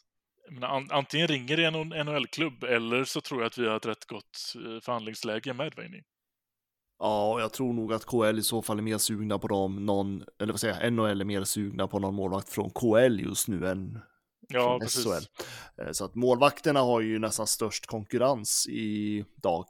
menar, 0.52 0.68
an, 0.68 0.88
antingen 0.92 1.28
ringer 1.28 1.58
det 1.58 1.66
en 1.66 2.06
NHL-klubb 2.06 2.64
eller 2.64 3.04
så 3.04 3.22
tror 3.22 3.42
jag 3.42 3.48
att 3.48 3.58
vi 3.58 3.68
har 3.68 3.76
ett 3.76 3.86
rätt 3.86 4.06
gott 4.06 4.54
uh, 4.56 4.80
förhandlingsläge 4.80 5.54
med 5.54 5.74
Veini. 5.76 6.04
Ja, 7.00 7.40
jag 7.40 7.54
tror 7.54 7.74
nog 7.74 7.94
att 7.94 8.06
KL 8.06 8.40
i 8.40 8.44
så 8.44 8.62
fall 8.62 8.78
är 8.78 8.82
mer 8.84 8.98
sugna 8.98 9.40
på 9.40 9.48
dem, 9.48 9.86
någon, 9.86 10.24
eller 10.40 10.54
vad 10.54 10.60
säger 10.60 10.84
jag, 10.84 10.94
NHL 10.94 11.22
är 11.22 11.26
mer 11.26 11.44
sugna 11.44 11.88
på 11.88 12.00
någon 12.00 12.16
målvakt 12.16 12.50
från 12.50 12.70
KL 12.70 13.20
just 13.20 13.48
nu 13.48 13.68
än 13.68 14.00
ja, 14.48 14.62
från 14.62 14.80
precis. 14.80 15.04
SHL. 15.04 15.26
Eh, 15.82 15.92
så 15.92 16.06
att 16.06 16.16
målvakterna 16.16 16.80
har 16.80 17.02
ju 17.02 17.20
nästan 17.20 17.48
störst 17.48 17.86
konkurrens 17.86 18.68
idag. 18.70 19.66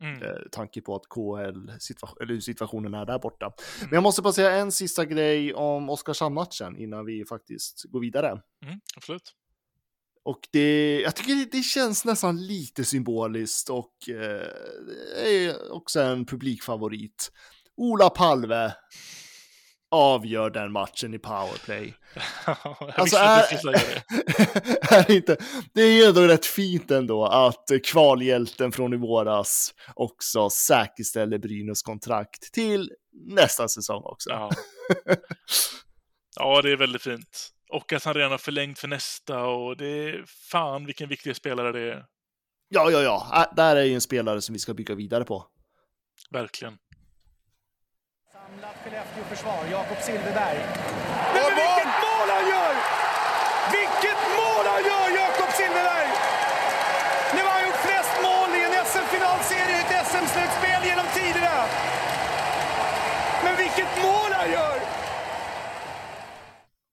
Mm. 0.00 0.22
Eh, 0.22 0.36
tanke 0.52 0.80
på 0.80 0.96
att 0.96 1.08
KL, 1.08 1.70
situation, 1.78 2.16
eller 2.20 2.34
hur 2.34 2.40
situationen 2.40 2.94
är 2.94 3.06
där 3.06 3.18
borta. 3.18 3.46
Mm. 3.46 3.56
Men 3.80 3.94
jag 3.94 4.02
måste 4.02 4.22
bara 4.22 4.32
säga 4.32 4.50
en 4.50 4.72
sista 4.72 5.04
grej 5.04 5.54
om 5.54 5.90
Oskarshamn-matchen 5.90 6.76
innan 6.76 7.04
vi 7.04 7.24
faktiskt 7.24 7.84
går 7.84 8.00
vidare. 8.00 8.28
Mm, 8.28 8.80
absolut. 8.96 9.34
Och 10.22 10.40
det, 10.52 11.00
jag 11.00 11.16
tycker 11.16 11.34
det, 11.34 11.52
det 11.52 11.62
känns 11.62 12.04
nästan 12.04 12.46
lite 12.46 12.84
symboliskt 12.84 13.70
och 13.70 13.94
eh, 14.08 14.46
är 15.24 15.72
också 15.72 16.00
en 16.00 16.26
publikfavorit. 16.26 17.32
Ola 17.76 18.10
Palve 18.10 18.74
avgör 19.90 20.50
den 20.50 20.72
matchen 20.72 21.14
i 21.14 21.18
powerplay. 21.18 21.94
alltså 22.94 23.16
är, 23.16 23.72
det. 23.72 24.94
är 24.94 25.10
inte, 25.10 25.36
det 25.74 25.82
är 25.82 25.92
ju 25.92 26.04
ändå 26.04 26.20
rätt 26.20 26.46
fint 26.46 26.90
ändå 26.90 27.26
att 27.26 27.70
kvalhjälten 27.84 28.72
från 28.72 28.92
i 28.92 28.96
våras 28.96 29.74
också 29.94 30.50
säkerställer 30.50 31.38
Brynäs 31.38 31.82
kontrakt 31.82 32.52
till 32.52 32.90
nästa 33.26 33.68
säsong 33.68 34.02
också. 34.04 34.30
Ja. 34.30 34.50
ja, 36.36 36.62
det 36.62 36.72
är 36.72 36.76
väldigt 36.76 37.02
fint. 37.02 37.50
Och 37.68 37.92
att 37.92 38.04
han 38.04 38.14
redan 38.14 38.30
har 38.30 38.38
förlängt 38.38 38.78
för 38.78 38.88
nästa 38.88 39.44
och 39.44 39.76
det 39.76 39.86
är 39.86 40.24
fan 40.26 40.86
vilken 40.86 41.08
viktig 41.08 41.36
spelare 41.36 41.72
det 41.72 41.92
är. 41.92 42.04
Ja, 42.68 42.90
ja, 42.90 43.00
ja. 43.00 43.46
Äh, 43.50 43.54
där 43.56 43.76
är 43.76 43.84
ju 43.84 43.94
en 43.94 44.00
spelare 44.00 44.40
som 44.40 44.52
vi 44.52 44.58
ska 44.58 44.74
bygga 44.74 44.94
vidare 44.94 45.24
på. 45.24 45.46
Verkligen. 46.30 46.78
Samlat 48.32 48.74
Skellefteå-försvar, 49.30 49.70
Jakob 49.70 49.98
Silfverberg. 50.02 50.58
Men, 51.34 51.42
men 51.42 51.54
vilket 51.60 51.92
mål 52.06 52.28
han 52.36 52.44
gör! 52.54 52.74
Vilket 53.76 54.20
mål 54.40 54.64
han 54.72 54.82
gör, 54.90 55.08
Jakob 55.22 55.50
Silfverberg! 55.58 56.08
Nu 57.34 57.40
har 57.46 57.50
han 57.50 57.62
gjort 57.66 57.82
flest 57.88 58.14
mål 58.26 58.50
i 58.58 58.60
en 58.66 58.84
SM-finalserie 58.90 59.76
i 59.76 59.80
ett 59.80 60.06
SM-slutspel 60.06 60.80
genom 60.90 61.06
tiderna. 61.14 61.56
Men 63.44 63.56
vilket 63.56 63.92
mål 64.02 64.30
han 64.32 64.50
gör! 64.50 64.78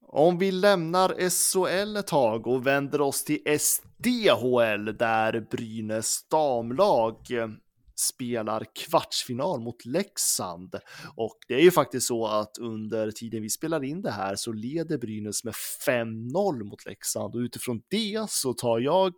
Om 0.08 0.38
vi 0.38 0.52
lämnar 0.52 1.10
SHL 1.30 1.98
ett 1.98 2.08
tag 2.08 2.48
och 2.48 2.68
vänder 2.68 3.02
oss 3.02 3.24
till 3.24 3.60
SDHL 3.60 4.98
där 4.98 5.40
Brynäs 5.40 6.30
damlag 6.30 7.18
spelar 8.00 8.66
kvartsfinal 8.76 9.62
mot 9.62 9.86
Leksand. 9.86 10.76
Och 11.16 11.38
det 11.48 11.54
är 11.54 11.62
ju 11.62 11.72
faktiskt 11.72 12.08
så 12.08 12.28
att 12.28 12.58
under 12.58 13.12
tiden 13.12 13.42
vi 13.42 13.50
spelar 13.50 13.84
in 13.84 14.02
det 14.02 14.12
här 14.12 14.36
så 14.36 14.52
leder 14.52 14.98
Brynäs 14.98 15.44
med 15.44 15.54
5-0 15.88 16.64
mot 16.64 16.86
Leksand 16.86 17.36
och 17.36 17.40
utifrån 17.40 17.82
det 17.90 18.26
så 18.30 18.54
tar 18.54 18.80
jag 18.80 19.14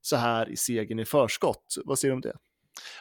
så 0.00 0.16
här 0.16 0.50
i 0.50 0.56
segern 0.56 0.98
i 0.98 1.04
förskott. 1.04 1.74
Vad 1.84 1.98
säger 1.98 2.12
du 2.12 2.14
om 2.14 2.20
det? 2.20 2.36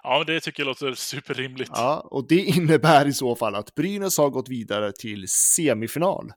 Ja, 0.03 0.23
det 0.23 0.39
tycker 0.39 0.63
jag 0.63 0.67
låter 0.67 0.93
superrimligt. 0.93 1.71
Ja, 1.73 2.07
och 2.11 2.27
det 2.27 2.41
innebär 2.41 3.07
i 3.07 3.13
så 3.13 3.35
fall 3.35 3.55
att 3.55 3.75
Brynäs 3.75 4.17
har 4.17 4.29
gått 4.29 4.49
vidare 4.49 4.91
till 4.91 5.27
semifinal. 5.27 6.31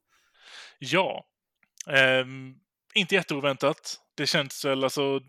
Ja, 0.78 1.24
ehm, 1.90 2.54
inte 2.94 3.14
jätteoväntat. 3.14 4.00
Det 4.16 4.26
känns 4.26 4.64
väl 4.64 4.84
alltså 4.84 5.20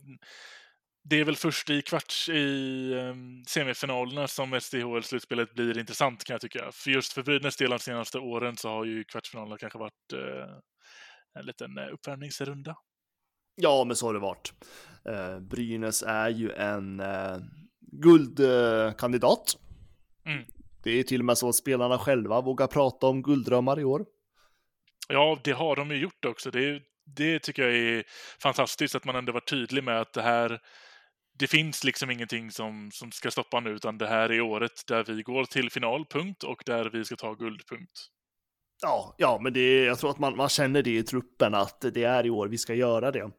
det 1.03 1.19
är 1.19 1.25
väl 1.25 1.35
först 1.35 1.69
i 1.69 1.81
kvarts 1.81 2.29
i 2.29 2.93
um, 2.95 3.43
semifinalerna 3.47 4.27
som 4.27 4.53
SDHL-slutspelet 4.53 5.53
blir 5.53 5.77
intressant 5.77 6.23
kan 6.23 6.33
jag 6.33 6.41
tycka. 6.41 6.71
För 6.71 6.91
just 6.91 7.13
för 7.13 7.23
Brynäs 7.23 7.57
del 7.57 7.69
de 7.69 7.79
senaste 7.79 8.19
åren 8.19 8.57
så 8.57 8.69
har 8.69 8.85
ju 8.85 9.03
kvartsfinalerna 9.03 9.57
kanske 9.57 9.79
varit 9.79 10.13
uh, 10.13 10.57
en 11.39 11.45
liten 11.45 11.77
uh, 11.77 11.93
uppvärmningsrunda. 11.93 12.75
Ja, 13.55 13.83
men 13.83 13.95
så 13.95 14.05
har 14.05 14.13
det 14.13 14.19
varit. 14.19 14.53
Uh, 15.09 15.39
Brynäs 15.39 16.03
är 16.03 16.29
ju 16.29 16.51
en 16.51 17.01
guldkandidat. 17.91 19.57
Mm. 20.25 20.45
Det 20.83 20.91
är 20.91 21.03
till 21.03 21.21
och 21.21 21.25
med 21.25 21.37
så 21.37 21.49
att 21.49 21.55
spelarna 21.55 21.97
själva 21.97 22.41
vågar 22.41 22.67
prata 22.67 23.07
om 23.07 23.21
gulddrömmar 23.21 23.79
i 23.79 23.83
år. 23.83 24.05
Ja, 25.09 25.39
det 25.43 25.51
har 25.51 25.75
de 25.75 25.91
ju 25.91 25.97
gjort 25.97 26.25
också. 26.25 26.51
Det, 26.51 26.81
det 27.05 27.39
tycker 27.39 27.63
jag 27.63 27.75
är 27.75 28.03
fantastiskt 28.41 28.95
att 28.95 29.05
man 29.05 29.15
ändå 29.15 29.31
varit 29.31 29.49
tydlig 29.49 29.83
med 29.83 30.01
att 30.01 30.13
det 30.13 30.21
här 30.21 30.61
det 31.41 31.47
finns 31.47 31.83
liksom 31.83 32.11
ingenting 32.11 32.51
som, 32.51 32.89
som 32.93 33.11
ska 33.11 33.31
stoppa 33.31 33.59
nu, 33.59 33.69
utan 33.69 33.97
det 33.97 34.07
här 34.07 34.31
är 34.31 34.41
året 34.41 34.87
där 34.87 35.03
vi 35.03 35.21
går 35.21 35.45
till 35.45 35.69
final, 35.69 36.05
punkt, 36.05 36.43
och 36.43 36.63
där 36.65 36.89
vi 36.93 37.05
ska 37.05 37.15
ta 37.15 37.33
guld, 37.33 37.61
punkt. 37.69 38.07
Ja, 38.81 39.15
ja, 39.17 39.39
men 39.41 39.53
det, 39.53 39.83
jag 39.83 39.99
tror 39.99 40.09
att 40.09 40.19
man, 40.19 40.37
man 40.37 40.49
känner 40.49 40.83
det 40.83 40.97
i 40.97 41.03
truppen, 41.03 41.53
att 41.53 41.85
det 41.93 42.03
är 42.03 42.25
i 42.25 42.29
år 42.29 42.47
vi 42.47 42.57
ska 42.57 42.73
göra 42.73 43.11
det. 43.11 43.31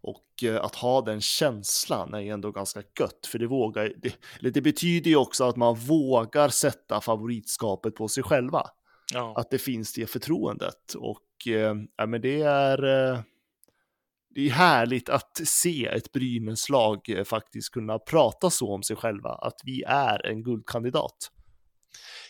Och 0.00 0.44
eh, 0.44 0.64
att 0.64 0.74
ha 0.74 1.00
den 1.00 1.20
känslan 1.20 2.14
är 2.14 2.32
ändå 2.32 2.50
ganska 2.50 2.82
gött, 3.00 3.26
för 3.26 3.38
det, 3.38 3.46
vågar, 3.46 3.92
det, 4.40 4.50
det 4.50 4.60
betyder 4.60 5.10
ju 5.10 5.16
också 5.16 5.44
att 5.44 5.56
man 5.56 5.74
vågar 5.74 6.48
sätta 6.48 7.00
favoritskapet 7.00 7.94
på 7.94 8.08
sig 8.08 8.22
själva. 8.22 8.66
Ja. 9.12 9.34
Att 9.36 9.50
det 9.50 9.58
finns 9.58 9.92
det 9.92 10.06
förtroendet. 10.06 10.94
Och 10.94 11.48
eh, 11.48 11.74
men 12.06 12.20
det 12.20 12.42
är... 12.42 13.26
Det 14.36 14.46
är 14.46 14.50
härligt 14.50 15.08
att 15.08 15.40
se 15.44 15.86
ett 15.86 16.12
Brynäs-lag 16.12 17.08
eh, 17.08 17.24
faktiskt 17.24 17.72
kunna 17.72 17.98
prata 17.98 18.50
så 18.50 18.74
om 18.74 18.82
sig 18.82 18.96
själva, 18.96 19.30
att 19.30 19.60
vi 19.64 19.82
är 19.82 20.26
en 20.26 20.42
guldkandidat. 20.42 21.16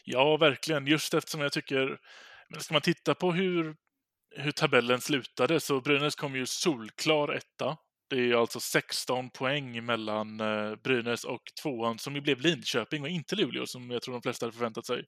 Ja, 0.05 0.37
verkligen. 0.37 0.87
Just 0.87 1.15
eftersom 1.15 1.41
jag 1.41 1.53
tycker, 1.53 1.99
ska 2.59 2.75
man 2.75 2.83
titta 2.83 3.15
på 3.15 3.33
hur 3.33 3.75
tabellen 4.57 5.01
slutade 5.01 5.61
så 5.61 5.81
Brynäs 5.81 6.15
kom 6.15 6.37
ju 6.37 6.47
solklar 6.47 7.33
etta. 7.33 7.77
Det 8.11 8.17
är 8.17 8.21
ju 8.21 8.35
alltså 8.35 8.61
16 8.61 9.31
poäng 9.31 9.85
mellan 9.85 10.41
eh, 10.41 10.75
Brynäs 10.85 11.25
och 11.25 11.43
tvåan 11.63 11.99
som 11.99 12.15
ju 12.15 12.21
blev 12.21 12.41
Linköping 12.41 13.03
och 13.03 13.09
inte 13.09 13.37
Luleå 13.37 13.67
som 13.67 13.91
jag 13.91 14.03
tror 14.03 14.15
de 14.15 14.23
flesta 14.23 14.47
hade 14.47 14.57
förväntat 14.57 14.87
sig. 14.87 15.05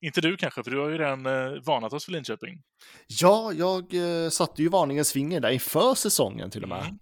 Inte 0.00 0.20
du 0.20 0.36
kanske, 0.36 0.62
för 0.62 0.70
du 0.70 0.78
har 0.78 0.88
ju 0.88 0.98
redan 0.98 1.26
eh, 1.26 1.62
varnat 1.62 1.92
oss 1.92 2.04
för 2.04 2.12
Linköping. 2.12 2.62
Ja, 3.06 3.52
jag 3.52 3.94
eh, 3.94 4.30
satte 4.30 4.62
ju 4.62 4.68
varningens 4.68 5.12
finger 5.12 5.40
där 5.40 5.50
inför 5.50 5.94
säsongen 5.94 6.50
till 6.50 6.62
och 6.62 6.68
med. 6.68 6.82
Mm. 6.82 6.98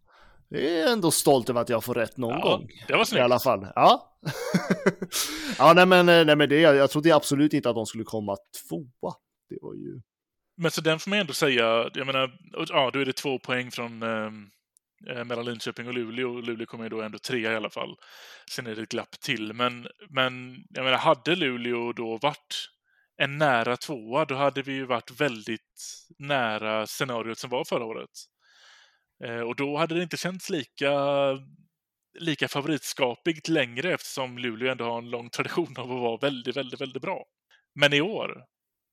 Det 0.50 0.81
är 0.81 0.92
ändå 0.92 1.11
stolt 1.11 1.50
över 1.50 1.61
att 1.61 1.68
jag 1.68 1.85
får 1.85 1.94
rätt 1.94 2.16
någon 2.16 2.38
ja, 2.38 2.40
gång. 2.40 2.68
Det 2.88 2.96
var 2.96 3.04
snyggt. 3.04 3.18
I 3.18 3.22
alla 3.22 3.38
fall. 3.38 3.66
Ja. 3.74 4.18
ja, 5.59 5.72
nej 5.72 5.87
men, 5.87 6.07
nej, 6.07 6.37
men 6.37 6.48
det, 6.48 6.61
jag 6.61 6.90
trodde 6.90 7.14
absolut 7.14 7.52
inte 7.52 7.70
att 7.70 7.76
de 7.76 7.87
skulle 7.87 8.04
komma 8.04 8.37
tvåa. 8.68 9.14
Det 9.48 9.59
var 9.61 9.74
ju... 9.74 10.00
Men 10.57 10.70
så 10.70 10.81
den 10.81 10.98
får 10.98 11.11
man 11.11 11.18
ändå 11.18 11.33
säga, 11.33 11.90
jag 11.94 12.07
menar, 12.07 12.31
ja, 12.68 12.90
då 12.92 12.98
är 12.98 13.04
det 13.04 13.12
två 13.12 13.38
poäng 13.38 13.70
från 13.70 14.02
eh, 14.02 14.31
Eh, 15.06 15.24
mellan 15.24 15.44
Linköping 15.44 15.88
och 15.88 15.94
Luleå. 15.94 16.40
Luleå 16.40 16.66
kommer 16.66 16.84
ju 16.84 16.90
då 16.90 17.02
ändå 17.02 17.18
trea 17.18 17.52
i 17.52 17.56
alla 17.56 17.70
fall. 17.70 17.96
Sen 18.50 18.66
är 18.66 18.74
det 18.74 18.82
ett 18.82 18.88
glapp 18.88 19.20
till. 19.20 19.52
Men, 19.52 19.88
men 20.11 20.64
jag 20.70 20.84
menar, 20.84 20.98
hade 20.98 21.37
Luleå 21.37 21.92
då 21.92 22.18
varit 22.18 22.68
en 23.16 23.38
nära 23.38 23.76
tvåa, 23.76 24.24
då 24.24 24.34
hade 24.34 24.62
vi 24.62 24.72
ju 24.72 24.84
varit 24.84 25.20
väldigt 25.20 26.06
nära 26.18 26.87
scenariot 26.87 27.38
som 27.38 27.50
var 27.50 27.64
förra 27.64 27.84
året. 27.84 28.11
Eh, 29.24 29.40
och 29.40 29.56
då 29.56 29.76
hade 29.76 29.94
det 29.94 30.02
inte 30.02 30.16
känts 30.16 30.50
lika, 30.50 30.92
lika 32.18 32.48
favoritskapigt 32.48 33.48
längre 33.48 33.94
eftersom 33.94 34.38
Luleå 34.38 34.72
ändå 34.72 34.84
har 34.84 34.98
en 34.98 35.11
lång 35.11 35.30
tradition 35.30 35.74
av 35.76 35.92
att 35.92 36.00
vara 36.00 36.16
väldigt, 36.16 36.56
väldigt, 36.56 36.80
väldigt 36.80 37.02
bra. 37.02 37.24
Men 37.74 37.92
i 37.92 38.00
år, 38.00 38.44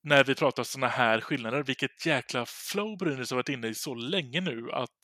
när 0.03 0.23
vi 0.23 0.35
pratar 0.35 0.63
sådana 0.63 0.87
här 0.87 1.21
skillnader, 1.21 1.63
vilket 1.63 2.05
jäkla 2.05 2.45
flow 2.45 2.97
Brynäs 2.97 3.31
har 3.31 3.35
varit 3.35 3.49
inne 3.49 3.67
i 3.67 3.75
så 3.75 3.95
länge 3.95 4.41
nu 4.41 4.71
att 4.71 4.99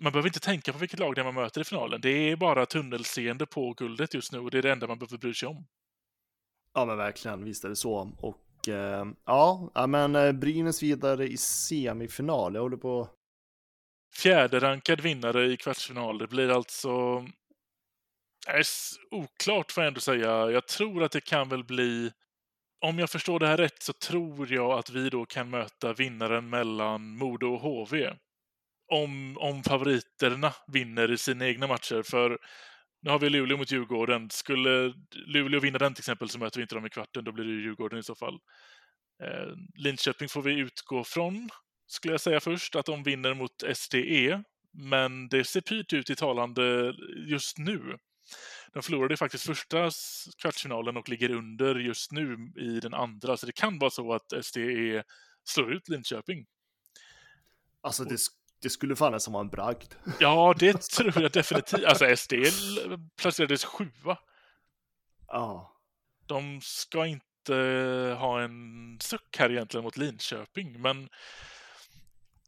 man 0.00 0.12
behöver 0.12 0.28
inte 0.28 0.40
tänka 0.40 0.72
på 0.72 0.78
vilket 0.78 0.98
lag 0.98 1.14
det 1.14 1.20
är 1.20 1.24
man 1.24 1.34
möter 1.34 1.60
i 1.60 1.64
finalen. 1.64 2.00
Det 2.00 2.30
är 2.30 2.36
bara 2.36 2.66
tunnelseende 2.66 3.46
på 3.46 3.72
guldet 3.72 4.14
just 4.14 4.32
nu 4.32 4.38
och 4.38 4.50
det 4.50 4.58
är 4.58 4.62
det 4.62 4.72
enda 4.72 4.86
man 4.86 4.98
behöver 4.98 5.18
bry 5.18 5.34
sig 5.34 5.48
om. 5.48 5.66
Ja 6.74 6.84
men 6.84 6.96
verkligen, 6.96 7.44
visst 7.44 7.64
är 7.64 7.68
det 7.68 7.76
så. 7.76 8.12
Och 8.18 8.68
eh, 8.68 9.06
ja, 9.24 9.70
men 9.88 10.16
eh, 10.16 10.32
Brynäs 10.32 10.82
vidare 10.82 11.28
i 11.28 11.36
semifinal. 11.36 12.54
Jag 12.54 12.62
håller 12.62 12.76
på 12.76 13.08
Fjärde 14.14 14.60
rankad 14.60 15.00
vinnare 15.00 15.46
i 15.46 15.56
kvartsfinal. 15.56 16.18
Det 16.18 16.26
blir 16.26 16.48
alltså... 16.48 16.90
Är 18.46 18.64
oklart 19.10 19.72
får 19.72 19.82
jag 19.82 19.88
ändå 19.88 20.00
säga. 20.00 20.50
Jag 20.50 20.66
tror 20.66 21.02
att 21.02 21.12
det 21.12 21.20
kan 21.20 21.48
väl 21.48 21.64
bli... 21.64 22.12
Om 22.80 22.98
jag 22.98 23.10
förstår 23.10 23.40
det 23.40 23.46
här 23.46 23.56
rätt 23.56 23.82
så 23.82 23.92
tror 23.92 24.52
jag 24.52 24.78
att 24.78 24.90
vi 24.90 25.10
då 25.10 25.26
kan 25.26 25.50
möta 25.50 25.92
vinnaren 25.92 26.50
mellan 26.50 27.16
Modo 27.16 27.46
och 27.46 27.60
HV. 27.60 28.12
Om, 28.92 29.38
om 29.38 29.62
favoriterna 29.62 30.52
vinner 30.66 31.12
i 31.12 31.18
sina 31.18 31.46
egna 31.46 31.66
matcher. 31.66 32.02
För 32.02 32.38
nu 33.02 33.10
har 33.10 33.18
vi 33.18 33.30
Luleå 33.30 33.56
mot 33.56 33.72
Djurgården. 33.72 34.30
Skulle 34.30 34.94
Luleå 35.26 35.60
vinna 35.60 35.78
den 35.78 35.94
till 35.94 36.00
exempel 36.00 36.28
så 36.28 36.38
möter 36.38 36.58
vi 36.58 36.62
inte 36.62 36.74
dem 36.74 36.86
i 36.86 36.90
kvarten. 36.90 37.24
Då 37.24 37.32
blir 37.32 37.44
det 37.44 37.62
Djurgården 37.62 37.98
i 37.98 38.02
så 38.02 38.14
fall. 38.14 38.38
Eh, 39.22 39.48
Linköping 39.74 40.28
får 40.28 40.42
vi 40.42 40.58
utgå 40.58 41.04
från 41.04 41.50
skulle 41.92 42.14
jag 42.14 42.20
säga 42.20 42.40
först, 42.40 42.76
att 42.76 42.86
de 42.86 43.02
vinner 43.02 43.34
mot 43.34 43.62
STE. 43.74 44.42
Men 44.72 45.28
det 45.28 45.44
ser 45.44 45.60
pyrt 45.60 45.92
ut 45.92 46.10
i 46.10 46.16
talande 46.16 46.94
just 47.28 47.58
nu. 47.58 47.98
De 48.72 48.82
förlorade 48.82 49.16
faktiskt 49.16 49.46
första 49.46 49.90
kvartsfinalen 50.38 50.96
och 50.96 51.08
ligger 51.08 51.30
under 51.30 51.74
just 51.74 52.12
nu 52.12 52.52
i 52.56 52.80
den 52.80 52.94
andra, 52.94 53.36
så 53.36 53.46
det 53.46 53.52
kan 53.52 53.78
vara 53.78 53.90
så 53.90 54.12
att 54.12 54.32
STE 54.44 55.02
slår 55.44 55.72
ut 55.72 55.88
Linköping. 55.88 56.46
Alltså 57.80 58.04
det, 58.04 58.18
det 58.62 58.70
skulle 58.70 58.96
fan 58.96 59.12
nästan 59.12 59.32
vara 59.32 59.40
en 59.40 59.48
bragd. 59.48 59.94
Ja, 60.20 60.54
det 60.58 60.82
tror 60.82 61.22
jag 61.22 61.32
definitivt. 61.32 61.84
Alltså 61.84 62.16
STE 62.16 62.42
placerades 63.16 63.64
sjua. 63.64 64.18
Ja. 65.26 65.76
De 66.26 66.60
ska 66.62 67.06
inte 67.06 67.54
ha 68.18 68.42
en 68.42 68.98
suck 69.00 69.36
här 69.38 69.50
egentligen 69.50 69.84
mot 69.84 69.96
Linköping, 69.96 70.80
men 70.80 71.08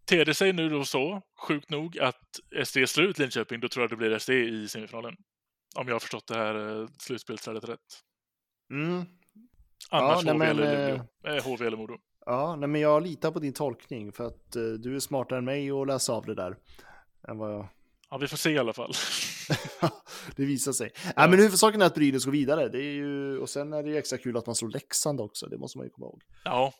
ter 0.05 0.24
det 0.24 0.35
sig 0.35 0.53
nu 0.53 0.68
då 0.68 0.85
så, 0.85 1.22
sjukt 1.38 1.70
nog, 1.70 1.98
att 1.98 2.40
SD 2.64 2.79
slår 2.87 3.07
ut 3.07 3.18
Linköping, 3.18 3.61
då 3.61 3.68
tror 3.68 3.83
jag 3.83 3.90
det 3.90 3.96
blir 3.96 4.18
SD 4.18 4.31
i 4.31 4.68
semifinalen. 4.68 5.16
Om 5.77 5.88
jag 5.88 5.94
har 5.94 6.00
förstått 6.00 6.27
det 6.27 6.35
här 6.35 6.81
eh, 6.81 6.88
slutspelsträdet 6.98 7.68
rätt. 7.68 8.00
Mm. 8.70 9.05
Annars 9.90 10.24
ja, 10.24 10.33
HV, 10.33 10.38
men, 10.38 10.48
eller 10.48 10.88
Luleå. 10.88 11.37
Eh, 11.37 11.44
HV 11.44 11.66
eller 11.66 11.77
Modo. 11.77 11.98
Ja, 12.26 12.56
nej, 12.56 12.68
men 12.68 12.80
jag 12.80 13.02
litar 13.02 13.30
på 13.30 13.38
din 13.38 13.52
tolkning 13.52 14.12
för 14.12 14.26
att 14.26 14.56
eh, 14.56 14.62
du 14.62 14.96
är 14.96 15.00
smartare 15.00 15.38
än 15.38 15.44
mig 15.44 15.70
att 15.70 15.87
läsa 15.87 16.12
av 16.12 16.26
det 16.26 16.34
där. 16.34 16.56
Än 17.28 17.38
vad 17.38 17.52
jag... 17.52 17.68
Ja, 18.10 18.18
vi 18.18 18.28
får 18.28 18.37
se 18.37 18.50
i 18.50 18.58
alla 18.58 18.72
fall. 18.72 18.92
det 20.37 20.44
visar 20.44 20.72
sig. 20.72 20.90
Ja. 21.04 21.12
ja 21.16 21.28
men 21.28 21.38
huvudsaken 21.38 21.82
är 21.82 21.87
att 21.87 21.94
Brynäs 21.94 22.24
går 22.24 22.32
vidare. 22.32 22.68
Det 22.68 22.78
är 22.78 22.92
ju... 22.92 23.38
Och 23.38 23.48
sen 23.48 23.72
är 23.72 23.82
det 23.82 23.88
ju 23.88 23.96
extra 23.96 24.18
kul 24.18 24.37
att 24.37 24.46
man 24.46 24.54
slår 24.54 24.68
Leksand 24.68 25.20
också. 25.20 25.46
Det 25.46 25.58
måste 25.58 25.78
man 25.78 25.87
ju 25.87 25.90
komma 25.90 26.06
ihåg. 26.06 26.22
Ja. 26.44 26.72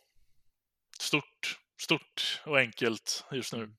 Stort 0.99 1.59
stort 1.85 2.43
och 2.47 2.59
enkelt 2.59 3.25
just 3.33 3.53
nu. 3.53 3.75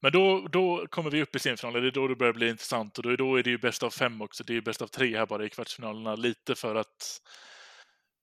Men 0.00 0.12
då, 0.12 0.48
då 0.52 0.86
kommer 0.86 1.10
vi 1.10 1.22
upp 1.22 1.36
i 1.36 1.38
semifinalen, 1.38 1.82
det 1.82 1.88
är 1.88 1.92
då 1.92 2.08
det 2.08 2.16
börjar 2.16 2.32
bli 2.32 2.48
intressant 2.48 2.98
och 2.98 3.04
då, 3.04 3.16
då 3.16 3.36
är 3.36 3.42
det 3.42 3.50
ju 3.50 3.58
bäst 3.58 3.82
av 3.82 3.90
fem 3.90 4.22
också. 4.22 4.44
Det 4.44 4.56
är 4.56 4.60
bäst 4.60 4.82
av 4.82 4.86
tre 4.86 5.16
här 5.16 5.26
bara 5.26 5.44
i 5.44 5.48
kvartsfinalerna, 5.48 6.14
lite 6.14 6.54
för 6.54 6.74
att 6.74 7.20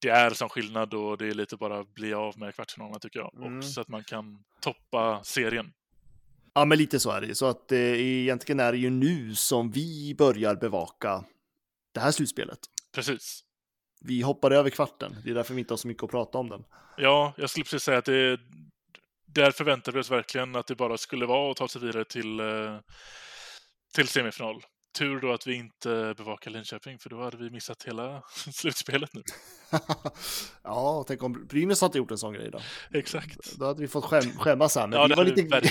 det 0.06 0.12
är 0.12 0.30
som 0.30 0.50
skillnad 0.50 0.94
och 0.94 1.18
det 1.18 1.28
är 1.28 1.34
lite 1.34 1.58
bara 1.58 1.80
att 1.80 1.94
bli 1.94 2.14
av 2.14 2.40
med 2.40 2.56
kvartsfinalerna 2.56 3.00
tycker 3.00 3.20
jag. 3.20 3.34
Mm. 3.36 3.58
Och 3.58 3.64
så 3.64 3.82
att 3.82 3.88
man 3.88 4.04
kan 4.04 4.44
toppa 4.62 5.24
serien. 5.24 5.74
Ja, 6.54 6.66
men 6.66 6.78
lite 6.78 7.00
så 7.00 7.12
är 7.12 7.22
det. 7.22 7.36
Så 7.36 7.46
att 7.46 7.72
eh, 7.72 7.80
egentligen 7.80 8.60
är 8.60 8.72
det 8.72 8.78
ju 8.78 8.90
nu 8.90 9.36
som 9.36 9.72
vi 9.72 10.16
börjar 10.18 10.56
bevaka 10.56 11.24
det 11.94 12.00
här 12.00 12.12
slutspelet. 12.12 12.60
Precis. 12.96 13.44
Vi 14.02 14.22
hoppar 14.22 14.52
över 14.52 14.70
kvarten. 14.70 15.16
Det 15.24 15.30
är 15.30 15.36
därför 15.36 15.54
vi 15.54 15.60
inte 15.60 15.74
har 15.74 15.78
så 15.78 15.88
mycket 15.88 16.04
att 16.04 16.12
prata 16.12 16.38
om 16.38 16.50
den. 16.50 16.64
Ja, 16.98 17.34
jag 17.38 17.50
skulle 17.50 17.64
precis 17.64 17.84
säga 17.84 17.98
att 17.98 18.06
det, 18.06 18.40
där 19.26 19.52
förväntar 19.52 19.92
vi 19.92 20.00
oss 20.00 20.12
verkligen 20.12 20.56
att 20.56 20.68
det 20.68 20.76
bara 20.76 20.98
skulle 20.98 21.26
vara 21.26 21.52
att 21.52 21.58
ta 21.58 21.68
sig 21.68 21.82
vidare 21.82 22.06
till, 22.06 22.40
eh, 22.40 22.80
till 23.94 24.08
semifinal. 24.08 24.62
Tur 24.98 25.20
då 25.20 25.34
att 25.34 25.48
vi 25.48 25.56
inte 25.56 26.14
bevakar 26.18 26.52
Linköping, 26.52 27.00
för 27.00 27.10
då 27.10 27.24
hade 27.24 27.38
vi 27.38 27.50
missat 27.50 27.84
hela 27.84 28.24
slutspelet 28.54 29.14
nu. 29.14 29.24
ja, 30.64 31.06
tänk 31.08 31.24
om 31.24 31.48
Brynäs 31.48 31.82
hade 31.82 31.98
gjort 31.98 32.12
en 32.12 32.18
sån 32.18 32.34
grej 32.34 32.52
då. 32.52 32.60
Exakt. 32.94 33.58
Då 33.60 33.66
hade 33.66 33.82
vi 33.82 33.88
fått 33.88 34.06
skäm 34.06 34.32
skämmas 34.38 34.76
här. 34.76 34.88
Men 34.88 35.00
ja, 35.00 35.08
det 35.08 35.16
var 35.16 35.26
lite 35.26 35.62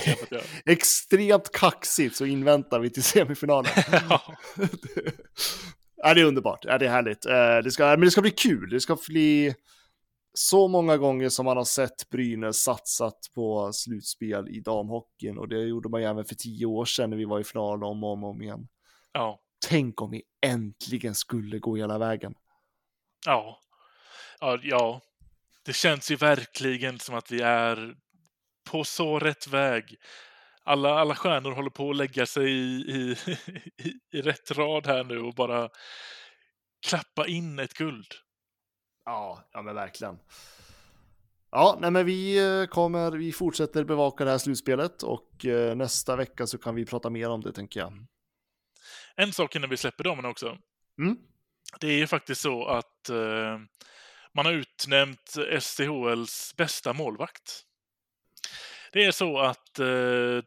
extremt 0.66 1.52
kaxigt, 1.52 2.16
så 2.16 2.26
inväntar 2.26 2.80
vi 2.80 2.90
till 2.90 3.02
semifinalen. 3.02 3.72
ja. 4.08 4.22
ja, 5.96 6.14
det 6.14 6.20
är 6.20 6.24
underbart. 6.24 6.64
Ja, 6.64 6.78
det 6.78 6.86
är 6.86 6.90
härligt. 6.90 7.26
Eh, 7.26 7.58
det 7.64 7.70
ska, 7.70 7.86
men 7.86 8.00
det 8.00 8.10
ska 8.10 8.20
bli 8.20 8.30
kul. 8.30 8.70
Det 8.70 8.80
ska 8.80 8.96
bli 9.08 9.54
så 10.34 10.68
många 10.68 10.96
gånger 10.96 11.28
som 11.28 11.44
man 11.44 11.56
har 11.56 11.64
sett 11.64 12.10
Brynäs 12.10 12.56
satsat 12.56 13.18
på 13.34 13.72
slutspel 13.72 14.48
i 14.48 14.60
damhockeyn 14.60 15.38
och 15.38 15.48
det 15.48 15.60
gjorde 15.60 15.88
man 15.88 16.00
ju 16.00 16.06
även 16.06 16.24
för 16.24 16.34
tio 16.34 16.66
år 16.66 16.84
sedan 16.84 17.10
när 17.10 17.16
vi 17.16 17.24
var 17.24 17.40
i 17.40 17.44
final 17.44 17.84
om 17.84 18.04
och 18.04 18.12
om, 18.12 18.24
om 18.24 18.42
igen. 18.42 18.68
Ja. 19.14 19.40
Tänk 19.68 20.02
om 20.02 20.10
vi 20.10 20.22
äntligen 20.46 21.14
skulle 21.14 21.58
gå 21.58 21.76
hela 21.76 21.98
vägen. 21.98 22.34
Ja. 23.26 23.60
ja, 24.40 24.58
ja. 24.62 25.00
Det 25.64 25.72
känns 25.72 26.10
ju 26.10 26.16
verkligen 26.16 26.98
som 26.98 27.14
att 27.14 27.30
vi 27.30 27.40
är 27.40 27.96
på 28.70 28.84
så 28.84 29.18
rätt 29.18 29.46
väg. 29.46 29.96
Alla, 30.64 30.94
alla 30.94 31.14
stjärnor 31.14 31.52
håller 31.52 31.70
på 31.70 31.90
att 31.90 31.96
lägga 31.96 32.26
sig 32.26 32.50
i, 32.50 32.80
i, 32.90 33.16
i, 33.82 34.18
i 34.18 34.22
rätt 34.22 34.50
rad 34.50 34.86
här 34.86 35.04
nu 35.04 35.18
och 35.18 35.34
bara 35.34 35.68
klappa 36.86 37.26
in 37.26 37.58
ett 37.58 37.74
guld. 37.74 38.06
Ja, 39.04 39.48
ja 39.52 39.62
men 39.62 39.74
verkligen. 39.74 40.18
Ja, 41.50 41.78
nej 41.80 41.90
men 41.90 42.06
vi 42.06 42.48
eh, 42.60 42.66
kommer, 42.66 43.10
vi 43.10 43.32
fortsätter 43.32 43.84
bevaka 43.84 44.24
det 44.24 44.30
här 44.30 44.38
slutspelet 44.38 45.02
och 45.02 45.46
eh, 45.46 45.76
nästa 45.76 46.16
vecka 46.16 46.46
så 46.46 46.58
kan 46.58 46.74
vi 46.74 46.86
prata 46.86 47.10
mer 47.10 47.30
om 47.30 47.40
det 47.40 47.52
tänker 47.52 47.80
jag. 47.80 48.06
En 49.16 49.32
sak 49.32 49.56
innan 49.56 49.70
vi 49.70 49.76
släpper 49.76 50.04
damerna 50.04 50.28
också. 50.28 50.58
Mm. 50.98 51.16
Det 51.80 51.86
är 51.86 51.96
ju 51.96 52.06
faktiskt 52.06 52.40
så 52.40 52.66
att 52.66 53.08
eh, 53.08 53.58
man 54.34 54.46
har 54.46 54.52
utnämnt 54.52 55.36
SDHLs 55.60 56.54
bästa 56.56 56.92
målvakt. 56.92 57.62
Det 58.92 59.04
är 59.04 59.10
så 59.10 59.38
att 59.38 59.78
eh, 59.78 60.42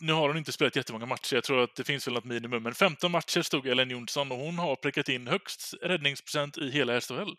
nu 0.00 0.12
har 0.12 0.28
hon 0.28 0.36
inte 0.36 0.52
spelat 0.52 0.76
jättemånga 0.76 1.06
matcher. 1.06 1.34
Jag 1.34 1.44
tror 1.44 1.62
att 1.62 1.74
det 1.76 1.84
finns 1.84 2.06
väl 2.06 2.14
något 2.14 2.24
minimum. 2.24 2.62
Men 2.62 2.74
15 2.74 3.12
matcher 3.12 3.42
stod 3.42 3.66
Ellen 3.66 3.90
Jonsson 3.90 4.32
och 4.32 4.38
hon 4.38 4.58
har 4.58 4.76
prickat 4.76 5.08
in 5.08 5.26
högst 5.26 5.74
räddningsprocent 5.82 6.58
i 6.58 6.70
hela 6.70 7.00
SDHL. 7.00 7.36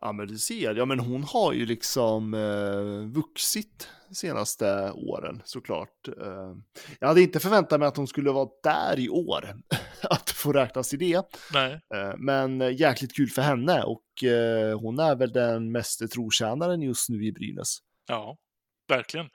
Ja 0.00 0.12
men 0.12 0.26
du 0.26 0.38
ser, 0.38 0.74
ja 0.74 0.84
men 0.84 1.00
hon 1.00 1.24
har 1.24 1.52
ju 1.52 1.66
liksom 1.66 2.34
eh, 2.34 3.14
vuxit 3.14 3.88
senaste 4.12 4.90
åren 4.92 5.42
såklart. 5.44 6.08
Eh, 6.08 6.54
jag 7.00 7.08
hade 7.08 7.22
inte 7.22 7.40
förväntat 7.40 7.80
mig 7.80 7.88
att 7.88 7.96
hon 7.96 8.06
skulle 8.06 8.30
vara 8.30 8.48
där 8.62 8.98
i 8.98 9.08
år, 9.08 9.56
att 10.02 10.30
få 10.30 10.52
räknas 10.52 10.88
till 10.88 10.98
det. 10.98 11.22
Nej. 11.52 11.80
Eh, 11.94 12.14
men 12.18 12.76
jäkligt 12.76 13.16
kul 13.16 13.28
för 13.28 13.42
henne 13.42 13.82
och 13.82 14.24
eh, 14.24 14.78
hon 14.80 14.98
är 14.98 15.16
väl 15.16 15.32
den 15.32 15.72
mest 15.72 16.12
trotjänaren 16.12 16.82
just 16.82 17.08
nu 17.08 17.24
i 17.26 17.32
Brynäs. 17.32 17.78
Ja. 18.08 18.36
verkligen. 18.88 19.28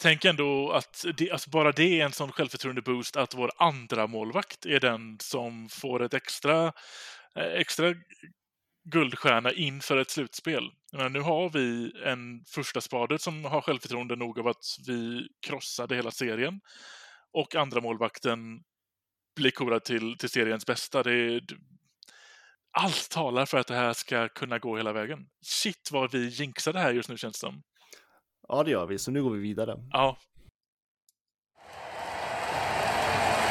Tänk 0.00 0.24
ändå 0.24 0.70
att 0.72 1.04
det, 1.16 1.30
alltså 1.30 1.50
bara 1.50 1.72
det 1.72 2.00
är 2.00 2.04
en 2.04 2.12
sån 2.12 2.32
självförtroende-boost 2.32 3.16
att 3.16 3.34
vår 3.34 3.50
andra 3.56 4.06
målvakt 4.06 4.66
är 4.66 4.80
den 4.80 5.18
som 5.20 5.68
får 5.68 6.02
ett 6.02 6.14
extra, 6.14 6.72
eh, 7.34 7.52
extra 7.52 7.94
guldstjärna 8.90 9.52
inför 9.52 9.96
ett 9.96 10.10
slutspel. 10.10 10.70
Men 10.92 11.12
nu 11.12 11.20
har 11.20 11.50
vi 11.50 11.92
en 12.04 12.44
första 12.44 12.80
spadet 12.80 13.20
som 13.20 13.44
har 13.44 13.60
självförtroende 13.60 14.16
nog 14.16 14.38
av 14.38 14.48
att 14.48 14.64
vi 14.86 15.28
krossade 15.46 15.96
hela 15.96 16.10
serien. 16.10 16.60
Och 17.32 17.54
andra 17.54 17.80
målvakten 17.80 18.62
blir 19.36 19.50
korad 19.50 19.84
till, 19.84 20.18
till 20.18 20.28
seriens 20.28 20.66
bästa. 20.66 21.02
Det, 21.02 21.40
allt 22.70 23.10
talar 23.10 23.46
för 23.46 23.58
att 23.58 23.66
det 23.66 23.74
här 23.74 23.92
ska 23.92 24.28
kunna 24.28 24.58
gå 24.58 24.76
hela 24.76 24.92
vägen. 24.92 25.26
Shit 25.42 25.88
vad 25.92 26.12
vi 26.12 26.28
jinxade 26.28 26.78
här 26.78 26.92
just 26.92 27.08
nu 27.08 27.16
känns 27.16 27.40
det 27.40 27.46
som. 27.46 27.62
Ja, 28.48 28.62
det 28.62 28.70
gör 28.70 28.86
vi, 28.86 28.98
så 28.98 29.10
nu 29.10 29.22
går 29.22 29.30
vi 29.30 29.40
vidare. 29.40 29.74
Ja. 29.90 30.18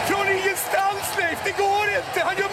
Från 0.08 0.28
ingenstans, 0.28 1.18
Leif! 1.18 1.44
Det 1.46 1.58
går 1.58 1.88
inte! 1.98 2.47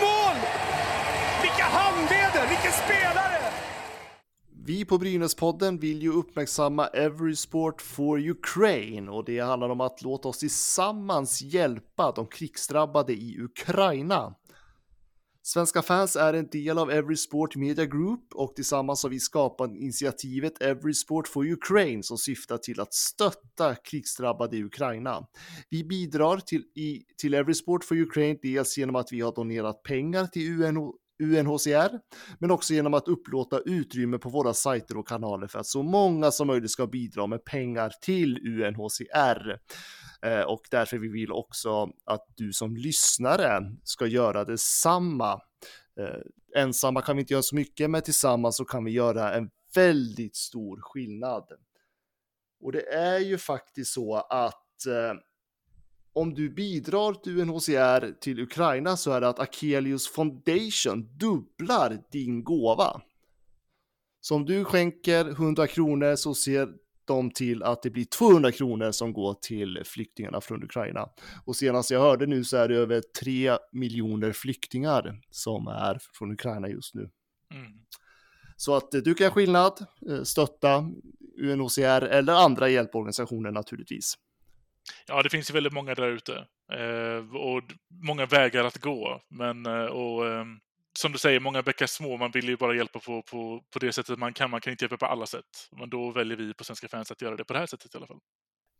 Vi 4.67 4.85
på 4.85 4.99
Brynäspodden 4.99 5.79
vill 5.79 6.03
ju 6.03 6.13
uppmärksamma 6.13 6.87
Every 6.87 7.37
Sport 7.37 7.83
for 7.83 8.19
Ukraine 8.29 9.09
och 9.09 9.25
det 9.25 9.39
handlar 9.41 9.69
om 9.69 9.81
att 9.81 10.03
låta 10.03 10.29
oss 10.29 10.39
tillsammans 10.39 11.43
hjälpa 11.43 12.13
de 12.13 12.27
krigsdrabbade 12.27 13.13
i 13.13 13.41
Ukraina. 13.41 14.35
Svenska 15.43 15.83
fans 15.83 16.17
är 16.17 16.35
en 16.35 16.49
del 16.49 16.79
av 16.79 16.91
Every 16.91 17.17
Sport 17.17 17.57
Media 17.57 17.85
Group 17.85 18.35
och 18.35 18.55
tillsammans 18.55 19.03
har 19.03 19.11
vi 19.11 19.21
skapat 19.21 19.71
initiativet 19.71 20.63
Every 20.63 20.95
Sport 20.95 21.29
for 21.29 21.53
Ukraine 21.53 22.03
som 22.03 22.19
syftar 22.19 22.59
till 22.59 22.81
att 22.81 22.95
stötta 22.95 23.75
krigsdrabbade 23.75 24.57
i 24.57 24.65
Ukraina. 24.65 25.27
Vi 25.71 25.85
bidrar 25.85 26.39
till, 26.39 26.63
i, 26.75 27.03
till 27.19 27.35
Every 27.35 27.55
Sport 27.55 27.85
for 27.85 27.97
Ukraine 27.97 28.39
dels 28.43 28.79
genom 28.79 28.97
att 28.97 29.13
vi 29.13 29.21
har 29.21 29.35
donerat 29.35 29.83
pengar 29.83 30.27
till 30.27 30.63
UNO, 30.63 30.95
UNHCR, 31.23 32.01
men 32.39 32.51
också 32.51 32.75
genom 32.75 32.95
att 32.95 33.09
upplåta 33.09 33.59
utrymme 33.59 34.19
på 34.19 34.29
våra 34.29 34.55
sajter 34.55 34.97
och 34.97 35.09
kanaler 35.09 35.47
för 35.47 35.59
att 35.59 35.67
så 35.67 35.83
många 35.83 36.31
som 36.31 36.47
möjligt 36.47 36.71
ska 36.71 36.87
bidra 36.87 37.27
med 37.27 37.45
pengar 37.45 37.93
till 38.01 38.39
UNHCR. 38.47 39.59
Eh, 40.23 40.41
och 40.41 40.63
därför 40.71 40.99
vi 40.99 41.09
vill 41.09 41.33
också 41.33 41.91
att 42.05 42.27
du 42.37 42.53
som 42.53 42.77
lyssnare 42.77 43.77
ska 43.85 44.07
göra 44.07 44.45
detsamma. 44.45 45.41
Eh, 46.01 46.61
ensamma 46.63 47.03
kan 47.03 47.17
vi 47.17 47.21
inte 47.21 47.33
göra 47.33 47.43
så 47.43 47.55
mycket, 47.55 47.91
men 47.91 48.03
tillsammans 48.03 48.57
så 48.57 48.65
kan 48.65 48.85
vi 48.85 48.91
göra 48.91 49.35
en 49.35 49.51
väldigt 49.75 50.37
stor 50.37 50.81
skillnad. 50.81 51.45
Och 52.61 52.73
det 52.73 52.95
är 52.95 53.19
ju 53.19 53.39
faktiskt 53.39 53.93
så 53.93 54.17
att 54.17 54.87
eh, 54.87 55.15
om 56.15 56.35
du 56.35 56.51
bidrar 56.51 57.15
till 57.15 57.41
UNHCR 57.41 58.21
till 58.21 58.41
Ukraina 58.41 58.97
så 58.97 59.13
är 59.13 59.21
det 59.21 59.29
att 59.29 59.39
Akelius 59.39 60.09
Foundation 60.09 61.09
dubblar 61.17 61.99
din 62.13 62.45
gåva. 62.45 63.01
Så 64.21 64.35
om 64.35 64.45
du 64.45 64.65
skänker 64.65 65.31
100 65.31 65.67
kronor 65.67 66.17
så 66.17 66.35
ser 66.35 66.69
de 67.05 67.31
till 67.31 67.63
att 67.63 67.83
det 67.83 67.91
blir 67.91 68.05
200 68.05 68.53
kronor 68.53 68.91
som 68.91 69.13
går 69.13 69.35
till 69.35 69.83
flyktingarna 69.85 70.41
från 70.41 70.65
Ukraina. 70.65 71.09
Och 71.45 71.57
senast 71.57 71.91
jag 71.91 72.01
hörde 72.01 72.27
nu 72.27 72.45
så 72.45 72.57
är 72.57 72.69
det 72.69 72.77
över 72.77 73.03
3 73.23 73.59
miljoner 73.73 74.33
flyktingar 74.33 75.21
som 75.31 75.67
är 75.67 75.99
från 76.13 76.33
Ukraina 76.33 76.69
just 76.69 76.95
nu. 76.95 77.11
Mm. 77.51 77.73
Så 78.57 78.77
att 78.77 78.91
du 78.91 79.15
kan 79.15 79.31
skillnad, 79.31 79.87
eh, 80.11 80.23
stötta 80.23 80.91
UNHCR 81.39 82.03
eller 82.03 82.33
andra 82.33 82.69
hjälporganisationer 82.69 83.51
naturligtvis. 83.51 84.15
Ja, 85.07 85.23
det 85.23 85.31
finns 85.31 85.51
ju 85.51 85.55
väldigt 85.55 85.73
många 85.73 85.95
där 85.95 86.09
ute 86.09 86.33
eh, 86.73 87.37
och 87.37 87.63
många 88.07 88.27
vägar 88.27 88.65
att 88.65 88.77
gå. 88.77 89.21
Men 89.31 89.67
eh, 89.67 89.85
och, 89.85 90.27
eh, 90.27 90.45
som 90.99 91.13
du 91.13 91.19
säger, 91.19 91.41
många 91.41 91.63
bäckar 91.63 91.87
små. 91.87 92.17
Man 92.17 92.31
vill 92.31 92.49
ju 92.49 92.57
bara 92.57 92.77
hjälpa 92.77 92.99
på, 92.99 93.23
på, 93.23 93.63
på 93.73 93.79
det 93.79 93.93
sättet 93.93 94.19
man 94.19 94.33
kan. 94.33 94.51
Man 94.51 94.61
kan 94.61 94.71
inte 94.71 94.85
hjälpa 94.85 94.97
på 94.97 95.07
alla 95.07 95.27
sätt. 95.27 95.69
Men 95.79 95.91
då 95.91 96.11
väljer 96.11 96.37
vi 96.37 96.55
på 96.55 96.65
Svenska 96.65 96.89
fans 96.89 97.11
att 97.11 97.23
göra 97.23 97.37
det 97.37 97.45
på 97.45 97.53
det 97.53 97.59
här 97.59 97.67
sättet 97.67 97.95
i 97.95 97.97
alla 97.97 98.07
fall. 98.07 98.21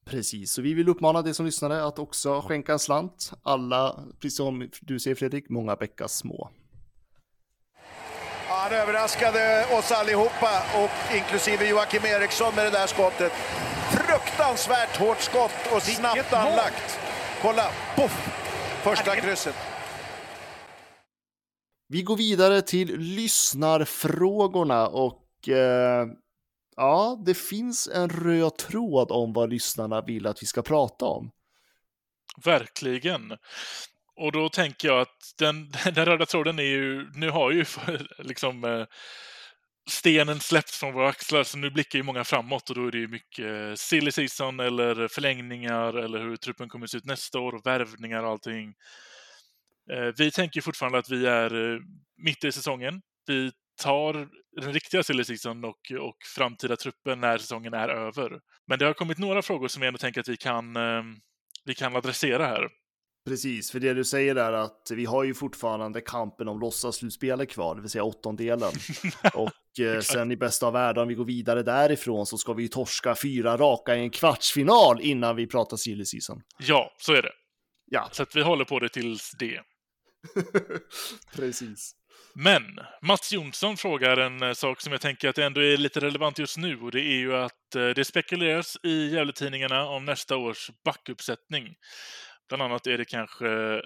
Precis, 0.07 0.53
så 0.53 0.63
vi 0.63 0.75
vill 0.75 0.89
uppmana 0.89 1.23
dig 1.23 1.35
som 1.35 1.47
lyssnare 1.47 1.85
att 1.85 1.99
också 1.99 2.41
skänka 2.41 2.73
en 2.73 2.79
slant. 2.79 3.33
Alla, 3.43 4.05
precis 4.21 4.37
som 4.37 4.71
du 4.81 5.01
säger 5.01 5.15
Fredrik, 5.15 5.49
många 5.49 5.77
bäckar 5.77 6.07
små. 6.07 6.51
Han 8.49 8.73
överraskade 8.73 9.67
oss 9.79 9.93
allihopa, 9.93 10.63
och 10.75 11.17
inklusive 11.17 11.69
Joakim 11.69 12.05
Eriksson 12.05 12.55
med 12.55 12.67
det 12.67 12.71
där 12.71 12.87
skottet. 12.87 13.33
Fruktansvärt 14.15 14.97
hårt 14.97 15.21
skott 15.21 15.73
och 15.75 15.83
snabbt 15.83 16.33
anlagt. 16.33 17.01
Kolla, 17.43 17.71
poff! 17.97 18.29
Första 18.83 19.17
krysset. 19.17 19.55
Vi 21.89 22.03
går 22.03 22.17
vidare 22.17 22.63
till 22.63 22.99
lyssnarfrågorna 22.99 24.89
och 24.89 25.49
eh, 25.49 26.07
ja, 26.77 27.23
det 27.27 27.35
finns 27.35 27.89
en 27.89 28.09
röd 28.09 28.57
tråd 28.57 29.11
om 29.11 29.33
vad 29.33 29.51
lyssnarna 29.51 30.01
vill 30.01 30.27
att 30.27 30.43
vi 30.43 30.47
ska 30.47 30.63
prata 30.63 31.05
om. 31.05 31.31
Verkligen. 32.45 33.33
Och 34.17 34.33
då 34.33 34.49
tänker 34.49 34.89
jag 34.89 35.01
att 35.01 35.35
den, 35.39 35.71
den 35.95 36.05
röda 36.05 36.27
tråden 36.27 36.59
är 36.59 36.63
ju, 36.63 37.11
nu 37.15 37.31
har 37.31 37.51
ju 37.51 37.65
liksom 38.19 38.65
eh, 38.65 38.87
stenen 39.91 40.41
släppt 40.41 40.71
från 40.71 40.95
våra 40.95 41.09
axlar, 41.09 41.43
så 41.43 41.59
nu 41.59 41.71
blickar 41.71 41.99
ju 41.99 42.03
många 42.03 42.25
framåt 42.25 42.71
och 42.71 42.77
då 42.77 42.87
är 42.87 42.91
det 42.91 42.99
ju 42.99 43.09
mycket 43.09 43.81
silly 43.81 44.13
season 44.13 44.61
eller 44.61 45.09
förlängningar 45.09 45.95
eller 45.95 46.19
hur 46.19 46.37
truppen 46.37 46.69
kommer 46.69 46.85
att 46.85 46.91
se 46.91 46.99
ut 46.99 47.05
nästa 47.05 47.39
år 47.39 47.55
och 47.55 47.67
värvningar 47.67 48.23
och 48.23 48.31
allting. 48.31 48.75
Eh, 49.93 50.15
vi 50.17 50.31
tänker 50.31 50.61
fortfarande 50.61 50.99
att 50.99 51.11
vi 51.11 51.27
är 51.27 51.75
eh, 51.75 51.81
mitt 52.17 52.45
i 52.45 52.53
säsongen. 52.53 53.03
Vi 53.27 53.53
tar 53.83 54.29
den 54.61 54.73
riktiga 54.73 55.03
silly 55.03 55.25
season 55.25 55.65
och, 55.65 55.93
och 56.01 56.17
framtida 56.37 56.77
truppen 56.77 57.21
när 57.21 57.39
säsongen 57.39 57.75
är 57.75 57.89
över. 57.89 58.41
Men 58.67 58.79
det 58.79 58.87
har 58.87 58.95
kommit 58.95 59.19
några 59.19 59.43
frågor 59.43 59.69
som 59.69 59.83
jag 59.83 59.89
ändå 59.89 59.99
tänker 59.99 60.21
att 60.21 60.29
vi 60.29 60.37
kan, 60.37 60.77
eh, 60.77 61.03
vi 61.65 61.75
kan 61.75 61.97
adressera 61.97 62.47
här. 62.47 62.69
Precis, 63.27 63.71
för 63.71 63.81
det 63.81 63.95
du 63.95 64.05
säger 64.05 64.37
är 64.37 64.53
att 64.53 64.91
vi 64.91 65.05
har 65.05 65.25
ju 65.25 65.35
fortfarande 65.35 66.01
kampen 66.01 66.49
om 66.49 66.61
låtsasslutspelet 66.61 67.51
kvar, 67.51 67.75
det 67.75 67.81
vill 67.81 67.91
säga 67.91 68.05
åttondelen. 68.05 68.73
och 69.35 69.51
eh, 69.81 70.01
sen 70.01 70.33
i 70.33 70.37
bästa 70.37 70.67
av 70.67 70.73
världar, 70.73 71.03
om 71.03 71.09
vi 71.09 71.15
går 71.15 71.25
vidare 71.25 71.63
därifrån, 71.63 72.27
så 72.27 72.39
ska 72.39 72.53
vi 72.53 72.69
torska 72.69 73.15
fyra 73.15 73.57
raka 73.57 73.97
i 73.97 74.01
en 74.01 74.11
kvartsfinal 74.11 75.01
innan 75.01 75.37
vi 75.37 75.47
pratar 75.47 75.77
silly 75.77 76.05
season. 76.05 76.43
Ja, 76.59 76.91
så 76.99 77.13
är 77.13 77.23
det. 77.23 77.33
Ja. 77.87 78.09
Så 78.13 78.23
att 78.23 78.37
vi 78.37 78.43
håller 78.43 78.65
på 78.65 78.79
det 78.79 78.89
tills 78.89 79.31
det. 79.39 79.61
Precis. 81.37 81.95
Men 82.35 82.63
Mats 83.03 83.33
Jonsson 83.33 83.77
frågar 83.77 84.17
en 84.17 84.43
eh, 84.43 84.53
sak 84.53 84.81
som 84.81 84.93
jag 84.93 85.01
tänker 85.01 85.29
att 85.29 85.39
ändå 85.39 85.63
är 85.63 85.77
lite 85.77 86.01
relevant 86.01 86.39
just 86.39 86.57
nu 86.57 86.81
och 86.81 86.91
det 86.91 87.01
är 87.01 87.19
ju 87.19 87.37
att 87.37 87.75
eh, 87.77 87.89
det 87.89 88.05
spekuleras 88.05 88.77
i 88.83 89.11
Gävletidningarna 89.15 89.89
om 89.89 90.05
nästa 90.05 90.37
års 90.37 90.71
backuppsättning. 90.85 91.75
Bland 92.49 92.63
annat 92.63 92.87
är 92.87 92.99
det 92.99 93.05
kanske 93.05 93.81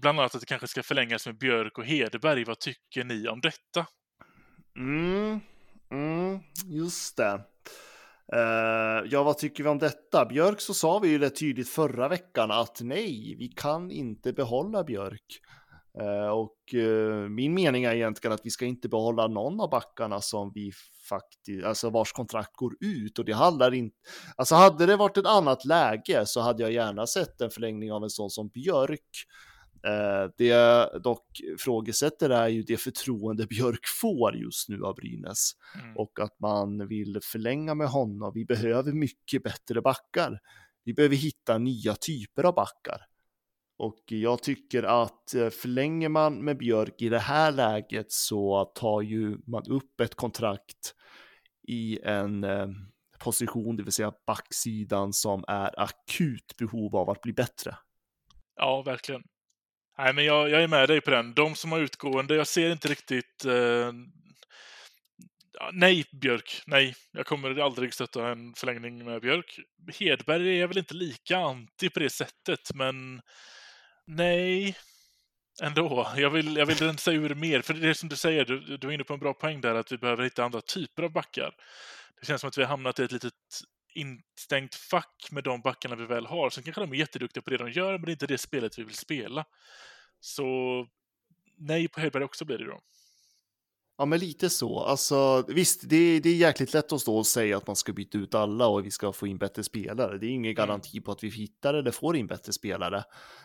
bland 0.00 0.20
annat 0.20 0.34
att 0.34 0.40
det 0.40 0.46
kanske 0.46 0.68
ska 0.68 0.82
förlängas 0.82 1.26
med 1.26 1.38
Björk 1.38 1.78
och 1.78 1.86
Hedeberg. 1.86 2.44
Vad 2.44 2.58
tycker 2.58 3.04
ni 3.04 3.28
om 3.28 3.40
detta? 3.40 3.86
Mm, 4.76 5.40
mm 5.92 6.40
just 6.66 7.16
det. 7.16 7.40
Uh, 8.34 9.08
ja, 9.10 9.22
vad 9.22 9.38
tycker 9.38 9.62
vi 9.62 9.68
om 9.68 9.78
detta? 9.78 10.24
Björk 10.24 10.60
så 10.60 10.74
sa 10.74 10.98
vi 10.98 11.08
ju 11.08 11.18
det 11.18 11.30
tydligt 11.30 11.68
förra 11.68 12.08
veckan 12.08 12.50
att 12.50 12.80
nej, 12.80 13.36
vi 13.38 13.48
kan 13.48 13.90
inte 13.90 14.32
behålla 14.32 14.84
Björk. 14.84 15.40
Uh, 16.00 16.28
och 16.28 16.58
uh, 16.74 17.28
min 17.28 17.54
mening 17.54 17.84
är 17.84 17.94
egentligen 17.94 18.34
att 18.34 18.40
vi 18.44 18.50
ska 18.50 18.64
inte 18.64 18.88
behålla 18.88 19.26
någon 19.26 19.60
av 19.60 19.70
backarna 19.70 20.20
som 20.20 20.52
vi 20.54 20.72
faktiskt, 21.08 21.64
alltså 21.64 21.90
vars 21.90 22.12
kontrakt 22.12 22.56
går 22.56 22.72
ut 22.80 23.18
och 23.18 23.24
det 23.24 23.32
handlar 23.32 23.74
inte, 23.74 23.96
alltså 24.36 24.54
hade 24.54 24.86
det 24.86 24.96
varit 24.96 25.16
ett 25.16 25.26
annat 25.26 25.64
läge 25.64 26.26
så 26.26 26.40
hade 26.40 26.62
jag 26.62 26.72
gärna 26.72 27.06
sett 27.06 27.40
en 27.40 27.50
förlängning 27.50 27.92
av 27.92 28.02
en 28.02 28.10
sån 28.10 28.30
som 28.30 28.48
Björk. 28.48 29.26
Uh, 29.86 30.30
det 30.36 30.46
jag 30.46 31.02
dock 31.02 31.40
frågesätter 31.58 32.30
är 32.30 32.48
ju 32.48 32.62
det 32.62 32.76
förtroende 32.76 33.46
Björk 33.50 33.86
får 34.00 34.36
just 34.36 34.68
nu 34.68 34.82
av 34.84 34.94
Brynäs 34.94 35.52
mm. 35.82 35.96
och 35.96 36.20
att 36.20 36.40
man 36.40 36.88
vill 36.88 37.18
förlänga 37.22 37.74
med 37.74 37.88
honom. 37.88 38.32
Vi 38.34 38.44
behöver 38.44 38.92
mycket 38.92 39.42
bättre 39.42 39.80
backar. 39.80 40.40
Vi 40.84 40.94
behöver 40.94 41.16
hitta 41.16 41.58
nya 41.58 41.94
typer 41.94 42.44
av 42.44 42.54
backar. 42.54 43.06
Och 43.76 44.02
jag 44.06 44.42
tycker 44.42 44.82
att 44.82 45.34
eh, 45.34 45.50
förlänger 45.50 46.08
man 46.08 46.44
med 46.44 46.58
Björk 46.58 47.02
i 47.02 47.08
det 47.08 47.18
här 47.18 47.52
läget 47.52 48.12
så 48.12 48.64
tar 48.64 49.00
ju 49.02 49.38
man 49.46 49.62
upp 49.68 50.00
ett 50.00 50.14
kontrakt 50.14 50.94
i 51.68 51.98
en 52.02 52.44
eh, 52.44 52.68
position, 53.18 53.76
det 53.76 53.82
vill 53.82 53.92
säga 53.92 54.12
backsidan 54.26 55.12
som 55.12 55.44
är 55.48 55.80
akut 55.80 56.56
behov 56.58 56.96
av 56.96 57.10
att 57.10 57.20
bli 57.20 57.32
bättre. 57.32 57.76
Ja, 58.56 58.82
verkligen. 58.82 59.22
Nej, 59.98 60.12
men 60.12 60.24
jag, 60.24 60.50
jag 60.50 60.62
är 60.62 60.68
med 60.68 60.88
dig 60.88 61.00
på 61.00 61.10
den. 61.10 61.34
De 61.34 61.54
som 61.54 61.72
har 61.72 61.78
utgående, 61.78 62.34
jag 62.34 62.46
ser 62.46 62.72
inte 62.72 62.88
riktigt 62.88 63.44
eh, 63.44 63.92
Ja, 65.58 65.70
nej, 65.72 66.04
Björk. 66.12 66.62
Nej, 66.66 66.94
jag 67.12 67.26
kommer 67.26 67.60
aldrig 67.60 67.94
stötta 67.94 68.28
en 68.28 68.54
förlängning 68.54 69.04
med 69.04 69.20
Björk. 69.20 69.58
Hedberg 69.98 70.60
är 70.60 70.66
väl 70.66 70.78
inte 70.78 70.94
lika 70.94 71.38
anti 71.38 71.90
på 71.90 72.00
det 72.00 72.10
sättet, 72.10 72.74
men 72.74 73.22
nej, 74.06 74.76
ändå. 75.62 76.12
Jag 76.16 76.30
vill, 76.30 76.56
jag 76.56 76.66
vill 76.66 76.76
rensa 76.76 77.12
ur 77.12 77.34
mer, 77.34 77.62
för 77.62 77.74
det 77.74 77.88
är 77.88 77.94
som 77.94 78.08
du 78.08 78.16
säger, 78.16 78.44
du, 78.44 78.76
du 78.76 78.88
är 78.88 78.92
inne 78.92 79.04
på 79.04 79.14
en 79.14 79.20
bra 79.20 79.34
poäng 79.34 79.60
där, 79.60 79.74
att 79.74 79.92
vi 79.92 79.98
behöver 79.98 80.24
hitta 80.24 80.44
andra 80.44 80.60
typer 80.60 81.02
av 81.02 81.12
backar. 81.12 81.54
Det 82.20 82.26
känns 82.26 82.40
som 82.40 82.48
att 82.48 82.58
vi 82.58 82.62
har 82.62 82.68
hamnat 82.68 82.98
i 82.98 83.04
ett 83.04 83.12
litet 83.12 83.32
instängt 83.94 84.74
fack 84.74 85.28
med 85.30 85.44
de 85.44 85.60
backarna 85.60 85.96
vi 85.96 86.06
väl 86.06 86.26
har. 86.26 86.50
Sen 86.50 86.64
kanske 86.64 86.80
de 86.80 86.92
är 86.92 86.96
jätteduktiga 86.96 87.42
på 87.42 87.50
det 87.50 87.56
de 87.56 87.70
gör, 87.70 87.92
men 87.92 88.02
det 88.02 88.10
är 88.10 88.12
inte 88.12 88.26
det 88.26 88.38
spelet 88.38 88.78
vi 88.78 88.82
vill 88.82 88.94
spela. 88.94 89.44
Så 90.20 90.44
nej 91.58 91.88
på 91.88 92.00
Hedberg 92.00 92.24
också 92.24 92.44
blir 92.44 92.58
det 92.58 92.66
då. 92.66 92.80
Ja, 93.98 94.04
men 94.04 94.18
lite 94.18 94.50
så. 94.50 94.80
Alltså, 94.80 95.44
visst, 95.48 95.88
det, 95.88 96.20
det 96.20 96.28
är 96.28 96.34
jäkligt 96.34 96.74
lätt 96.74 96.92
att 96.92 97.00
stå 97.00 97.16
och 97.16 97.26
säga 97.26 97.56
att 97.56 97.66
man 97.66 97.76
ska 97.76 97.92
byta 97.92 98.18
ut 98.18 98.34
alla 98.34 98.66
och 98.66 98.86
vi 98.86 98.90
ska 98.90 99.12
få 99.12 99.26
in 99.26 99.38
bättre 99.38 99.62
spelare. 99.62 100.18
Det 100.18 100.26
är 100.26 100.30
ingen 100.30 100.52
mm. 100.52 100.54
garanti 100.54 101.00
på 101.00 101.12
att 101.12 101.24
vi 101.24 101.28
hittar 101.28 101.74
eller 101.74 101.90
får 101.90 102.16
in 102.16 102.26
bättre 102.26 102.52
spelare. 102.52 103.04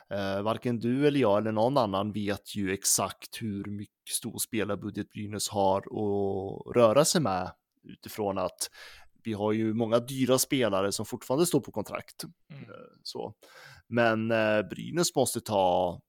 Eh, 0.10 0.42
varken 0.42 0.80
du 0.80 1.08
eller 1.08 1.20
jag 1.20 1.38
eller 1.38 1.52
någon 1.52 1.78
annan 1.78 2.12
vet 2.12 2.56
ju 2.56 2.74
exakt 2.74 3.42
hur 3.42 3.66
mycket 3.66 4.16
stor 4.16 4.38
spelarbudget 4.38 5.10
Brynäs 5.10 5.50
har 5.50 5.78
att 5.78 6.76
röra 6.76 7.06
sig 7.06 7.22
med 7.22 7.52
utifrån 7.84 8.38
att 8.38 8.70
vi 9.30 9.34
har 9.34 9.52
ju 9.52 9.74
många 9.74 10.00
dyra 10.00 10.40
spelare 10.40 10.92
som 10.92 11.06
fortfarande 11.06 11.46
står 11.46 11.60
på 11.60 11.72
kontrakt. 11.72 12.24
Mm. 12.24 12.64
Eh, 12.64 12.70
så. 13.04 13.34
Men 13.88 14.32
eh, 14.32 14.62
Brynäs 14.62 15.16
måste 15.16 15.42
ta 15.42 16.00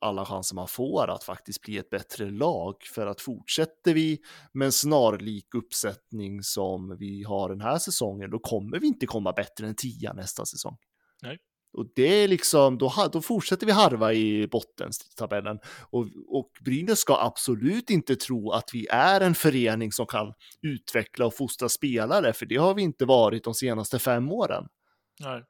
alla 0.00 0.24
chanser 0.24 0.54
man 0.54 0.68
får 0.68 1.10
att 1.10 1.24
faktiskt 1.24 1.60
bli 1.60 1.78
ett 1.78 1.90
bättre 1.90 2.30
lag. 2.30 2.74
För 2.94 3.06
att 3.06 3.20
fortsätter 3.20 3.94
vi 3.94 4.18
med 4.52 4.66
en 4.66 4.72
snarlik 4.72 5.54
uppsättning 5.54 6.42
som 6.42 6.96
vi 6.98 7.22
har 7.22 7.48
den 7.48 7.60
här 7.60 7.78
säsongen, 7.78 8.30
då 8.30 8.38
kommer 8.38 8.80
vi 8.80 8.86
inte 8.86 9.06
komma 9.06 9.32
bättre 9.32 9.66
än 9.66 9.74
tia 9.74 10.12
nästa 10.12 10.44
säsong. 10.44 10.76
Nej. 11.22 11.38
Och 11.72 11.86
det 11.94 12.22
är 12.24 12.28
liksom, 12.28 12.78
då, 12.78 12.92
då 13.12 13.22
fortsätter 13.22 13.66
vi 13.66 13.72
harva 13.72 14.12
i 14.12 14.48
bottentabellen. 14.48 15.58
Och, 15.90 16.06
och 16.28 16.50
Brynäs 16.64 16.98
ska 16.98 17.16
absolut 17.20 17.90
inte 17.90 18.16
tro 18.16 18.50
att 18.50 18.70
vi 18.72 18.86
är 18.90 19.20
en 19.20 19.34
förening 19.34 19.92
som 19.92 20.06
kan 20.06 20.32
utveckla 20.62 21.26
och 21.26 21.36
fostra 21.36 21.68
spelare, 21.68 22.32
för 22.32 22.46
det 22.46 22.56
har 22.56 22.74
vi 22.74 22.82
inte 22.82 23.04
varit 23.04 23.44
de 23.44 23.54
senaste 23.54 23.98
fem 23.98 24.32
åren. 24.32 24.64
Nej. 25.20 25.42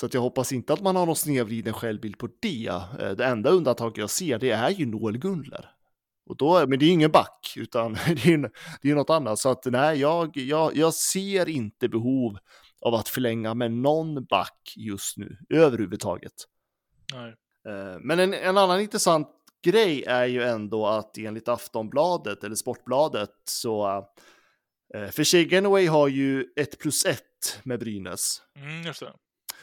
Så 0.00 0.06
att 0.06 0.14
jag 0.14 0.20
hoppas 0.20 0.52
inte 0.52 0.72
att 0.72 0.80
man 0.80 0.96
har 0.96 1.06
någon 1.06 1.16
snedvriden 1.16 1.72
självbild 1.72 2.18
på 2.18 2.28
det. 2.42 2.66
Eh, 3.00 3.10
det 3.10 3.24
enda 3.24 3.50
undantag 3.50 3.98
jag 3.98 4.10
ser, 4.10 4.38
det 4.38 4.50
är 4.50 4.70
ju 4.70 4.86
Noel 4.86 5.18
Gunler. 5.18 5.70
Och 6.28 6.36
då, 6.36 6.66
men 6.66 6.78
det 6.78 6.84
är 6.84 6.90
ingen 6.90 7.10
back, 7.10 7.54
utan 7.56 7.92
det 8.06 8.26
är, 8.26 8.50
det 8.82 8.90
är 8.90 8.94
något 8.94 9.10
annat. 9.10 9.38
Så 9.38 9.48
att 9.48 9.64
nej, 9.64 10.00
jag, 10.00 10.36
jag, 10.36 10.76
jag 10.76 10.94
ser 10.94 11.48
inte 11.48 11.88
behov 11.88 12.38
av 12.80 12.94
att 12.94 13.08
förlänga 13.08 13.54
med 13.54 13.72
någon 13.72 14.24
back 14.24 14.72
just 14.76 15.16
nu, 15.16 15.38
överhuvudtaget. 15.48 16.32
Nej. 17.14 17.34
Eh, 17.68 17.98
men 18.00 18.18
en, 18.18 18.34
en 18.34 18.58
annan 18.58 18.80
intressant 18.80 19.28
grej 19.62 20.04
är 20.04 20.26
ju 20.26 20.42
ändå 20.42 20.86
att 20.86 21.18
enligt 21.18 21.48
Aftonbladet 21.48 22.44
eller 22.44 22.54
Sportbladet 22.54 23.30
så 23.44 24.04
eh, 24.94 25.10
för 25.10 25.24
Shea 25.24 25.90
har 25.90 26.08
ju 26.08 26.46
ett 26.56 26.78
plus 26.78 27.04
ett 27.04 27.60
med 27.62 27.80
Brynäs. 27.80 28.42
Mm, 28.56 28.82
just 28.82 29.00
det. 29.00 29.12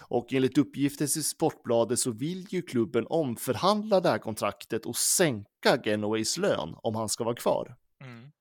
Och 0.08 0.34
enligt 0.34 0.58
uppgifter 0.58 1.08
till 1.08 1.24
Sportbladet 1.24 2.00
så 2.00 2.12
vill 2.12 2.46
ju 2.50 2.62
klubben 2.62 3.06
omförhandla 3.10 4.00
det 4.00 4.10
här 4.10 4.18
kontraktet 4.18 4.86
och 4.86 4.98
sänka 4.98 5.82
Genoways 5.84 6.38
lön 6.38 6.76
om 6.78 6.96
han 6.96 7.10
ska 7.10 7.24
vara 7.24 7.36
kvar. 7.36 7.76
Mm. 8.04 8.32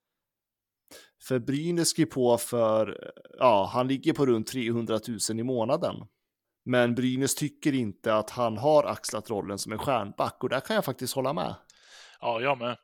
För 1.29 1.39
Brynäs 1.39 1.89
skrev 1.89 2.07
på 2.07 2.39
för, 2.39 3.13
ja, 3.39 3.71
han 3.73 3.89
ligger 3.89 4.13
på 4.13 4.27
runt 4.27 4.47
300 4.47 5.01
000 5.31 5.41
i 5.41 5.43
månaden. 5.43 5.97
Men 6.65 6.95
Brynäs 6.95 7.35
tycker 7.35 7.75
inte 7.75 8.15
att 8.15 8.31
han 8.31 8.59
har 8.59 8.85
axlat 8.85 9.31
rollen 9.31 9.59
som 9.59 9.73
en 9.73 9.79
stjärnback 9.79 10.37
och 10.43 10.49
där 10.49 10.61
kan 10.61 10.77
jag 10.77 10.85
faktiskt 10.85 11.15
hålla 11.15 11.33
med. 11.33 11.55
Ja, 12.21 12.41
jag 12.41 12.59
med. 12.59 12.77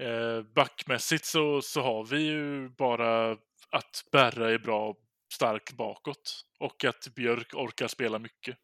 Eh, 0.00 0.42
backmässigt 0.54 1.24
så, 1.24 1.62
så 1.62 1.80
har 1.80 2.04
vi 2.04 2.20
ju 2.20 2.68
bara 2.68 3.32
att 3.70 4.04
Berra 4.12 4.50
är 4.50 4.58
bra 4.58 4.94
stark 5.32 5.72
bakåt 5.72 6.44
och 6.60 6.84
att 6.84 7.14
Björk 7.14 7.54
orkar 7.54 7.88
spela 7.88 8.18
mycket. 8.18 8.56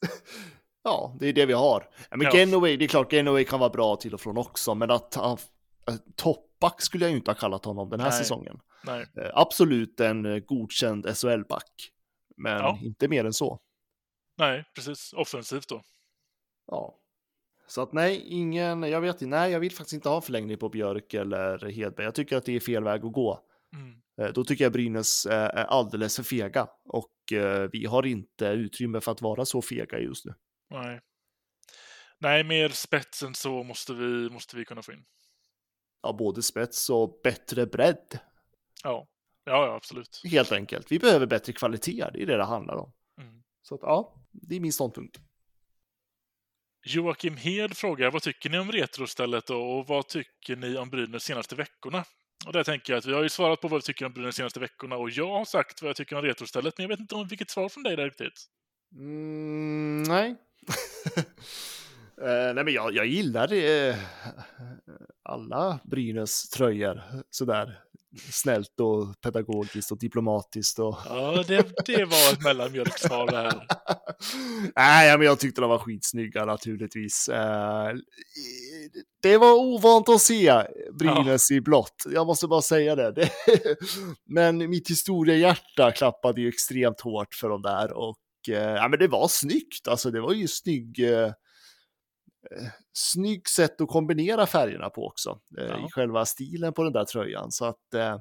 ja, 0.84 1.16
det 1.20 1.26
är 1.26 1.32
det 1.32 1.46
vi 1.46 1.52
har. 1.52 1.88
Men 2.10 2.20
ja. 2.20 2.36
Genoway, 2.36 2.76
det 2.76 2.84
är 2.84 2.88
klart 2.88 3.12
Genoway 3.12 3.44
kan 3.44 3.60
vara 3.60 3.70
bra 3.70 3.96
till 3.96 4.14
och 4.14 4.20
från 4.20 4.38
också, 4.38 4.74
men 4.74 4.90
att 4.90 5.14
han 5.14 5.38
toppback 6.16 6.82
skulle 6.82 7.04
jag 7.04 7.10
ju 7.10 7.16
inte 7.16 7.30
ha 7.30 7.36
kallat 7.36 7.64
honom 7.64 7.90
den 7.90 8.00
här 8.00 8.10
Nej. 8.10 8.18
säsongen. 8.18 8.60
Nej. 8.84 9.06
Eh, 9.16 9.30
absolut 9.34 10.00
en 10.00 10.26
eh, 10.26 10.38
godkänd 10.38 11.06
SHL-back, 11.16 11.90
men 12.36 12.58
ja. 12.58 12.78
inte 12.82 13.08
mer 13.08 13.24
än 13.24 13.32
så. 13.32 13.60
Nej, 14.38 14.64
precis. 14.74 15.12
Offensivt 15.12 15.68
då. 15.68 15.82
Ja. 16.66 16.96
Så 17.66 17.82
att 17.82 17.92
nej, 17.92 18.22
ingen, 18.26 18.82
jag 18.82 19.00
vet 19.00 19.14
inte, 19.14 19.26
nej, 19.26 19.52
jag 19.52 19.60
vill 19.60 19.72
faktiskt 19.72 19.92
inte 19.92 20.08
ha 20.08 20.20
förlängning 20.20 20.58
på 20.58 20.68
Björk 20.68 21.14
eller 21.14 21.70
Hedberg. 21.70 22.04
Jag 22.04 22.14
tycker 22.14 22.36
att 22.36 22.44
det 22.44 22.56
är 22.56 22.60
fel 22.60 22.84
väg 22.84 23.04
att 23.04 23.12
gå. 23.12 23.40
Mm. 23.72 24.00
Eh, 24.20 24.32
då 24.32 24.44
tycker 24.44 24.64
jag 24.64 24.72
Brynäs 24.72 25.26
är 25.26 25.64
alldeles 25.64 26.16
för 26.16 26.22
fega 26.22 26.68
och 26.84 27.12
vi 27.72 27.86
har 27.86 28.06
inte 28.06 28.46
utrymme 28.46 29.00
för 29.00 29.12
att 29.12 29.22
vara 29.22 29.44
så 29.44 29.62
fega 29.62 29.98
just 29.98 30.24
nu. 30.24 30.34
Nej. 30.70 31.00
Nej, 32.18 32.44
mer 32.44 32.68
spets 32.68 33.22
än 33.22 33.34
så 33.34 33.62
måste 33.62 33.92
vi, 33.92 34.30
måste 34.30 34.56
vi 34.56 34.64
kunna 34.64 34.82
få 34.82 34.92
in 34.92 35.04
ja, 36.02 36.12
både 36.12 36.42
spets 36.42 36.90
och 36.90 37.20
bättre 37.24 37.66
bredd. 37.66 38.18
Ja. 38.82 39.08
ja, 39.44 39.66
ja, 39.66 39.74
absolut. 39.74 40.20
Helt 40.24 40.52
enkelt. 40.52 40.92
Vi 40.92 40.98
behöver 40.98 41.26
bättre 41.26 41.52
kvalitet, 41.52 42.10
det 42.12 42.22
är 42.22 42.26
det 42.26 42.36
det 42.36 42.44
handlar 42.44 42.74
om. 42.74 42.92
Mm. 43.20 43.42
Så 43.62 43.74
att, 43.74 43.80
ja, 43.82 44.14
det 44.30 44.56
är 44.56 44.60
min 44.60 44.72
ståndpunkt. 44.72 45.20
Joakim 46.82 47.36
Hed 47.36 47.76
frågar 47.76 48.10
vad 48.10 48.22
tycker 48.22 48.50
ni 48.50 48.58
om 48.58 48.72
Retrostället 48.72 49.50
och 49.50 49.86
vad 49.86 50.08
tycker 50.08 50.56
ni 50.56 50.76
om 50.76 50.90
Brynäs 50.90 51.24
senaste 51.24 51.54
veckorna? 51.54 52.04
Och 52.46 52.52
där 52.52 52.64
tänker 52.64 52.92
jag 52.92 52.98
att 52.98 53.06
vi 53.06 53.12
har 53.12 53.22
ju 53.22 53.28
svarat 53.28 53.60
på 53.60 53.68
vad 53.68 53.78
vi 53.78 53.82
tycker 53.82 54.06
om 54.06 54.12
Brynäs 54.12 54.36
senaste 54.36 54.60
veckorna 54.60 54.96
och 54.96 55.10
jag 55.10 55.28
har 55.28 55.44
sagt 55.44 55.82
vad 55.82 55.88
jag 55.88 55.96
tycker 55.96 56.16
om 56.16 56.22
Retrostället, 56.22 56.78
men 56.78 56.84
jag 56.84 56.88
vet 56.88 57.00
inte 57.00 57.14
om 57.14 57.28
vilket 57.28 57.50
svar 57.50 57.68
från 57.68 57.82
dig 57.82 57.96
där 57.96 58.04
riktigt. 58.04 58.46
Mm, 58.92 60.02
nej. 60.02 60.36
Uh, 62.22 62.54
nej 62.54 62.64
men 62.64 62.74
jag, 62.74 62.94
jag 62.94 63.06
gillar 63.06 63.52
uh, 63.52 63.94
alla 65.22 65.80
Brynäs 65.84 66.48
tröjor 66.48 67.02
sådär 67.30 67.78
snällt 68.32 68.80
och 68.80 69.20
pedagogiskt 69.20 69.92
och 69.92 69.98
diplomatiskt. 69.98 70.78
Och... 70.78 70.96
Ja, 71.04 71.44
det, 71.46 71.86
det 71.86 72.04
var 72.04 72.32
ett 72.32 72.42
mellanmjölksvar 72.42 73.26
det 73.26 73.36
här. 73.36 73.66
Nej, 74.76 75.18
men 75.18 75.26
jag 75.26 75.38
tyckte 75.38 75.60
de 75.60 75.70
var 75.70 75.78
skitsnygga 75.78 76.44
naturligtvis. 76.44 77.28
Uh, 77.32 78.00
det 79.22 79.36
var 79.36 79.52
ovant 79.54 80.08
att 80.08 80.20
se 80.20 80.62
Brynäs 80.98 81.50
ja. 81.50 81.56
i 81.56 81.60
blått. 81.60 82.04
Jag 82.14 82.26
måste 82.26 82.46
bara 82.46 82.62
säga 82.62 82.96
det. 82.96 83.30
men 84.28 84.70
mitt 84.70 84.90
historiehjärta 84.90 85.92
klappade 85.92 86.40
ju 86.40 86.48
extremt 86.48 87.00
hårt 87.00 87.34
för 87.34 87.48
de 87.48 87.62
där 87.62 87.92
och 87.92 88.18
ja, 88.46 88.88
men 88.88 88.98
det 88.98 89.08
var 89.08 89.28
snyggt. 89.28 89.88
Alltså, 89.88 90.10
det 90.10 90.20
var 90.20 90.32
ju 90.32 90.48
snygg 90.48 91.00
eh, 92.50 92.66
snygg 92.92 93.48
sätt 93.48 93.80
att 93.80 93.88
kombinera 93.88 94.46
färgerna 94.46 94.90
på 94.90 95.06
också. 95.06 95.40
Eh, 95.58 95.66
ja. 95.66 95.86
I 95.86 95.90
själva 95.90 96.26
stilen 96.26 96.72
på 96.72 96.84
den 96.84 96.92
där 96.92 97.04
tröjan. 97.04 97.50
Så 97.50 97.64
att 97.64 97.94
eh, 97.94 98.18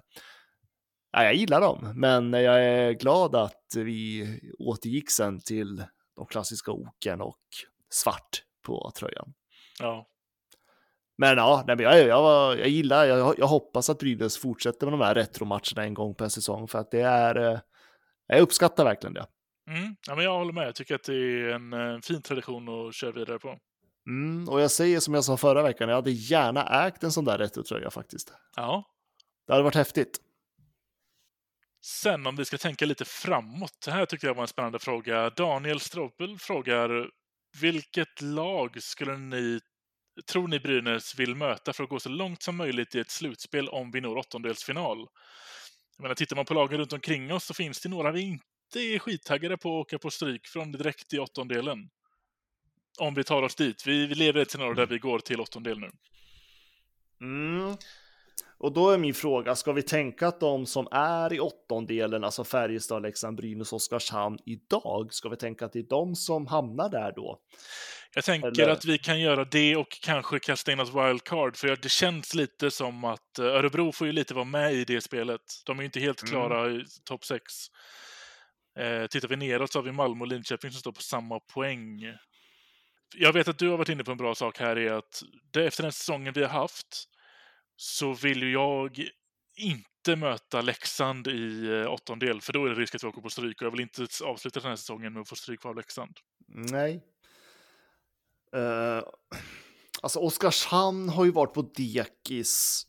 ja, 1.12 1.24
jag 1.24 1.34
gillar 1.34 1.62
dem, 1.62 1.94
men 1.96 2.34
jag 2.34 2.66
är 2.66 2.92
glad 2.92 3.36
att 3.36 3.66
vi 3.76 4.28
återgick 4.60 5.12
sen 5.12 5.40
till 5.40 5.84
de 6.16 6.26
klassiska 6.26 6.72
oken 6.72 7.22
och 7.22 7.40
svart 7.90 8.44
på 8.66 8.92
tröjan. 8.96 9.34
Ja. 9.80 10.08
Men 11.18 11.38
ja, 11.38 11.64
nej, 11.68 11.76
men 11.76 11.86
jag, 11.86 12.08
jag, 12.08 12.60
jag 12.60 12.68
gillar, 12.68 13.06
jag, 13.06 13.40
jag 13.40 13.48
hoppas 13.48 13.90
att 13.90 14.00
Brynäs 14.00 14.38
fortsätter 14.38 14.88
med 14.88 14.94
de 14.94 15.02
här 15.02 15.16
retromatcherna 15.16 15.84
en 15.84 15.94
gång 15.94 16.16
per 16.16 16.28
säsong 16.30 16.68
för 16.68 16.80
att 16.80 16.92
det 16.92 17.02
är, 17.02 17.62
jag 18.28 18.42
uppskattar 18.42 18.84
verkligen 18.84 19.14
det. 19.14 19.26
Mm, 19.70 19.96
ja, 20.08 20.16
men 20.16 20.26
jag 20.26 20.38
håller 20.38 20.54
med, 20.54 20.68
jag 20.68 20.76
tycker 20.76 20.96
att 20.96 21.04
det 21.04 21.14
är 21.14 21.50
en, 21.50 21.74
en 21.74 22.02
fin 22.02 22.22
tradition 22.22 22.88
att 22.88 22.96
köra 22.96 23.12
vidare 23.12 23.40
på. 23.40 23.58
Mm, 24.10 24.50
och 24.50 24.62
jag 24.62 24.72
säger 24.72 25.00
som 25.00 25.14
jag 25.14 25.24
sa 25.24 25.38
förra 25.38 25.64
veckan, 25.64 25.90
jag 25.90 25.96
hade 25.96 26.12
gärna 26.12 26.88
ägt 26.88 27.04
en 27.04 27.12
sån 27.12 27.26
där 27.26 27.38
retrotröja 27.38 27.92
faktiskt. 27.92 28.34
Ja. 28.56 28.84
Det 29.48 29.54
hade 29.54 29.64
varit 29.64 29.76
häftigt. 29.76 30.22
Sen 31.82 32.28
om 32.28 32.36
vi 32.36 32.46
ska 32.46 32.58
tänka 32.58 32.86
lite 32.86 33.06
framåt. 33.06 33.82
Det 33.86 33.92
här 33.92 34.06
tycker 34.06 34.28
jag 34.28 34.36
var 34.36 34.42
en 34.42 34.48
spännande 34.48 34.80
fråga. 34.80 35.30
Daniel 35.30 35.80
Stropel 35.80 36.40
frågar 36.40 37.10
vilket 37.62 38.22
lag 38.22 38.84
skulle 38.84 39.18
ni, 39.18 39.60
tror 40.32 40.48
ni 40.48 40.60
Brynäs 40.60 41.16
vill 41.16 41.36
möta 41.36 41.74
för 41.74 41.84
att 41.84 41.90
gå 41.90 42.00
så 42.00 42.10
långt 42.10 42.44
som 42.44 42.56
möjligt 42.56 42.96
i 42.96 43.00
ett 43.00 43.12
slutspel 43.12 43.70
om 43.70 43.92
vi 43.92 44.02
når 44.02 44.16
åttondelsfinal? 44.18 45.08
Jag 45.98 46.02
menar, 46.02 46.16
tittar 46.16 46.36
man 46.36 46.46
på 46.46 46.54
lagen 46.54 46.78
runt 46.78 46.94
omkring 46.94 47.34
oss 47.34 47.46
så 47.46 47.54
finns 47.54 47.82
det 47.82 47.90
några 47.90 48.12
vi 48.12 48.22
inte 48.22 48.80
är 48.80 49.00
skittaggade 49.00 49.58
på 49.58 49.70
att 49.80 49.86
åka 49.86 50.00
på 50.00 50.12
stryk 50.12 50.48
från 50.48 50.72
direkt 50.72 51.14
i 51.14 51.20
åttondelen 51.20 51.90
om 53.00 53.14
vi 53.14 53.24
tar 53.24 53.42
oss 53.42 53.56
dit. 53.56 53.88
Vi, 53.88 54.08
vi 54.08 54.16
lever 54.16 54.40
i 54.40 54.42
ett 54.42 54.52
scenario 54.52 54.74
där 54.74 54.86
vi 54.86 54.98
går 54.98 55.20
till 55.20 55.42
åttondel 55.42 55.80
nu. 55.80 55.92
Mm. 57.22 57.76
Och 58.60 58.74
då 58.74 58.90
är 58.90 58.98
min 58.98 59.14
fråga, 59.14 59.56
ska 59.56 59.72
vi 59.72 59.82
tänka 59.82 60.28
att 60.28 60.40
de 60.40 60.66
som 60.66 60.88
är 60.92 61.34
i 61.34 61.40
åttondelen, 61.40 62.24
alltså 62.24 62.44
Färjestad, 62.44 63.02
Leksand, 63.02 63.38
Brynäs, 63.38 63.74
Oskarshamn 63.74 64.38
idag, 64.46 65.14
ska 65.14 65.30
vi 65.30 65.38
tänka 65.38 65.66
att 65.66 65.74
det 65.74 65.80
är 65.80 65.90
de 65.90 66.16
som 66.16 66.48
hamnar 66.48 66.90
där 66.90 67.14
då? 67.16 67.40
Jag 68.16 68.24
tänker 68.24 68.48
Eller? 68.48 68.70
att 68.70 68.86
vi 68.86 68.98
kan 68.98 69.20
göra 69.20 69.46
det 69.46 69.76
och 69.76 70.02
kanske 70.02 70.40
kasta 70.40 70.72
in 70.72 70.80
oss 70.80 70.94
wildcard, 70.94 71.56
för 71.56 71.76
det 71.82 71.90
känns 71.90 72.36
lite 72.36 72.72
som 72.72 73.04
att 73.04 73.40
eh, 73.40 73.46
Örebro 73.46 73.92
får 73.92 74.08
ju 74.08 74.14
lite 74.14 74.34
vara 74.34 74.46
med 74.46 74.74
i 74.74 74.86
det 74.86 75.02
spelet. 75.02 75.42
De 75.66 75.78
är 75.78 75.82
ju 75.82 75.86
inte 75.86 76.00
helt 76.00 76.30
klara 76.30 76.66
mm. 76.66 76.80
i 76.80 76.86
topp 77.06 77.26
6. 77.26 77.44
Eh, 78.80 79.08
tittar 79.08 79.28
vi 79.28 79.36
neråt 79.36 79.72
så 79.72 79.80
har 79.80 79.84
vi 79.84 79.92
Malmö 79.92 80.22
och 80.22 80.28
Linköping 80.28 80.72
som 80.72 80.80
står 80.80 80.92
på 80.92 81.02
samma 81.02 81.40
poäng. 81.40 82.04
Jag 83.16 83.34
vet 83.34 83.48
att 83.48 83.58
du 83.58 83.70
har 83.70 83.78
varit 83.78 83.90
inne 83.90 84.04
på 84.04 84.12
en 84.12 84.18
bra 84.18 84.36
sak 84.36 84.60
här, 84.60 84.76
är 84.76 84.92
att 84.92 85.24
det, 85.52 85.66
efter 85.66 85.84
den 85.84 85.92
säsongen 85.92 86.34
vi 86.34 86.42
har 86.42 86.50
haft 86.50 87.10
så 87.76 88.14
vill 88.14 88.44
ju 88.44 88.52
jag 88.52 89.06
inte 89.58 90.16
möta 90.16 90.62
Leksand 90.62 91.28
i 91.28 91.70
eh, 91.70 91.92
åttondel, 91.92 92.42
för 92.42 92.54
då 92.54 92.66
är 92.66 92.70
det 92.70 92.76
risk 92.76 92.96
att 92.96 93.04
vi 93.04 93.08
åker 93.08 93.22
på 93.22 93.30
stryk 93.30 93.62
och 93.62 93.66
jag 93.66 93.72
vill 93.72 93.80
inte 93.80 94.08
avsluta 94.24 94.60
den 94.60 94.70
här 94.70 94.76
säsongen 94.76 95.14
med 95.14 95.22
att 95.22 95.30
få 95.30 95.36
stryk 95.36 95.66
av 95.66 95.76
Leksand. 95.76 96.18
Nej. 96.48 97.04
Uh, 98.56 99.04
alltså 100.02 100.20
Oskarshamn 100.20 101.10
har 101.10 101.26
ju 101.26 101.32
varit 101.32 101.54
på 101.54 101.62
dekis 101.62 102.88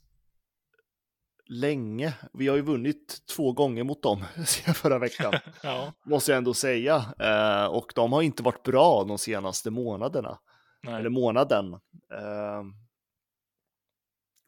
länge. 1.51 2.15
Vi 2.33 2.49
har 2.49 2.57
ju 2.57 2.63
vunnit 2.63 3.19
två 3.37 3.53
gånger 3.53 3.85
mot 3.85 4.03
dem 4.03 4.25
förra 4.75 4.99
veckan, 4.99 5.33
ja. 5.63 5.93
måste 6.05 6.33
jag 6.33 6.39
ändå 6.39 6.55
säga. 6.55 6.97
Uh, 6.97 7.75
och 7.75 7.93
de 7.95 8.13
har 8.13 8.23
inte 8.23 8.43
varit 8.43 8.63
bra 8.63 9.05
de 9.05 9.19
senaste 9.19 9.71
månaderna. 9.71 10.39
Nej. 10.83 10.95
Eller 10.95 11.11
månaden. 11.11 11.73
Uh, 11.73 12.63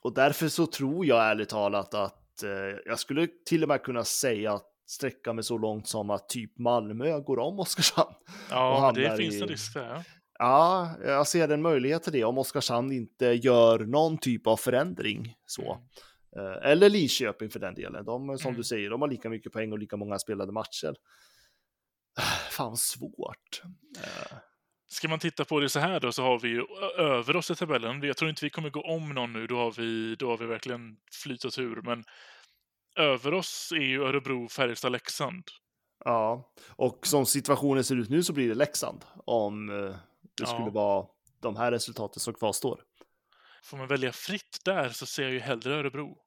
och 0.02 0.14
därför 0.14 0.48
så 0.48 0.66
tror 0.66 1.06
jag 1.06 1.30
ärligt 1.30 1.48
talat 1.48 1.94
att 1.94 2.42
eh, 2.42 2.78
jag 2.86 2.98
skulle 2.98 3.28
till 3.46 3.62
och 3.62 3.68
med 3.68 3.82
kunna 3.82 4.04
säga 4.04 4.52
att 4.52 4.66
sträcka 4.86 5.32
mig 5.32 5.44
så 5.44 5.58
långt 5.58 5.88
som 5.88 6.10
att 6.10 6.28
typ 6.28 6.58
Malmö 6.58 7.20
går 7.20 7.38
om 7.38 7.60
Oskarshamn. 7.60 8.14
Ja, 8.50 8.92
det 8.94 9.16
finns 9.16 9.34
i... 9.34 9.42
en 9.42 9.48
risk 9.48 9.74
där. 9.74 10.04
Ja, 10.38 10.90
jag 11.04 11.26
ser 11.26 11.48
en 11.48 11.62
möjlighet 11.62 12.02
till 12.02 12.12
det 12.12 12.24
om 12.24 12.38
Oskarshamn 12.38 12.92
inte 12.92 13.26
gör 13.26 13.78
någon 13.78 14.18
typ 14.18 14.46
av 14.46 14.56
förändring. 14.56 15.34
Så. 15.46 15.72
Mm. 15.72 15.84
Eh, 16.36 16.70
eller 16.70 16.88
Linköping 16.88 17.50
för 17.50 17.60
den 17.60 17.74
delen. 17.74 18.04
De, 18.04 18.38
som 18.38 18.48
mm. 18.48 18.56
du 18.56 18.64
säger, 18.64 18.90
de 18.90 19.00
har 19.00 19.08
lika 19.08 19.28
mycket 19.28 19.52
poäng 19.52 19.72
och 19.72 19.78
lika 19.78 19.96
många 19.96 20.18
spelade 20.18 20.52
matcher. 20.52 20.94
Fan 22.50 22.76
svårt. 22.76 23.62
Eh. 23.98 24.36
Ska 24.88 25.08
man 25.08 25.18
titta 25.18 25.44
på 25.44 25.60
det 25.60 25.68
så 25.68 25.80
här 25.80 26.00
då 26.00 26.12
så 26.12 26.22
har 26.22 26.38
vi 26.38 26.48
ju 26.48 26.66
över 26.98 27.36
oss 27.36 27.50
i 27.50 27.54
tabellen. 27.54 28.02
Jag 28.02 28.16
tror 28.16 28.30
inte 28.30 28.44
vi 28.44 28.50
kommer 28.50 28.70
gå 28.70 28.80
om 28.80 29.08
någon 29.08 29.32
nu. 29.32 29.46
Då 29.46 29.56
har 29.56 29.72
vi, 29.72 30.14
då 30.14 30.30
har 30.30 30.38
vi 30.38 30.46
verkligen 30.46 30.96
flyt 31.22 31.44
och 31.44 31.52
tur. 31.52 31.82
Men 31.82 32.04
över 32.96 33.34
oss 33.34 33.72
är 33.72 33.84
ju 33.84 34.02
Örebro, 34.02 34.48
Färjestad, 34.48 34.92
Leksand. 34.92 35.44
Ja, 36.04 36.52
och 36.68 37.06
som 37.06 37.26
situationen 37.26 37.84
ser 37.84 37.96
ut 37.96 38.10
nu 38.10 38.22
så 38.22 38.32
blir 38.32 38.48
det 38.48 38.54
Leksand 38.54 39.04
om 39.24 39.70
eh, 39.70 39.76
det 40.36 40.42
ja. 40.42 40.46
skulle 40.46 40.70
vara 40.70 41.06
de 41.40 41.56
här 41.56 41.72
resultaten 41.72 42.20
som 42.20 42.34
kvarstår. 42.34 42.82
Får 43.64 43.76
man 43.76 43.86
välja 43.86 44.12
fritt 44.12 44.58
där 44.64 44.88
så 44.88 45.06
ser 45.06 45.22
jag 45.22 45.32
ju 45.32 45.40
hellre 45.40 45.74
Örebro. 45.74 46.18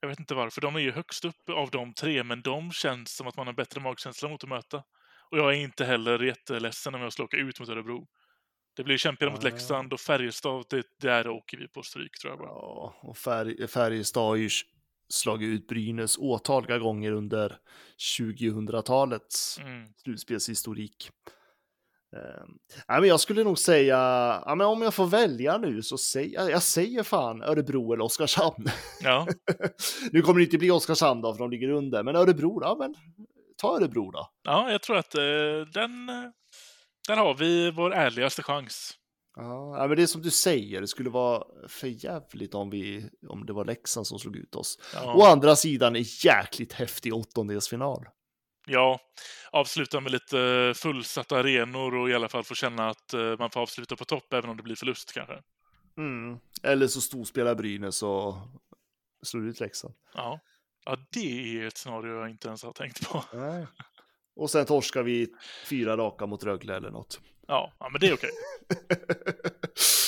Jag 0.00 0.08
vet 0.08 0.20
inte 0.20 0.34
varför. 0.34 0.60
De 0.60 0.76
är 0.76 0.80
ju 0.80 0.92
högst 0.92 1.24
upp 1.24 1.50
av 1.50 1.70
de 1.70 1.94
tre, 1.94 2.24
men 2.24 2.42
de 2.42 2.72
känns 2.72 3.16
som 3.16 3.26
att 3.26 3.36
man 3.36 3.46
har 3.46 3.54
bättre 3.54 3.80
magkänsla 3.80 4.28
mot 4.28 4.44
att 4.44 4.48
möta. 4.48 4.82
Och 5.30 5.38
jag 5.38 5.54
är 5.54 5.56
inte 5.56 5.84
heller 5.84 6.22
jätteledsen 6.22 6.94
om 6.94 7.00
jag 7.00 7.12
ska 7.12 7.24
åka 7.24 7.36
ut 7.36 7.60
mot 7.60 7.68
Örebro. 7.68 8.06
Det 8.76 8.84
blir 8.84 8.96
kämpigare 8.96 9.32
mot 9.32 9.42
Leksand 9.42 9.92
och 9.92 10.00
Färjestad, 10.00 10.64
det, 10.70 10.86
där 11.00 11.28
åker 11.28 11.58
vi 11.58 11.68
på 11.68 11.82
stryk 11.82 12.18
tror 12.18 12.32
jag 12.32 12.38
bara. 12.38 12.48
Ja, 12.48 12.94
och 13.00 13.16
Färj, 13.16 13.68
Färjestad 13.68 14.22
har 14.22 14.36
ju 14.36 14.50
slagit 15.08 15.48
ut 15.48 15.66
Brynäs 15.66 16.18
åtaliga 16.18 16.78
gånger 16.78 17.12
under 17.12 17.58
2000-talets 18.18 19.58
mm. 19.58 19.86
slutspelshistorik. 19.96 21.10
Uh, 22.16 23.00
men 23.00 23.08
jag 23.08 23.20
skulle 23.20 23.44
nog 23.44 23.58
säga, 23.58 23.96
ja, 24.46 24.54
men 24.54 24.66
om 24.66 24.82
jag 24.82 24.94
får 24.94 25.06
välja 25.06 25.58
nu 25.58 25.82
så 25.82 25.98
säger 25.98 26.34
jag, 26.34 26.50
jag 26.50 26.62
säger 26.62 27.02
fan 27.02 27.42
Örebro 27.42 27.92
eller 27.92 28.04
Oskarshamn. 28.04 28.66
Ja. 29.02 29.26
nu 30.12 30.22
kommer 30.22 30.40
det 30.40 30.44
inte 30.44 30.58
bli 30.58 30.70
Oskarshamn 30.70 31.20
då, 31.20 31.34
för 31.34 31.38
de 31.38 31.50
ligger 31.50 31.68
under, 31.68 32.02
men 32.02 32.16
Örebro, 32.16 32.60
ja 32.62 32.76
men 32.78 32.94
ta 33.56 33.76
Örebro 33.76 34.10
då. 34.10 34.28
Ja, 34.42 34.72
jag 34.72 34.82
tror 34.82 34.96
att 34.96 35.14
eh, 35.14 35.22
den, 35.72 36.08
eh, 36.08 36.30
där 37.08 37.16
har 37.16 37.34
vi 37.34 37.70
vår 37.70 37.94
ärligaste 37.94 38.42
chans. 38.42 38.96
Ja, 39.36 39.86
men 39.88 39.96
det 39.96 40.02
är 40.02 40.06
som 40.06 40.22
du 40.22 40.30
säger, 40.30 40.80
det 40.80 40.88
skulle 40.88 41.10
vara 41.10 41.44
för 41.68 42.04
jävligt 42.04 42.54
om, 42.54 42.70
vi, 42.70 43.10
om 43.28 43.46
det 43.46 43.52
var 43.52 43.64
Leksand 43.64 44.06
som 44.06 44.18
slog 44.18 44.36
ut 44.36 44.54
oss. 44.54 44.78
Ja. 44.94 45.14
Å 45.14 45.22
andra 45.22 45.56
sidan 45.56 45.96
en 45.96 46.02
jäkligt 46.02 46.72
häftig 46.72 47.14
åttondelsfinal. 47.14 48.04
Ja, 48.72 49.00
avsluta 49.50 50.00
med 50.00 50.12
lite 50.12 50.72
fullsatta 50.76 51.38
arenor 51.38 51.94
och 51.94 52.10
i 52.10 52.14
alla 52.14 52.28
fall 52.28 52.44
få 52.44 52.54
känna 52.54 52.88
att 52.88 53.12
eh, 53.12 53.38
man 53.38 53.50
får 53.50 53.60
avsluta 53.60 53.96
på 53.96 54.04
topp 54.04 54.32
även 54.32 54.50
om 54.50 54.56
det 54.56 54.62
blir 54.62 54.76
förlust 54.76 55.12
kanske. 55.12 55.42
Mm. 55.96 56.38
Eller 56.62 56.86
så 56.86 57.00
storspelar 57.00 57.54
Brynäs 57.54 58.02
och 58.02 58.34
slår 59.22 59.46
ut 59.48 59.60
Leksand. 59.60 59.94
Ja. 60.14 60.40
Ja, 60.84 60.96
det 61.12 61.58
är 61.60 61.66
ett 61.66 61.76
scenario 61.76 62.20
jag 62.20 62.30
inte 62.30 62.48
ens 62.48 62.62
har 62.62 62.72
tänkt 62.72 63.08
på. 63.08 63.24
Nej. 63.32 63.66
Och 64.36 64.50
sen 64.50 64.66
torskar 64.66 65.02
vi 65.02 65.28
fyra 65.66 65.96
raka 65.96 66.26
mot 66.26 66.44
Rögle 66.44 66.76
eller 66.76 66.90
något. 66.90 67.20
Ja, 67.46 67.72
ja 67.78 67.88
men 67.88 68.00
det 68.00 68.06
är 68.06 68.14
okej. 68.14 68.30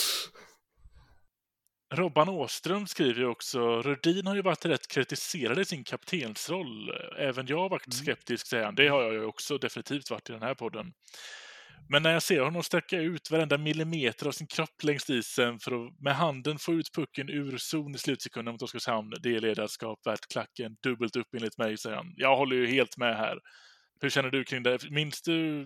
Robban 1.92 2.28
Åström 2.28 2.86
skriver 2.86 3.20
ju 3.20 3.26
också, 3.26 3.82
Rödin 3.82 4.26
har 4.26 4.34
ju 4.34 4.42
varit 4.42 4.64
rätt 4.64 4.88
kritiserad 4.88 5.58
i 5.58 5.64
sin 5.64 5.84
kaptensroll. 5.84 6.90
Även 7.18 7.46
jag 7.46 7.58
har 7.58 7.68
varit 7.68 7.86
mm. 7.86 7.92
skeptisk, 7.92 8.46
säger 8.46 8.64
han. 8.64 8.74
Det 8.74 8.88
har 8.88 9.02
jag 9.02 9.12
ju 9.12 9.24
också 9.24 9.58
definitivt 9.58 10.10
varit 10.10 10.30
i 10.30 10.32
den 10.32 10.42
här 10.42 10.54
podden. 10.54 10.92
Men 11.88 12.02
när 12.02 12.12
jag 12.12 12.22
ser 12.22 12.40
honom 12.40 12.62
sträcka 12.62 13.00
ut 13.00 13.30
varenda 13.30 13.58
millimeter 13.58 14.26
av 14.26 14.32
sin 14.32 14.46
kropp 14.46 14.82
längs 14.82 15.10
isen 15.10 15.58
för 15.58 15.86
att 15.86 16.00
med 16.00 16.16
handen 16.16 16.58
få 16.58 16.72
ut 16.72 16.94
pucken 16.94 17.28
ur 17.28 17.58
zon 17.58 17.94
i 17.94 17.98
slutsekunden 17.98 18.52
mot 18.52 18.62
Oskarshamn, 18.62 19.12
det 19.22 19.36
är 19.36 19.40
ledarskap 19.40 19.98
värt 20.06 20.32
klacken 20.32 20.76
dubbelt 20.82 21.16
upp 21.16 21.34
enligt 21.36 21.58
mig, 21.58 21.78
säger 21.78 21.96
han. 21.96 22.12
Jag 22.16 22.36
håller 22.36 22.56
ju 22.56 22.66
helt 22.66 22.96
med 22.96 23.16
här. 23.16 23.38
Hur 24.00 24.10
känner 24.10 24.30
du 24.30 24.44
kring 24.44 24.62
det? 24.62 24.90
Minns 24.90 25.22
du 25.22 25.62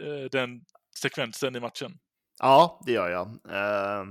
eh, 0.00 0.30
den 0.32 0.60
sekvensen 0.98 1.56
i 1.56 1.60
matchen? 1.60 1.98
Ja, 2.42 2.82
det 2.86 2.92
gör 2.92 3.10
jag. 3.10 3.26
Uh, 3.26 4.04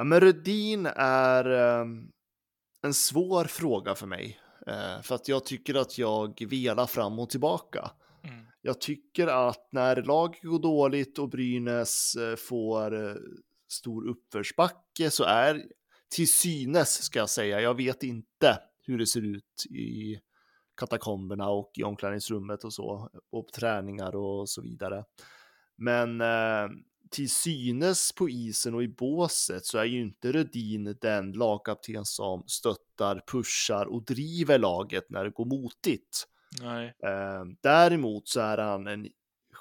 ja, 0.00 0.04
men 0.04 0.20
Rudin 0.20 0.86
är 0.96 1.50
uh, 1.50 1.86
en 2.82 2.94
svår 2.94 3.44
fråga 3.44 3.94
för 3.94 4.06
mig. 4.06 4.40
Uh, 4.68 5.02
för 5.02 5.14
att 5.14 5.28
jag 5.28 5.44
tycker 5.44 5.74
att 5.74 5.98
jag 5.98 6.46
velar 6.50 6.86
fram 6.86 7.18
och 7.18 7.30
tillbaka. 7.30 7.90
Mm. 8.24 8.46
Jag 8.62 8.80
tycker 8.80 9.26
att 9.26 9.68
när 9.72 10.02
laget 10.02 10.42
går 10.42 10.58
dåligt 10.58 11.18
och 11.18 11.28
Brynäs 11.28 12.16
eh, 12.16 12.36
får 12.36 13.08
eh, 13.08 13.14
stor 13.68 14.08
uppförsbacke 14.08 15.10
så 15.10 15.24
är 15.24 15.62
till 16.08 16.32
synes 16.32 17.02
ska 17.02 17.18
jag 17.18 17.30
säga, 17.30 17.60
jag 17.60 17.76
vet 17.76 18.02
inte 18.02 18.58
hur 18.86 18.98
det 18.98 19.06
ser 19.06 19.20
ut 19.20 19.66
i 19.70 20.20
katakomberna 20.76 21.48
och 21.48 21.72
i 21.76 21.82
omklädningsrummet 21.82 22.64
och 22.64 22.72
så, 22.72 23.10
och 23.30 23.46
på 23.46 23.52
träningar 23.52 24.16
och 24.16 24.48
så 24.48 24.62
vidare. 24.62 25.04
Men 25.76 26.20
eh, 26.20 26.68
till 27.10 27.30
synes 27.30 28.12
på 28.12 28.28
isen 28.28 28.74
och 28.74 28.82
i 28.82 28.88
båset 28.88 29.66
så 29.66 29.78
är 29.78 29.84
ju 29.84 30.02
inte 30.02 30.32
Rödin 30.32 30.96
den 31.00 31.32
lagkapten 31.32 32.04
som 32.04 32.44
stöttar, 32.46 33.22
pushar 33.32 33.86
och 33.86 34.04
driver 34.04 34.58
laget 34.58 35.10
när 35.10 35.24
det 35.24 35.30
går 35.30 35.44
motigt. 35.44 36.26
Nej. 36.62 36.86
Eh, 36.86 37.44
däremot 37.60 38.28
så 38.28 38.40
är 38.40 38.58
han 38.58 38.86
en 38.86 39.08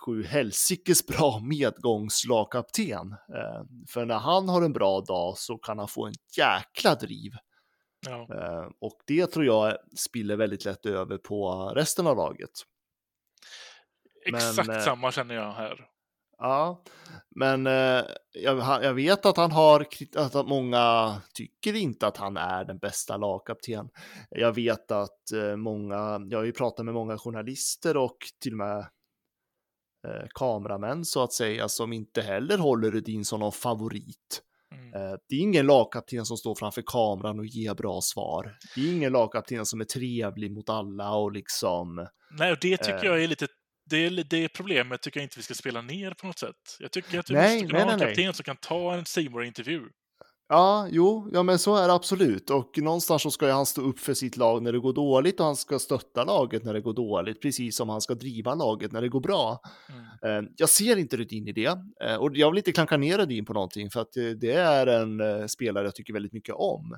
sju 0.06 0.24
helsikes 0.24 1.08
bra 1.08 1.40
medgångslagkapten. 1.40 3.12
Eh, 3.12 3.64
för 3.90 4.06
när 4.06 4.18
han 4.18 4.50
har 4.50 4.62
en 4.62 4.74
bra 4.74 5.02
dag 5.02 5.38
så 5.38 5.58
kan 5.58 5.80
han 5.80 5.88
få 5.88 6.06
en 6.06 6.14
jäkla 6.38 6.96
driv. 6.96 7.32
Ja. 8.08 8.28
Eh, 8.36 8.72
och 8.80 8.98
det 9.06 9.28
tror 9.28 9.46
jag 9.46 9.78
spiller 9.98 10.36
väldigt 10.36 10.66
lätt 10.66 10.86
över 10.86 11.18
på 11.18 11.72
resten 11.76 12.08
av 12.08 12.18
laget. 12.18 12.52
Exakt 14.26 14.68
Men, 14.68 14.82
samma 14.82 15.12
känner 15.12 15.36
jag 15.36 15.52
här. 15.52 15.90
Ja, 16.40 16.84
men 17.36 17.68
eh, 17.68 18.04
jag, 18.32 18.84
jag, 18.84 18.94
vet 18.94 19.26
att 19.26 19.38
han 19.38 19.52
har, 19.52 19.88
att 20.16 20.48
många 20.48 21.16
tycker 21.34 21.76
inte 21.76 22.08
att 22.08 22.18
han 22.18 22.38
är 22.38 22.66
den 22.66 22.78
bästa 22.78 23.18
lagkapten. 23.18 23.90
Jag 24.30 24.56
vet 24.56 24.92
att 24.92 25.32
eh, 25.32 25.56
många, 25.56 26.22
jag 26.30 26.38
har 26.38 26.46
ju 26.46 26.52
pratat 26.52 26.86
med 26.86 26.94
många 26.94 27.18
journalister 27.18 27.98
och 27.98 28.18
till 28.42 28.54
och 28.54 28.58
med 28.58 28.80
eh, 30.08 30.28
kameramän 30.36 31.06
så 31.06 31.24
att 31.24 31.34
säga 31.34 31.70
som 31.70 31.94
inte 31.94 32.22
heller 32.22 32.58
håller 32.58 32.92
Rudin 32.92 33.26
som 33.26 33.40
någon 33.40 33.52
favorit. 33.52 34.42
Mm. 34.76 34.94
Eh, 34.94 35.18
det 35.30 35.36
är 35.36 35.40
ingen 35.40 35.68
lagkapten 35.68 36.26
som 36.26 36.38
står 36.38 36.56
framför 36.56 36.84
kameran 36.86 37.40
och 37.40 37.46
ger 37.46 37.74
bra 37.74 38.02
svar. 38.02 38.58
Det 38.76 38.82
är 38.82 38.94
ingen 38.94 39.12
lagkapten 39.12 39.66
som 39.66 39.82
är 39.82 39.86
trevlig 39.86 40.52
mot 40.52 40.70
alla 40.70 41.16
och 41.16 41.32
liksom. 41.32 42.08
Nej, 42.32 42.52
och 42.52 42.58
det 42.62 42.78
tycker 42.78 43.06
eh, 43.06 43.06
jag 43.06 43.24
är 43.24 43.28
lite 43.28 43.48
det, 43.90 44.10
det 44.30 44.50
problemet 44.50 45.02
tycker 45.02 45.20
jag 45.20 45.26
inte 45.26 45.40
vi 45.40 45.44
ska 45.44 45.54
spela 45.54 45.82
ner 45.82 46.12
på 46.12 46.28
något 46.28 46.40
sätt. 46.40 46.78
Jag 46.80 46.92
tycker 46.92 47.20
att 47.20 47.30
vi 47.30 47.34
nej, 47.34 47.56
måste 47.56 47.68
kunna 47.68 47.86
nej, 47.86 47.86
ha 47.86 47.94
en 47.94 48.00
kapten 48.00 48.34
som 48.34 48.44
kan 48.44 48.58
ta 48.58 48.94
en 48.94 49.06
Seymour-intervju. 49.06 49.82
Ja, 50.52 50.88
jo, 50.92 51.30
ja 51.34 51.44
men 51.44 51.60
så 51.60 51.76
är 51.76 51.88
det 51.88 51.94
absolut. 51.94 52.50
Och 52.50 52.78
någonstans 52.78 53.22
så 53.22 53.32
ska 53.32 53.46
ju 53.46 53.52
han 53.52 53.66
stå 53.66 53.82
upp 53.82 54.00
för 54.00 54.14
sitt 54.14 54.38
lag 54.38 54.64
när 54.64 54.72
det 54.72 54.80
går 54.80 54.94
dåligt 54.94 55.40
och 55.40 55.46
han 55.46 55.56
ska 55.56 55.80
stötta 55.80 56.24
laget 56.24 56.64
när 56.64 56.74
det 56.74 56.82
går 56.82 56.94
dåligt, 56.94 57.42
precis 57.42 57.78
som 57.78 57.90
han 57.90 58.02
ska 58.02 58.16
driva 58.16 58.56
laget 58.56 58.92
när 58.92 59.02
det 59.02 59.10
går 59.10 59.22
bra. 59.22 59.60
Mm. 59.90 60.46
Eh, 60.46 60.52
jag 60.58 60.70
ser 60.70 60.98
inte 60.98 61.18
Rudin 61.18 61.48
i 61.48 61.52
det 61.52 61.78
eh, 62.04 62.16
och 62.16 62.32
jag 62.34 62.52
vill 62.52 62.58
inte 62.58 62.72
klanka 62.72 62.98
ner 62.98 63.18
Rudin 63.18 63.46
på 63.46 63.54
någonting 63.54 63.90
för 63.90 64.02
att 64.02 64.14
det 64.42 64.52
är 64.52 64.88
en 64.88 65.50
spelare 65.50 65.86
jag 65.86 65.96
tycker 65.96 66.14
väldigt 66.14 66.34
mycket 66.34 66.56
om. 66.56 66.98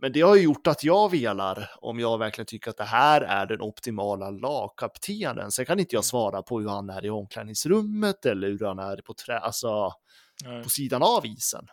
Men 0.00 0.12
det 0.12 0.20
har 0.20 0.36
ju 0.36 0.42
gjort 0.42 0.66
att 0.66 0.84
jag 0.84 1.10
velar 1.10 1.70
om 1.80 2.00
jag 2.00 2.18
verkligen 2.18 2.46
tycker 2.46 2.70
att 2.70 2.76
det 2.76 2.84
här 2.84 3.20
är 3.20 3.46
den 3.46 3.60
optimala 3.60 4.30
lagkaptenen. 4.30 5.50
Sen 5.50 5.66
kan 5.66 5.80
inte 5.80 5.94
jag 5.94 6.00
mm. 6.00 6.02
svara 6.02 6.42
på 6.42 6.60
hur 6.60 6.68
han 6.68 6.90
är 6.90 7.04
i 7.04 7.10
omklädningsrummet 7.10 8.26
eller 8.26 8.48
hur 8.48 8.66
han 8.66 8.78
är 8.78 8.96
på, 8.96 9.14
trä, 9.14 9.38
alltså, 9.38 9.92
på 10.62 10.70
sidan 10.70 11.02
av 11.02 11.26
isen. 11.26 11.66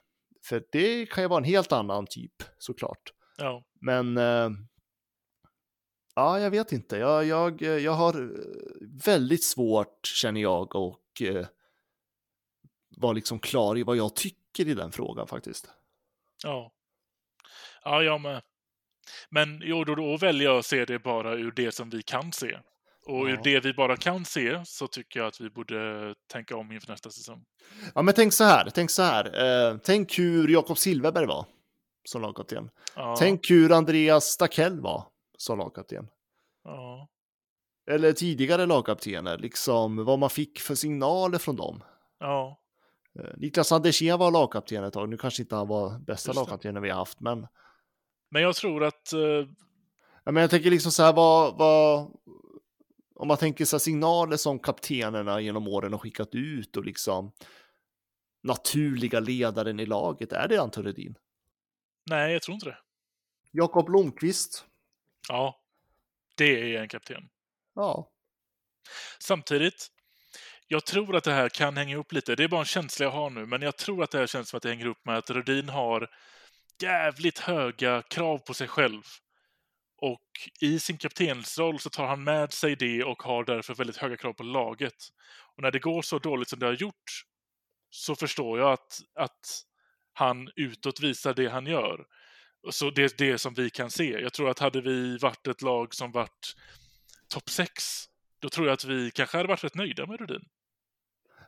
För 0.46 0.64
det 0.72 1.06
kan 1.06 1.24
ju 1.24 1.28
vara 1.28 1.38
en 1.38 1.44
helt 1.44 1.72
annan 1.72 2.08
typ 2.08 2.44
såklart. 2.58 3.14
Ja. 3.38 3.64
Men 3.82 4.18
äh, 4.18 4.50
ja, 6.16 6.40
jag 6.40 6.52
vet 6.52 6.72
inte. 6.72 6.98
Jag, 6.98 7.26
jag, 7.26 7.62
jag 7.62 7.92
har 7.92 8.22
eh, 8.22 8.30
väldigt 9.06 9.44
svårt 9.44 10.08
känner 10.08 10.42
jag 10.42 10.76
och 10.76 11.22
äh, 11.22 11.46
vara 12.98 13.14
liksom 13.14 13.40
klar 13.40 13.78
i 13.78 13.84
vad 13.84 13.98
jag 13.98 14.16
tycker 14.16 14.68
i 14.68 14.74
den 14.74 14.92
frågan 14.92 15.28
faktiskt. 15.28 15.70
Ja. 16.44 16.72
Ja, 17.86 18.04
jag 18.04 18.22
med. 18.22 18.42
Men 19.30 19.62
jo, 19.64 19.84
då, 19.84 19.96
då 19.96 20.18
väljer 20.18 20.50
jag 20.50 20.58
att 20.58 20.66
se 20.66 20.86
det 20.86 21.00
bara 21.00 21.34
ur 21.34 21.52
det 21.52 21.72
som 21.72 21.90
vi 21.90 22.02
kan 22.04 22.32
se. 22.32 22.60
Och 23.08 23.30
ja. 23.30 23.34
ur 23.34 23.40
det 23.44 23.60
vi 23.60 23.74
bara 23.74 23.98
kan 23.98 24.26
se 24.26 24.62
så 24.66 24.88
tycker 24.88 25.20
jag 25.20 25.28
att 25.28 25.42
vi 25.42 25.50
borde 25.50 26.14
tänka 26.32 26.58
om 26.58 26.72
inför 26.72 26.92
nästa 26.92 27.10
säsong. 27.10 27.44
Ja, 27.96 28.02
men 28.02 28.14
tänk 28.14 28.34
så 28.34 28.44
här. 28.44 28.70
Tänk 28.74 28.92
så 28.92 29.02
här. 29.02 29.26
Eh, 29.72 29.78
tänk 29.78 30.20
hur 30.20 30.48
Jakob 30.48 30.78
Silverberg 30.78 31.26
var 31.26 31.46
som 32.04 32.22
lagkapten. 32.22 32.70
Ja. 32.96 33.16
Tänk 33.20 33.50
hur 33.50 33.72
Andreas 33.72 34.26
Stakell 34.26 34.82
var 34.82 35.08
som 35.38 35.60
lagkapten. 35.60 36.08
Ja. 36.64 37.10
Eller 37.92 38.14
tidigare 38.14 38.66
lagkaptener, 38.66 39.38
liksom 39.38 40.06
vad 40.06 40.20
man 40.20 40.30
fick 40.30 40.60
för 40.60 40.76
signaler 40.76 41.38
från 41.38 41.56
dem. 41.56 41.84
Ja. 42.20 42.60
Eh, 43.20 43.34
Niklas 43.38 43.72
Andersén 43.72 44.20
var 44.20 44.32
lagkapten 44.32 44.84
ett 44.84 44.94
tag. 44.94 45.10
Nu 45.10 45.18
kanske 45.18 45.42
inte 45.42 45.56
han 45.56 45.68
var 45.68 46.00
bästa 46.00 46.34
lagkaptenen 46.34 46.84
vi 46.84 46.90
har 46.90 46.98
haft, 46.98 47.20
men 47.20 47.48
men 48.30 48.42
jag 48.42 48.56
tror 48.56 48.84
att... 48.84 49.14
Uh... 49.14 49.48
Ja, 50.24 50.32
men 50.32 50.42
jag 50.42 50.50
tänker 50.50 50.72
liksom 50.72 50.92
så 50.92 51.04
här, 51.04 51.14
vad, 51.14 51.58
vad, 51.58 52.12
om 53.16 53.28
man 53.28 53.38
tänker 53.38 53.66
så 53.66 53.76
här, 53.76 53.80
signaler 53.80 54.38
som 54.38 54.60
kaptenerna 54.60 55.42
genom 55.42 55.68
åren 55.68 55.92
har 55.92 56.00
skickat 56.00 56.36
ut 56.36 56.78
och 56.78 56.86
liksom 56.86 57.32
naturliga 58.44 59.20
ledaren 59.20 59.80
i 59.80 59.86
laget, 59.86 60.32
är 60.32 60.48
det 60.48 60.62
Anton 60.62 60.84
Rudin? 60.84 61.16
Nej, 62.10 62.34
jag 62.34 62.42
tror 62.42 62.54
inte 62.54 62.66
det. 62.66 62.78
Jakob 63.52 63.86
Blomqvist? 63.86 64.66
Ja, 65.30 65.62
det 66.36 66.76
är 66.76 66.82
en 66.82 66.88
kapten. 66.88 67.30
Ja. 67.76 68.12
Samtidigt, 69.20 69.88
jag 70.68 70.86
tror 70.86 71.16
att 71.16 71.24
det 71.24 71.32
här 71.32 71.50
kan 71.50 71.78
hänga 71.78 71.94
ihop 71.94 72.12
lite. 72.12 72.36
Det 72.36 72.44
är 72.44 72.48
bara 72.48 72.60
en 72.60 72.66
känsla 72.66 73.06
jag 73.06 73.12
har 73.12 73.30
nu, 73.30 73.46
men 73.46 73.62
jag 73.62 73.78
tror 73.78 74.04
att 74.04 74.12
det 74.12 74.18
här 74.18 74.28
känns 74.28 74.50
som 74.50 74.58
att 74.58 74.64
det 74.64 74.70
hänger 74.70 74.86
ihop 74.86 75.06
med 75.06 75.18
att 75.18 75.30
Rudin 75.30 75.70
har 75.70 76.10
jävligt 76.82 77.40
höga 77.40 78.02
krav 78.02 78.38
på 78.38 78.54
sig 78.54 78.68
själv. 78.68 79.02
Och 79.98 80.30
i 80.62 80.80
sin 80.80 80.98
kaptensroll 80.98 81.80
så 81.80 81.90
tar 81.90 82.08
han 82.08 82.24
med 82.24 82.54
sig 82.54 82.76
det 82.76 83.04
och 83.04 83.24
har 83.24 83.44
därför 83.44 83.76
väldigt 83.76 83.98
höga 83.98 84.18
krav 84.18 84.34
på 84.34 84.44
laget. 84.44 84.96
Och 85.56 85.64
när 85.64 85.72
det 85.72 85.80
går 85.80 86.02
så 86.02 86.20
dåligt 86.20 86.50
som 86.50 86.60
det 86.60 86.66
har 86.66 86.74
gjort 86.74 87.24
så 87.90 88.16
förstår 88.16 88.60
jag 88.60 88.72
att, 88.72 89.00
att 89.20 89.64
han 90.14 90.50
utåt 90.56 91.00
visar 91.00 91.34
det 91.34 91.48
han 91.48 91.66
gör. 91.66 92.06
Så 92.70 92.90
det 92.90 93.04
är 93.04 93.12
det 93.18 93.38
som 93.38 93.54
vi 93.54 93.70
kan 93.70 93.92
se. 93.92 94.10
Jag 94.10 94.34
tror 94.34 94.50
att 94.50 94.60
hade 94.60 94.82
vi 94.82 95.18
varit 95.18 95.48
ett 95.48 95.62
lag 95.62 95.94
som 95.94 96.12
varit 96.12 96.56
topp 97.30 97.50
6, 97.50 98.06
då 98.40 98.50
tror 98.50 98.68
jag 98.68 98.74
att 98.74 98.86
vi 98.86 99.12
kanske 99.12 99.38
hade 99.38 99.50
varit 99.50 99.64
rätt 99.64 99.76
nöjda 99.76 100.06
med 100.06 100.20
Rudin. 100.20 100.46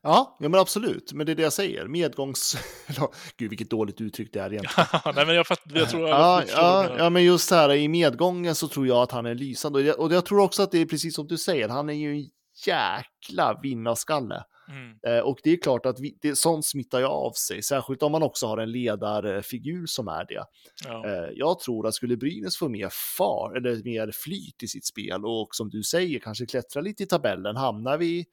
Ja, 0.07 0.37
ja 0.39 0.49
men 0.49 0.59
absolut. 0.59 1.13
Men 1.13 1.25
det 1.25 1.31
är 1.31 1.35
det 1.35 1.43
jag 1.43 1.53
säger. 1.53 1.87
Medgångs... 1.87 2.57
Gud, 3.37 3.49
vilket 3.49 3.69
dåligt 3.69 4.01
uttryck 4.01 4.33
det 4.33 4.39
är 4.39 4.53
egentligen. 4.53 4.87
Nej, 5.15 5.25
men 5.25 5.35
jag, 5.35 5.47
fattar, 5.47 5.77
jag 5.79 5.89
tror 5.89 6.09
ja, 6.09 6.43
ja, 6.47 6.89
ja, 6.97 7.09
men 7.09 7.23
just 7.23 7.51
här 7.51 7.73
i 7.73 7.87
medgången 7.87 8.55
så 8.55 8.67
tror 8.67 8.87
jag 8.87 8.97
att 8.97 9.11
han 9.11 9.25
är 9.25 9.35
lysande. 9.35 9.93
Och 9.93 10.13
jag 10.13 10.25
tror 10.25 10.39
också 10.39 10.63
att 10.63 10.71
det 10.71 10.77
är 10.77 10.85
precis 10.85 11.15
som 11.15 11.27
du 11.27 11.37
säger. 11.37 11.69
Han 11.69 11.89
är 11.89 11.93
ju 11.93 12.11
en 12.11 12.29
jäkla 12.65 13.59
vinnarskalle. 13.63 14.43
Mm. 14.69 14.97
Eh, 15.07 15.23
och 15.23 15.39
det 15.43 15.51
är 15.51 15.61
klart 15.61 15.85
att 15.85 15.99
vi, 15.99 16.17
det, 16.21 16.35
sånt 16.35 16.65
smittar 16.65 16.99
ju 16.99 17.05
av 17.05 17.31
sig, 17.31 17.63
särskilt 17.63 18.03
om 18.03 18.11
man 18.11 18.23
också 18.23 18.47
har 18.47 18.57
en 18.57 18.71
ledarfigur 18.71 19.85
som 19.85 20.07
är 20.07 20.25
det. 20.27 20.43
Ja. 20.85 21.05
Eh, 21.05 21.29
jag 21.35 21.59
tror 21.59 21.87
att 21.87 21.93
skulle 21.93 22.17
Brynäs 22.17 22.57
få 22.57 22.69
mer 22.69 22.89
far, 23.17 23.57
eller 23.57 23.83
mer 23.83 24.11
flyt 24.13 24.63
i 24.63 24.67
sitt 24.67 24.85
spel 24.85 25.25
och 25.25 25.47
som 25.51 25.69
du 25.69 25.83
säger, 25.83 26.19
kanske 26.19 26.45
klättra 26.45 26.81
lite 26.81 27.03
i 27.03 27.05
tabellen, 27.05 27.55
hamnar 27.55 27.97
vi 27.97 28.25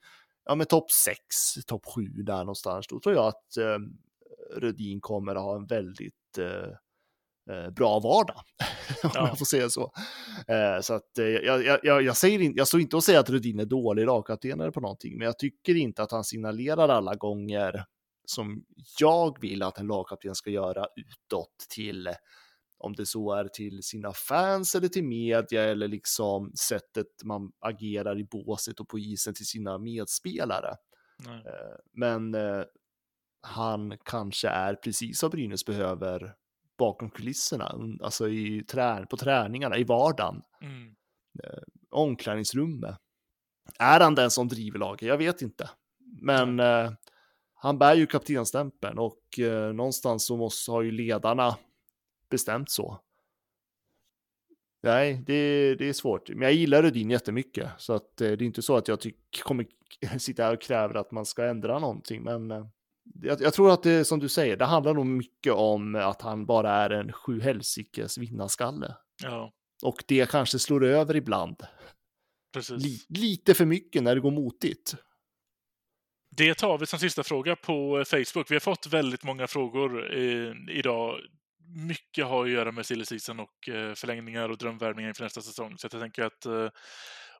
ja, 0.45 0.55
med 0.55 0.69
topp 0.69 0.91
6, 0.91 1.17
topp 1.67 1.85
7 1.95 2.01
där 2.01 2.37
någonstans, 2.37 2.87
då 2.87 2.99
tror 2.99 3.15
jag 3.15 3.27
att 3.27 3.57
eh, 3.57 3.77
Rödin 4.57 5.01
kommer 5.01 5.35
att 5.35 5.41
ha 5.41 5.55
en 5.55 5.65
väldigt 5.65 6.37
eh, 6.37 6.69
eh 7.55 7.69
bra 7.69 7.99
vardag, 7.99 8.41
om 9.03 9.09
ja. 9.13 9.27
jag 9.27 9.37
får 9.37 9.45
säga 9.45 9.69
så. 9.69 9.91
Eh, 10.47 10.81
så 10.81 10.93
att 10.93 11.17
eh, 11.17 11.25
jag, 11.25 11.83
jag, 11.83 12.03
jag, 12.03 12.17
säger 12.17 12.41
in, 12.41 12.53
jag 12.55 12.67
står 12.67 12.81
inte 12.81 12.95
och 12.95 13.03
säger 13.03 13.19
att 13.19 13.29
Rudin 13.29 13.59
är 13.59 13.65
dålig 13.65 14.05
lagkapten 14.05 14.71
på 14.71 14.79
någonting, 14.79 15.17
men 15.17 15.25
jag 15.25 15.39
tycker 15.39 15.75
inte 15.75 16.03
att 16.03 16.11
han 16.11 16.23
signalerar 16.23 16.89
alla 16.89 17.15
gånger 17.15 17.85
som 18.25 18.65
jag 18.99 19.41
vill 19.41 19.63
att 19.63 19.77
en 19.77 19.87
lagkapten 19.87 20.35
ska 20.35 20.49
göra 20.49 20.87
utåt 20.95 21.65
till 21.69 22.09
om 22.85 22.95
det 22.95 23.05
så 23.05 23.33
är 23.33 23.47
till 23.47 23.83
sina 23.83 24.13
fans 24.13 24.75
eller 24.75 24.87
till 24.87 25.03
media 25.03 25.63
eller 25.63 25.87
liksom 25.87 26.51
sättet 26.55 27.07
man 27.23 27.51
agerar 27.59 28.19
i 28.19 28.23
båset 28.23 28.79
och 28.79 28.87
på 28.87 28.99
isen 28.99 29.33
till 29.33 29.45
sina 29.45 29.77
medspelare. 29.77 30.75
Nej. 31.25 31.43
Eh, 31.45 31.75
men 31.93 32.35
eh, 32.35 32.63
han 33.41 33.97
kanske 34.05 34.47
är 34.47 34.75
precis 34.75 35.23
vad 35.23 35.31
Brynäs 35.31 35.65
behöver 35.65 36.35
bakom 36.77 37.09
kulisserna, 37.09 37.75
alltså 38.01 38.29
i 38.29 38.63
trä 38.63 39.05
på 39.09 39.17
träningarna, 39.17 39.77
i 39.77 39.83
vardagen. 39.83 40.41
Mm. 40.61 40.95
Eh, 41.43 41.63
omklädningsrummet. 41.89 42.97
Är 43.79 43.99
han 43.99 44.15
den 44.15 44.31
som 44.31 44.47
driver 44.47 44.79
laget? 44.79 45.07
Jag 45.07 45.17
vet 45.17 45.41
inte. 45.41 45.69
Men 46.21 46.59
eh, 46.59 46.91
han 47.53 47.77
bär 47.77 47.95
ju 47.95 48.07
kaptenstämpeln 48.07 48.99
och 48.99 49.39
eh, 49.39 49.73
någonstans 49.73 50.25
så 50.25 50.37
måste, 50.37 50.71
har 50.71 50.81
ju 50.81 50.91
ledarna 50.91 51.57
bestämt 52.29 52.69
så. 52.69 53.01
Nej, 54.85 55.23
det, 55.27 55.75
det 55.75 55.89
är 55.89 55.93
svårt. 55.93 56.29
Men 56.29 56.41
jag 56.41 56.53
gillar 56.53 56.83
Rudin 56.83 57.11
jättemycket. 57.11 57.69
Så 57.77 57.93
att, 57.93 58.21
eh, 58.21 58.31
det 58.31 58.43
är 58.43 58.47
inte 58.47 58.61
så 58.61 58.77
att 58.77 58.87
jag 58.87 58.99
tyck, 58.99 59.43
kommer 59.43 59.67
sitta 60.17 60.43
här 60.43 60.53
och 60.53 60.61
kräver 60.61 60.95
att 60.95 61.11
man 61.11 61.25
ska 61.25 61.45
ändra 61.45 61.79
någonting. 61.79 62.23
Men 62.23 62.51
eh, 62.51 62.65
jag, 63.21 63.41
jag, 63.41 63.53
tror 63.53 63.73
att 63.73 63.83
det 63.83 64.05
som 64.05 64.19
du 64.19 64.29
säger, 64.29 64.57
det 64.57 64.65
handlar 64.65 64.93
nog 64.93 65.05
mycket 65.05 65.53
om 65.53 65.95
att 65.95 66.21
han 66.21 66.45
bara 66.45 66.71
är 66.71 66.89
en 66.89 67.13
sju 67.13 67.41
helsikes 67.41 68.17
vinnarskalle. 68.17 68.95
Ja. 69.23 69.53
Och 69.83 70.03
det 70.07 70.29
kanske 70.29 70.59
slår 70.59 70.83
över 70.83 71.15
ibland. 71.15 71.63
Li, 72.69 72.99
lite 73.09 73.53
för 73.53 73.65
mycket 73.65 74.03
när 74.03 74.15
det 74.15 74.21
går 74.21 74.31
motigt. 74.31 74.95
Det 76.29 76.53
tar 76.53 76.77
vi 76.77 76.85
som 76.85 76.99
sista 76.99 77.23
fråga 77.23 77.55
på 77.55 78.03
Facebook. 78.07 78.51
Vi 78.51 78.55
har 78.55 78.59
fått 78.59 78.87
väldigt 78.87 79.23
många 79.23 79.47
frågor 79.47 80.17
eh, 80.17 80.53
idag 80.69 81.19
mycket 81.75 82.25
har 82.25 82.45
att 82.45 82.51
göra 82.51 82.71
med 82.71 82.85
silly 82.85 83.05
season 83.05 83.39
och 83.39 83.69
eh, 83.69 83.93
förlängningar 83.93 84.49
och 84.49 84.57
drömvärvningar 84.57 85.09
inför 85.09 85.23
nästa 85.23 85.41
säsong. 85.41 85.77
Så 85.77 85.87
jag 85.91 86.01
tänker 86.01 86.23
att 86.23 86.45
eh, 86.45 86.69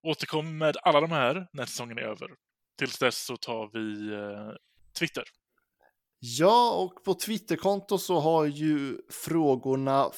återkom 0.04 0.58
med 0.58 0.76
alla 0.84 1.02
de 1.02 1.12
här 1.12 1.48
när 1.54 1.66
säsongen 1.66 1.98
är 1.98 2.02
över. 2.02 2.28
Tills 2.78 2.98
dess 2.98 3.26
så 3.26 3.38
tar 3.38 3.70
vi 3.74 4.14
eh, 4.14 4.56
Twitter. 5.00 5.24
Ja, 6.20 6.72
och 6.72 7.04
på 7.04 7.14
Twitterkonto 7.14 7.98
så 7.98 8.20
har 8.20 8.46
ju 8.46 8.98
frågorna 9.10 10.12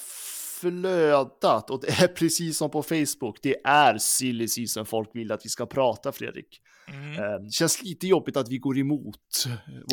flödat 0.60 1.70
och 1.70 1.80
det 1.80 2.02
är 2.02 2.08
precis 2.08 2.58
som 2.58 2.70
på 2.70 2.82
Facebook. 2.82 3.38
Det 3.42 3.56
är 3.64 3.98
silly 3.98 4.48
season 4.48 4.86
folk 4.86 5.10
vill 5.14 5.32
att 5.32 5.44
vi 5.44 5.48
ska 5.48 5.66
prata, 5.66 6.12
Fredrik. 6.12 6.60
Mm. 6.88 7.12
Eh, 7.12 7.48
känns 7.50 7.82
lite 7.82 8.06
jobbigt 8.06 8.36
att 8.36 8.48
vi 8.48 8.58
går 8.58 8.78
emot 8.78 9.44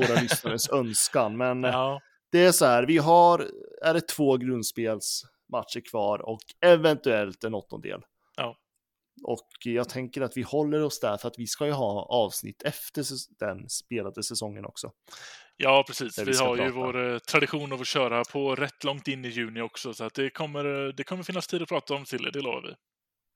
våra 0.01 0.15
lyssnares 0.21 0.69
önskan, 0.69 1.37
men 1.37 1.63
ja 1.63 2.01
det 2.35 2.45
är 2.45 2.51
så 2.51 2.65
här, 2.65 2.83
vi 2.85 2.97
har, 2.97 3.51
är 3.81 3.93
det 3.93 4.01
två 4.01 4.37
grundspelsmatcher 4.37 5.89
kvar 5.89 6.19
och 6.19 6.41
eventuellt 6.61 7.43
en 7.43 7.53
åttondel. 7.53 8.01
Ja. 8.37 8.57
Och 9.23 9.47
jag 9.63 9.89
tänker 9.89 10.21
att 10.21 10.37
vi 10.37 10.41
håller 10.41 10.83
oss 10.83 10.99
där 10.99 11.17
för 11.17 11.27
att 11.27 11.39
vi 11.39 11.47
ska 11.47 11.65
ju 11.65 11.71
ha 11.71 12.01
avsnitt 12.01 12.63
efter 12.63 13.05
den 13.39 13.69
spelade 13.69 14.23
säsongen 14.23 14.65
också. 14.65 14.91
Ja, 15.57 15.83
precis. 15.87 16.19
Vi, 16.19 16.23
vi 16.23 16.37
har 16.37 16.55
prata. 16.55 16.63
ju 16.63 16.71
vår 16.71 17.13
eh, 17.13 17.17
tradition 17.17 17.73
av 17.73 17.81
att 17.81 17.87
köra 17.87 18.23
på 18.23 18.55
rätt 18.55 18.83
långt 18.83 19.07
in 19.07 19.25
i 19.25 19.27
juni 19.27 19.61
också, 19.61 19.93
så 19.93 20.03
att 20.03 20.13
det 20.13 20.29
kommer, 20.29 20.93
det 20.97 21.03
kommer 21.03 21.23
finnas 21.23 21.47
tid 21.47 21.61
att 21.61 21.69
prata 21.69 21.93
om 21.93 22.05
Sille, 22.05 22.31
det 22.31 22.41
lovar 22.41 22.61
vi. 22.61 22.75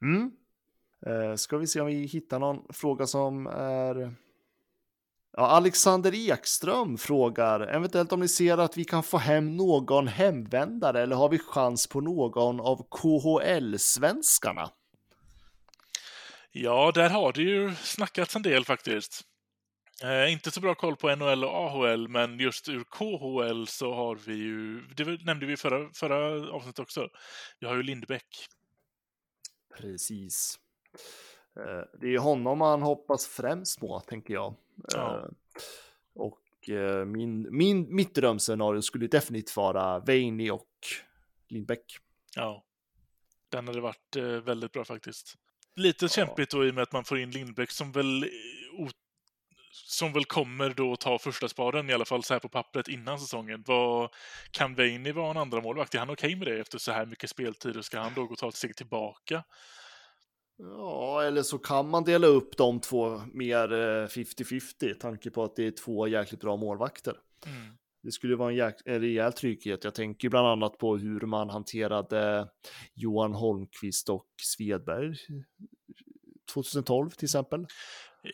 Mm. 0.07 0.31
Eh, 1.05 1.35
ska 1.35 1.57
vi 1.57 1.67
se 1.67 1.81
om 1.81 1.87
vi 1.87 2.05
hittar 2.05 2.39
någon 2.39 2.73
fråga 2.73 3.07
som 3.07 3.47
är 3.47 4.15
Ja, 5.31 5.47
Alexander 5.47 6.15
Ekström 6.15 6.97
frågar 6.97 7.59
eventuellt 7.59 8.11
om 8.11 8.19
ni 8.19 8.27
ser 8.27 8.57
att 8.57 8.77
vi 8.77 8.85
kan 8.85 9.03
få 9.03 9.17
hem 9.17 9.57
någon 9.57 10.07
hemvändare 10.07 11.01
eller 11.01 11.15
har 11.15 11.29
vi 11.29 11.39
chans 11.39 11.87
på 11.87 12.01
någon 12.01 12.59
av 12.59 12.87
KHL-svenskarna? 12.89 14.69
Ja, 16.51 16.91
där 16.95 17.09
har 17.09 17.33
det 17.33 17.41
ju 17.41 17.75
snackats 17.75 18.35
en 18.35 18.41
del 18.41 18.65
faktiskt. 18.65 19.21
Eh, 20.03 20.31
inte 20.31 20.51
så 20.51 20.61
bra 20.61 20.75
koll 20.75 20.95
på 20.95 21.15
NHL 21.15 21.43
och 21.43 21.53
AHL, 21.53 22.07
men 22.07 22.39
just 22.39 22.69
ur 22.69 22.83
KHL 22.83 23.67
så 23.67 23.93
har 23.93 24.15
vi 24.15 24.33
ju, 24.33 24.81
det 24.81 25.25
nämnde 25.25 25.45
vi 25.45 25.57
förra, 25.57 25.89
förra 25.93 26.51
avsnittet 26.51 26.79
också, 26.79 27.09
vi 27.59 27.67
har 27.67 27.75
ju 27.75 27.83
Lindbäck. 27.83 28.47
Precis. 29.77 30.59
Eh, 31.59 31.99
det 32.01 32.15
är 32.15 32.19
honom 32.19 32.57
man 32.57 32.81
hoppas 32.81 33.27
främst 33.27 33.79
på, 33.79 33.99
tänker 33.99 34.33
jag. 34.33 34.55
Ja. 34.93 35.17
Eh, 35.17 35.29
och 36.15 36.69
eh, 36.69 37.05
min, 37.05 37.57
min, 37.57 37.95
mitt 37.95 38.15
drömscenario 38.15 38.81
skulle 38.81 39.07
definitivt 39.07 39.55
vara 39.55 39.99
Veini 39.99 40.51
och 40.51 40.69
Lindbäck. 41.49 41.97
Ja, 42.35 42.63
den 43.49 43.67
hade 43.67 43.81
varit 43.81 44.15
väldigt 44.43 44.71
bra 44.71 44.85
faktiskt. 44.85 45.35
Lite 45.75 46.05
ja. 46.05 46.09
kämpigt 46.09 46.51
då 46.51 46.65
i 46.65 46.71
och 46.71 46.75
med 46.75 46.81
att 46.81 46.91
man 46.91 47.03
får 47.03 47.19
in 47.19 47.31
Lindbäck 47.31 47.71
som 47.71 47.91
väl 47.91 48.25
som 49.71 50.13
väl 50.13 50.25
kommer 50.25 50.69
då 50.69 50.95
ta 50.95 51.19
första 51.19 51.49
spaden 51.49 51.89
i 51.89 51.93
alla 51.93 52.05
fall 52.05 52.23
så 52.23 52.33
här 52.33 52.39
på 52.39 52.49
pappret 52.49 52.87
innan 52.87 53.19
säsongen. 53.19 53.63
Vad, 53.67 54.09
kan 54.51 54.75
Veini 54.75 55.11
vara 55.11 55.31
en 55.31 55.37
andra 55.37 55.61
målvakt? 55.61 55.95
Är 55.95 55.99
han 55.99 56.09
okej 56.09 56.27
okay 56.27 56.35
med 56.35 56.47
det 56.47 56.61
efter 56.61 56.77
så 56.77 56.91
här 56.91 57.05
mycket 57.05 57.29
speltid? 57.29 57.77
Och 57.77 57.85
ska 57.85 57.99
han 57.99 58.13
då 58.13 58.25
gå 58.25 58.35
ta 58.35 58.49
ett 58.49 58.55
steg 58.55 58.75
tillbaka? 58.75 59.43
Ja, 60.61 61.23
eller 61.23 61.43
så 61.43 61.57
kan 61.57 61.89
man 61.89 62.03
dela 62.03 62.27
upp 62.27 62.57
de 62.57 62.79
två 62.79 63.21
mer 63.33 63.67
50-50, 64.07 64.93
tanke 64.93 65.31
på 65.31 65.43
att 65.43 65.55
det 65.55 65.67
är 65.67 65.71
två 65.71 66.07
jäkligt 66.07 66.41
bra 66.41 66.57
målvakter. 66.57 67.17
Mm. 67.45 67.77
Det 68.03 68.11
skulle 68.11 68.35
vara 68.35 68.51
en, 68.51 68.57
jäk- 68.57 68.81
en 68.85 69.01
rejäl 69.01 69.33
trygghet. 69.33 69.83
Jag 69.83 69.93
tänker 69.95 70.29
bland 70.29 70.47
annat 70.47 70.77
på 70.77 70.97
hur 70.97 71.21
man 71.21 71.49
hanterade 71.49 72.49
Johan 72.93 73.33
Holmqvist 73.33 74.09
och 74.09 74.27
Svedberg 74.41 75.15
2012 76.53 77.09
till 77.09 77.25
exempel. 77.25 77.65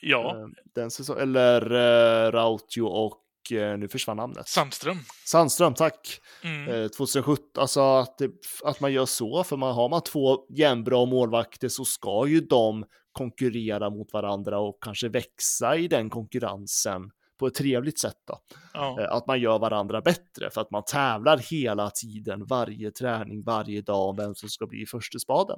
Ja. 0.02 0.38
Eh, 0.38 0.48
den 0.76 0.92
säsong, 0.92 1.20
eller 1.20 1.72
uh, 1.74 2.32
Rautio 2.32 2.82
och 2.82 3.25
nu 3.52 3.88
försvann 3.88 4.18
namnet. 4.18 4.48
Sandström. 4.48 4.98
Sandström, 5.26 5.74
tack. 5.74 6.20
Mm. 6.43 6.68
Uh, 6.68 6.88
2017, 6.88 7.46
alltså 7.56 7.82
att, 7.82 8.18
det, 8.18 8.32
att 8.64 8.80
man 8.80 8.93
gör 8.93 9.06
så, 9.06 9.43
för 9.43 9.58
man 9.58 9.74
har 9.74 9.89
man 9.89 10.02
två 10.04 10.46
jämnbra 10.50 11.06
målvakter 11.06 11.70
så 11.70 11.86
ska 11.86 12.28
ju 12.28 12.39
de 12.39 12.86
konkurrera 13.12 13.89
mot 13.89 14.14
varandra 14.14 14.60
och 14.60 14.78
kanske 14.82 15.10
växa 15.10 15.76
i 15.76 15.88
den 15.88 16.10
konkurrensen 16.10 17.12
på 17.39 17.48
ett 17.48 17.54
trevligt 17.54 18.00
sätt 18.00 18.18
då. 18.28 18.39
Ja. 18.74 19.08
Att 19.10 19.28
man 19.28 19.39
gör 19.39 19.60
varandra 19.60 20.02
bättre 20.02 20.50
för 20.50 20.62
att 20.62 20.72
man 20.72 20.84
tävlar 20.84 21.38
hela 21.38 21.89
tiden, 21.89 22.46
varje 22.46 22.91
träning, 22.91 23.43
varje 23.43 23.82
dag 23.82 24.10
om 24.10 24.16
vem 24.16 24.36
som 24.36 24.50
ska 24.50 24.68
bli 24.68 24.86
första 24.86 25.20
spaden. 25.20 25.58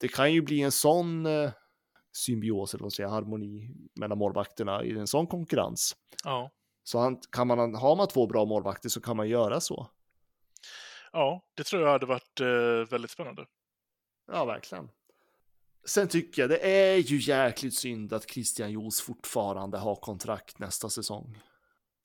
Det 0.00 0.08
kan 0.08 0.32
ju 0.32 0.42
bli 0.42 0.60
en 0.60 0.72
sån 0.72 1.26
symbios, 2.12 2.74
eller 2.74 2.82
vad 2.82 2.92
säger, 2.92 3.08
harmoni 3.08 3.70
mellan 4.00 4.18
målvakterna 4.18 4.84
i 4.84 4.90
en 4.90 5.06
sån 5.06 5.26
konkurrens. 5.26 5.96
Ja. 6.24 6.50
Så 6.90 6.98
han, 6.98 7.16
kan 7.16 7.46
man, 7.46 7.74
har 7.74 7.96
man 7.96 8.08
två 8.08 8.26
bra 8.26 8.44
målvakter 8.44 8.88
så 8.88 9.00
kan 9.00 9.16
man 9.16 9.28
göra 9.28 9.60
så. 9.60 9.90
Ja, 11.12 11.44
det 11.54 11.64
tror 11.64 11.82
jag 11.82 11.90
hade 11.90 12.06
varit 12.06 12.40
eh, 12.40 12.90
väldigt 12.90 13.10
spännande. 13.10 13.46
Ja, 14.32 14.44
verkligen. 14.44 14.88
Sen 15.84 16.08
tycker 16.08 16.42
jag 16.42 16.50
det 16.50 16.58
är 16.58 16.96
ju 16.96 17.16
jäkligt 17.16 17.74
synd 17.74 18.12
att 18.12 18.30
Christian 18.30 18.70
Jos 18.70 19.00
fortfarande 19.00 19.78
har 19.78 19.96
kontrakt 19.96 20.58
nästa 20.58 20.90
säsong. 20.90 21.42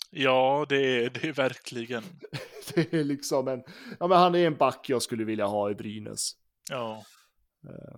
Ja, 0.10 0.66
det 0.70 1.04
är 1.06 1.10
det 1.10 1.28
är 1.28 1.34
verkligen. 1.34 2.04
det 2.74 2.94
är 2.94 3.04
liksom 3.04 3.48
en, 3.48 3.64
ja 4.00 4.08
men 4.08 4.18
han 4.18 4.36
är 4.36 4.48
en 4.48 4.58
back 4.58 4.90
jag 4.90 5.02
skulle 5.02 5.24
vilja 5.24 5.46
ha 5.46 5.72
i 5.72 5.76
Brynäs. 5.76 6.32
Ja. 6.70 7.04
Eh, 7.64 7.98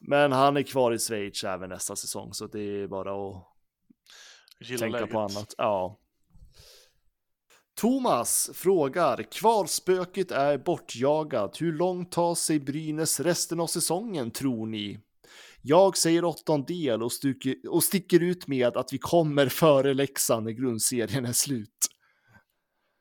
men 0.00 0.32
han 0.32 0.56
är 0.56 0.62
kvar 0.62 0.92
i 0.92 0.98
Schweiz 0.98 1.44
även 1.44 1.70
nästa 1.70 1.96
säsong, 1.96 2.34
så 2.34 2.46
det 2.46 2.60
är 2.60 2.86
bara 2.86 3.28
att 3.30 3.46
Gilla 4.60 4.78
tänka 4.78 4.98
läget. 4.98 5.12
på 5.12 5.20
annat. 5.20 5.54
Ja. 5.58 6.00
Thomas 7.80 8.50
frågar, 8.54 9.22
kvalspöket 9.22 10.30
är 10.30 10.58
bortjagat. 10.58 11.60
Hur 11.60 11.72
långt 11.72 12.12
tar 12.12 12.34
sig 12.34 12.60
Brynäs 12.60 13.20
resten 13.20 13.60
av 13.60 13.66
säsongen 13.66 14.30
tror 14.30 14.66
ni? 14.66 15.00
Jag 15.62 15.96
säger 15.96 16.24
åttondel 16.24 17.02
och, 17.02 17.12
stuker, 17.12 17.56
och 17.68 17.84
sticker 17.84 18.20
ut 18.20 18.46
med 18.46 18.76
att 18.76 18.92
vi 18.92 18.98
kommer 18.98 19.48
före 19.48 19.94
Leksand 19.94 20.44
när 20.44 20.52
grundserien 20.52 21.24
är 21.24 21.32
slut. 21.32 21.70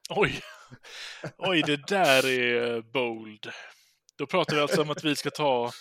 Oj, 0.10 0.42
oj, 1.38 1.64
det 1.66 1.88
där 1.88 2.28
är 2.28 2.82
bold. 2.82 3.50
Då 4.18 4.26
pratar 4.26 4.56
vi 4.56 4.62
alltså 4.62 4.82
om 4.82 4.90
att 4.90 5.04
vi 5.04 5.16
ska 5.16 5.30
ta 5.30 5.72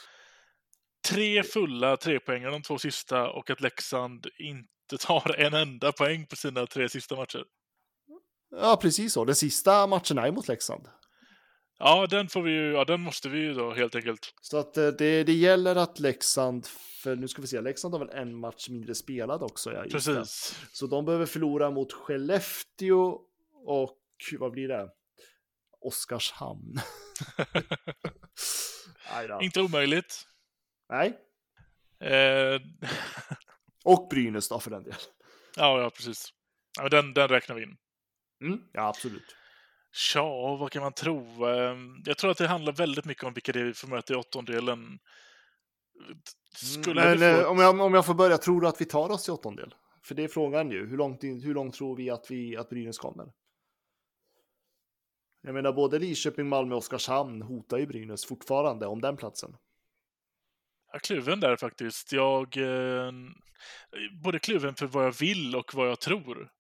tre 1.09 1.43
fulla 1.43 1.97
trepoängare 1.97 2.51
de 2.51 2.63
två 2.63 2.79
sista 2.79 3.31
och 3.31 3.51
att 3.51 3.61
Leksand 3.61 4.27
inte 4.39 5.07
tar 5.07 5.41
en 5.41 5.55
enda 5.55 5.93
poäng 5.93 6.27
på 6.27 6.37
sina 6.37 6.67
tre 6.67 6.89
sista 6.89 7.17
matcher. 7.17 7.45
Ja, 8.57 8.79
precis 8.83 9.13
så. 9.13 9.25
Den 9.25 9.35
sista 9.35 9.87
matchen 9.87 10.19
är 10.19 10.33
mot 10.33 10.49
Leksand. 10.49 10.89
Ja, 11.79 12.07
den 12.07 12.29
får 12.29 12.43
vi 12.43 12.51
ju, 12.51 12.73
ja, 12.73 12.85
den 12.85 13.01
måste 13.01 13.29
vi 13.29 13.39
ju 13.39 13.55
då 13.55 13.75
helt 13.75 13.95
enkelt. 13.95 14.35
Så 14.41 14.57
att 14.59 14.77
eh, 14.77 14.89
det, 14.89 15.25
det 15.25 15.33
gäller 15.33 15.77
att 15.77 16.01
Leksand, 16.01 16.67
för 17.03 17.17
nu 17.17 17.29
ska 17.29 17.43
vi 17.43 17.49
se, 17.49 17.61
Leksand 17.61 17.95
har 17.95 17.99
väl 17.99 18.17
en 18.17 18.35
match 18.35 18.69
mindre 18.69 18.95
spelad 18.95 19.43
också. 19.43 19.73
Ja, 19.73 19.85
Precis. 19.91 20.57
Det. 20.61 20.77
Så 20.77 20.87
de 20.87 21.05
behöver 21.05 21.27
förlora 21.27 21.71
mot 21.71 21.93
Skellefteå 21.93 23.21
och 23.67 23.99
vad 24.39 24.53
blir 24.53 24.69
det? 24.69 24.89
Oskarshamn. 25.81 26.81
Inte 29.41 29.61
omöjligt. 29.61 30.27
Nej. 30.89 31.19
Eh... 32.01 32.61
och 33.85 34.09
Brynäs 34.11 34.49
då 34.49 34.61
för 34.61 34.71
den 34.71 34.83
delen. 34.83 34.99
Ja, 35.57 35.81
ja 35.81 35.91
precis. 35.91 36.29
Ja, 36.81 36.89
den, 36.89 37.15
den 37.15 37.29
räknar 37.29 37.57
vi 37.57 37.63
in. 37.63 37.77
Mm, 38.43 38.61
ja, 38.73 38.89
absolut. 38.89 39.37
Ja, 40.15 40.57
vad 40.57 40.71
kan 40.71 40.83
man 40.83 40.93
tro? 40.93 41.45
Ehm, 41.45 42.03
jag 42.05 42.19
tror 42.19 42.31
att 42.31 42.39
det 42.39 42.47
handlar 42.47 42.73
väldigt 42.73 43.05
mycket 43.05 43.25
om 43.25 43.33
vilka 43.33 43.53
det 43.53 43.61
är 43.61 43.65
vi 43.65 43.75
får 43.75 43.89
möta 43.89 44.13
i 44.13 44.17
åttondelen. 44.17 44.99
Skulle 46.55 47.17
Men, 47.17 47.19
få... 47.19 47.47
om, 47.47 47.59
jag, 47.59 47.81
om 47.81 47.95
jag 47.95 48.07
får 48.07 48.15
börja, 48.15 48.39
tror 48.39 48.61
du 48.61 48.69
att 48.69 48.81
vi 48.81 48.85
tar 48.85 49.11
oss 49.11 49.25
till 49.25 49.33
åttondel? 49.33 49.75
För 50.05 50.15
det 50.15 50.25
är 50.25 50.29
frågan 50.29 50.71
ju. 50.71 50.87
Hur 50.87 50.97
långt, 50.97 51.23
hur 51.23 51.55
långt 51.55 51.75
tror 51.75 51.97
vi 51.97 52.11
att, 52.11 52.31
vi 52.31 52.57
att 52.57 52.71
Brynäs 52.71 52.99
kommer? 52.99 53.33
Jag 55.43 55.55
menar, 55.55 55.73
både 55.73 55.99
Lidköping, 55.99 56.49
Malmö 56.49 56.75
och 56.75 56.79
Oskarshamn 56.79 57.43
hotar 57.43 57.79
ju 57.79 57.87
Brynäs 57.87 58.25
fortfarande 58.25 58.87
om 58.87 59.01
den 59.01 59.17
platsen. 59.17 59.57
Jag 60.93 61.03
kluven 61.03 61.41
där 61.41 61.57
faktiskt. 61.57 62.13
Jag... 62.13 62.57
Eh, 62.57 63.13
både 64.25 64.39
kluven 64.39 64.75
för 64.75 64.87
vad 64.87 65.07
jag 65.07 65.13
vill 65.13 65.57
och 65.57 65.75
vad 65.75 65.89
jag 65.89 66.01
tror. 66.01 66.51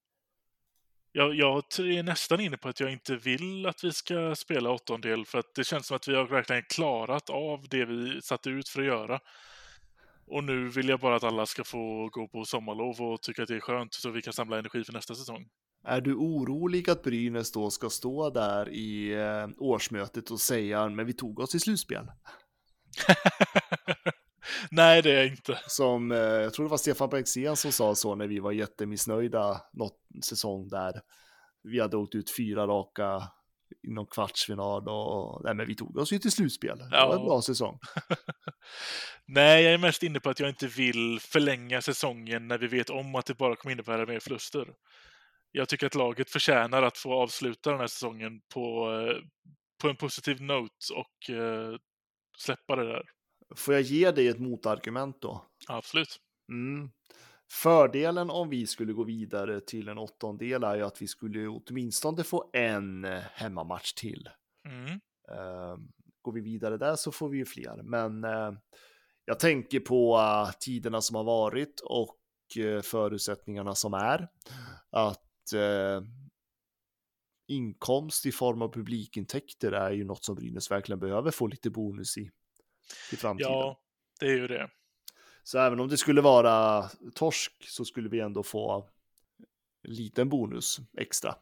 Jag, 1.15 1.35
jag 1.35 1.57
är 1.79 2.03
nästan 2.03 2.41
inne 2.41 2.57
på 2.57 2.69
att 2.69 2.81
jag 2.81 2.93
inte 2.93 3.17
vill 3.17 3.67
att 3.67 3.85
vi 3.85 3.93
ska 3.93 4.35
spela 4.35 4.71
åttondel 4.71 5.27
för 5.27 5.39
att 5.39 5.55
det 5.55 5.65
känns 5.65 5.87
som 5.87 5.97
att 5.97 6.09
vi 6.09 6.15
har 6.15 6.25
verkligen 6.25 6.63
klarat 6.63 7.31
av 7.31 7.67
det 7.71 7.85
vi 7.85 8.23
satte 8.23 8.51
ut 8.51 8.69
för 8.69 8.81
att 8.81 8.87
göra. 8.87 9.21
Och 10.27 10.45
nu 10.45 10.69
vill 10.69 10.89
jag 10.89 11.01
bara 11.01 11.17
att 11.17 11.25
alla 11.25 11.47
ska 11.47 11.65
få 11.65 12.09
gå 12.13 12.29
på 12.29 12.45
sommarlov 12.45 13.03
och 13.03 13.23
tycka 13.23 13.43
att 13.43 13.49
det 13.49 13.57
är 13.57 13.61
skönt 13.61 13.95
så 13.95 14.11
vi 14.11 14.23
kan 14.23 14.33
samla 14.33 14.59
energi 14.59 14.85
för 14.85 14.93
nästa 14.93 15.15
säsong. 15.15 15.49
Är 15.85 16.01
du 16.01 16.15
orolig 16.15 16.91
att 16.91 17.03
Brynäs 17.03 17.53
då 17.53 17.71
ska 17.71 17.91
stå 17.91 18.31
där 18.31 18.69
i 18.69 19.13
eh, 19.13 19.49
årsmötet 19.59 20.31
och 20.31 20.41
säga 20.41 20.89
men 20.89 21.07
vi 21.07 21.13
tog 21.13 21.41
oss 21.41 21.51
till 21.51 21.61
slutspel? 21.61 22.07
Nej, 24.71 25.03
det 25.03 25.11
är 25.11 25.17
jag 25.17 25.27
inte. 25.27 25.59
Som, 25.67 26.13
eh, 26.13 26.19
jag 26.19 26.55
tror 26.55 26.67
det 26.67 26.71
var 26.71 26.79
Stefan 26.79 27.09
Bengtzén 27.09 27.57
som 27.57 27.73
sa 27.73 27.95
så 27.95 28.15
när 28.15 28.27
vi 28.27 28.39
var 28.39 28.53
jättemissnöjda 28.53 29.61
något 29.73 29.99
säsong 30.25 30.69
där. 30.69 31.01
Vi 31.63 31.81
hade 31.81 31.97
åkt 31.97 32.15
ut 32.15 32.37
fyra 32.37 32.67
raka 32.67 33.23
inom 33.89 34.07
kvartsfinal 34.07 34.89
och 34.89 35.45
nej, 35.45 35.55
men 35.55 35.67
vi 35.67 35.75
tog 35.75 35.97
oss 35.97 36.13
ju 36.13 36.19
till 36.19 36.33
slutspel. 36.33 36.79
Det 36.79 36.85
var 36.91 37.17
en 37.17 37.25
bra 37.25 37.43
säsong. 37.43 37.79
nej, 39.27 39.65
jag 39.65 39.73
är 39.73 39.79
mest 39.79 40.03
inne 40.03 40.21
på 40.21 40.31
att 40.31 40.41
jag 40.41 40.49
inte 40.49 40.67
vill 40.67 41.21
förlänga 41.21 41.83
säsongen 41.83 42.49
när 42.49 42.59
vi 42.59 42.67
vet 42.67 42.91
om 42.91 43.15
att 43.15 43.27
det 43.27 43.35
bara 43.35 43.57
kommer 43.57 43.73
innebära 43.73 44.07
mer 44.07 44.21
förluster. 44.21 44.75
Jag 45.53 45.69
tycker 45.69 45.87
att 45.87 45.95
laget 45.95 46.31
förtjänar 46.31 46.83
att 46.83 46.99
få 46.99 47.15
avsluta 47.15 47.71
den 47.71 47.81
här 47.81 47.87
säsongen 47.87 48.41
på, 48.55 48.93
eh, 48.93 49.17
på 49.83 49.89
en 49.89 49.97
positiv 49.97 50.43
note 50.43 50.95
och 50.95 51.37
uh, 51.37 51.77
släppa 52.39 52.77
det 52.77 52.85
där. 52.85 53.03
Får 53.57 53.75
jag 53.75 53.83
ge 53.83 54.11
dig 54.11 54.29
ett 54.29 54.39
motargument 54.39 55.21
då? 55.21 55.45
Absolut. 55.69 56.21
Mm. 56.49 56.91
Fördelen 57.51 58.31
om 58.31 58.49
vi 58.49 58.67
skulle 58.67 58.93
gå 58.93 59.05
vidare 59.05 59.61
till 59.61 59.89
en 59.89 59.99
åttondel 59.99 60.65
är 60.65 60.77
ju 60.77 60.83
att 60.83 61.03
vi 61.03 61.07
skulle 61.07 61.49
åtminstone 61.49 62.25
få 62.25 62.51
en 62.53 63.05
hemmamatch 63.33 63.93
till. 63.93 64.29
Mm. 64.69 64.91
Uh, 65.31 65.77
går 66.23 66.33
vi 66.33 66.41
vidare 66.41 66.77
där 66.77 66.97
så 66.97 67.13
får 67.13 67.29
vi 67.29 67.39
ju 67.39 67.45
fler, 67.45 67.83
men 67.83 68.25
uh, 68.25 68.53
jag 69.25 69.41
tänker 69.41 69.81
på 69.81 70.17
uh, 70.17 70.51
tiderna 70.61 71.01
som 71.01 71.17
har 71.17 71.25
varit 71.25 71.81
och 71.81 72.19
eh, 72.57 72.83
förutsättningarna 72.83 73.75
som 73.75 73.95
är. 73.95 74.29
Att 74.91 75.53
eh, 75.55 76.03
inkomst 77.49 78.27
i 78.27 78.33
form 78.33 78.63
av 78.63 78.73
publikintäkter 78.73 79.73
är 79.73 79.91
ju 79.91 80.05
något 80.05 80.25
som 80.25 80.35
Brynäs 80.35 80.71
verkligen 80.71 81.01
behöver 81.01 81.31
få 81.31 81.47
lite 81.47 81.71
bonus 81.71 82.19
i, 82.19 82.31
i 83.13 83.17
framtiden. 83.17 83.53
Ja, 83.53 83.81
det 84.21 84.27
är 84.27 84.37
ju 84.37 84.47
det. 84.47 84.71
Så 85.43 85.59
även 85.59 85.81
om 85.81 85.89
det 85.89 85.99
skulle 85.99 86.21
vara 86.21 86.89
torsk 87.15 87.53
så 87.69 87.85
skulle 87.85 88.09
vi 88.09 88.21
ändå 88.21 88.43
få 88.43 88.89
en 89.83 89.95
liten 89.95 90.29
bonus 90.29 90.81
extra. 90.99 91.35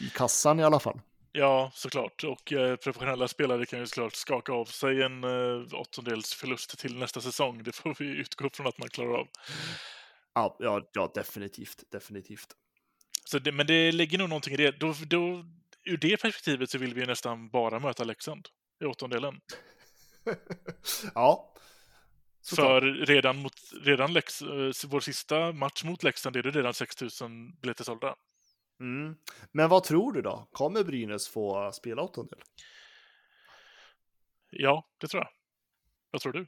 I 0.00 0.10
kassan 0.10 0.60
i 0.60 0.64
alla 0.64 0.80
fall. 0.80 1.00
Ja, 1.32 1.70
såklart. 1.74 2.24
Och 2.24 2.52
eh, 2.52 2.76
professionella 2.76 3.28
spelare 3.28 3.66
kan 3.66 3.78
ju 3.78 3.86
såklart 3.86 4.14
skaka 4.14 4.52
av 4.52 4.64
sig 4.64 5.02
en 5.02 5.24
eh, 5.24 5.74
åttondels 5.74 6.34
förlust 6.34 6.78
till 6.78 6.98
nästa 6.98 7.20
säsong. 7.20 7.62
Det 7.62 7.72
får 7.72 7.96
vi 7.98 8.04
utgå 8.04 8.50
från 8.52 8.66
att 8.66 8.78
man 8.78 8.88
klarar 8.88 9.18
av. 9.18 9.28
Ja, 10.34 10.56
ja, 10.58 10.90
ja 10.92 11.12
definitivt. 11.14 11.84
Definitivt. 11.90 12.48
Så 13.24 13.38
det, 13.38 13.52
men 13.52 13.66
det 13.66 13.92
ligger 13.92 14.18
nog 14.18 14.28
någonting 14.28 14.54
i 14.54 14.56
det. 14.56 14.80
Då, 14.80 14.94
då, 15.06 15.44
ur 15.84 15.96
det 15.96 16.16
perspektivet 16.16 16.70
så 16.70 16.78
vill 16.78 16.94
vi 16.94 17.06
nästan 17.06 17.48
bara 17.48 17.78
möta 17.78 18.04
Leksand 18.04 18.48
i 18.80 18.84
åttondelen. 18.84 19.40
ja. 21.14 21.54
För 22.56 22.80
redan, 22.80 23.36
mot, 23.36 23.54
redan 23.82 24.12
Lex, 24.12 24.42
eh, 24.42 24.72
vår 24.86 25.00
sista 25.00 25.52
match 25.52 25.84
mot 25.84 26.02
Leksand 26.02 26.36
är 26.36 26.42
det 26.42 26.50
redan 26.50 26.74
6000 26.74 27.56
biljetter 27.60 27.84
sålda. 27.84 28.16
Mm. 28.80 29.16
Men 29.52 29.68
vad 29.68 29.84
tror 29.84 30.12
du 30.12 30.22
då? 30.22 30.48
Kommer 30.52 30.84
Brynäs 30.84 31.28
få 31.28 31.72
spela 31.72 32.02
åttondel? 32.02 32.38
Ja, 34.50 34.88
det 34.98 35.08
tror 35.08 35.22
jag. 35.22 35.30
Vad 36.10 36.20
tror 36.20 36.32
du? 36.32 36.46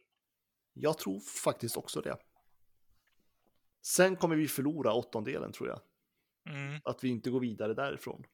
Jag 0.72 0.98
tror 0.98 1.20
faktiskt 1.20 1.76
också 1.76 2.00
det. 2.00 2.16
Sen 3.82 4.16
kommer 4.16 4.36
vi 4.36 4.48
förlora 4.48 4.92
åttondelen 4.92 5.52
tror 5.52 5.68
jag. 5.68 5.80
Mm. 6.54 6.80
Att 6.84 7.04
vi 7.04 7.08
inte 7.08 7.30
går 7.30 7.40
vidare 7.40 7.74
därifrån. 7.74 8.24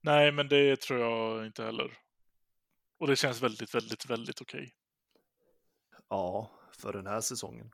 Nej, 0.00 0.32
men 0.32 0.48
det 0.48 0.80
tror 0.80 1.00
jag 1.00 1.46
inte 1.46 1.64
heller. 1.64 1.98
Och 3.00 3.06
det 3.06 3.16
känns 3.16 3.42
väldigt, 3.42 3.74
väldigt, 3.74 4.10
väldigt 4.10 4.40
okej. 4.40 4.60
Okay. 4.60 4.70
Ja, 6.08 6.50
för 6.78 6.92
den 6.92 7.06
här 7.06 7.20
säsongen. 7.20 7.70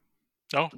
Ja. 0.53 0.71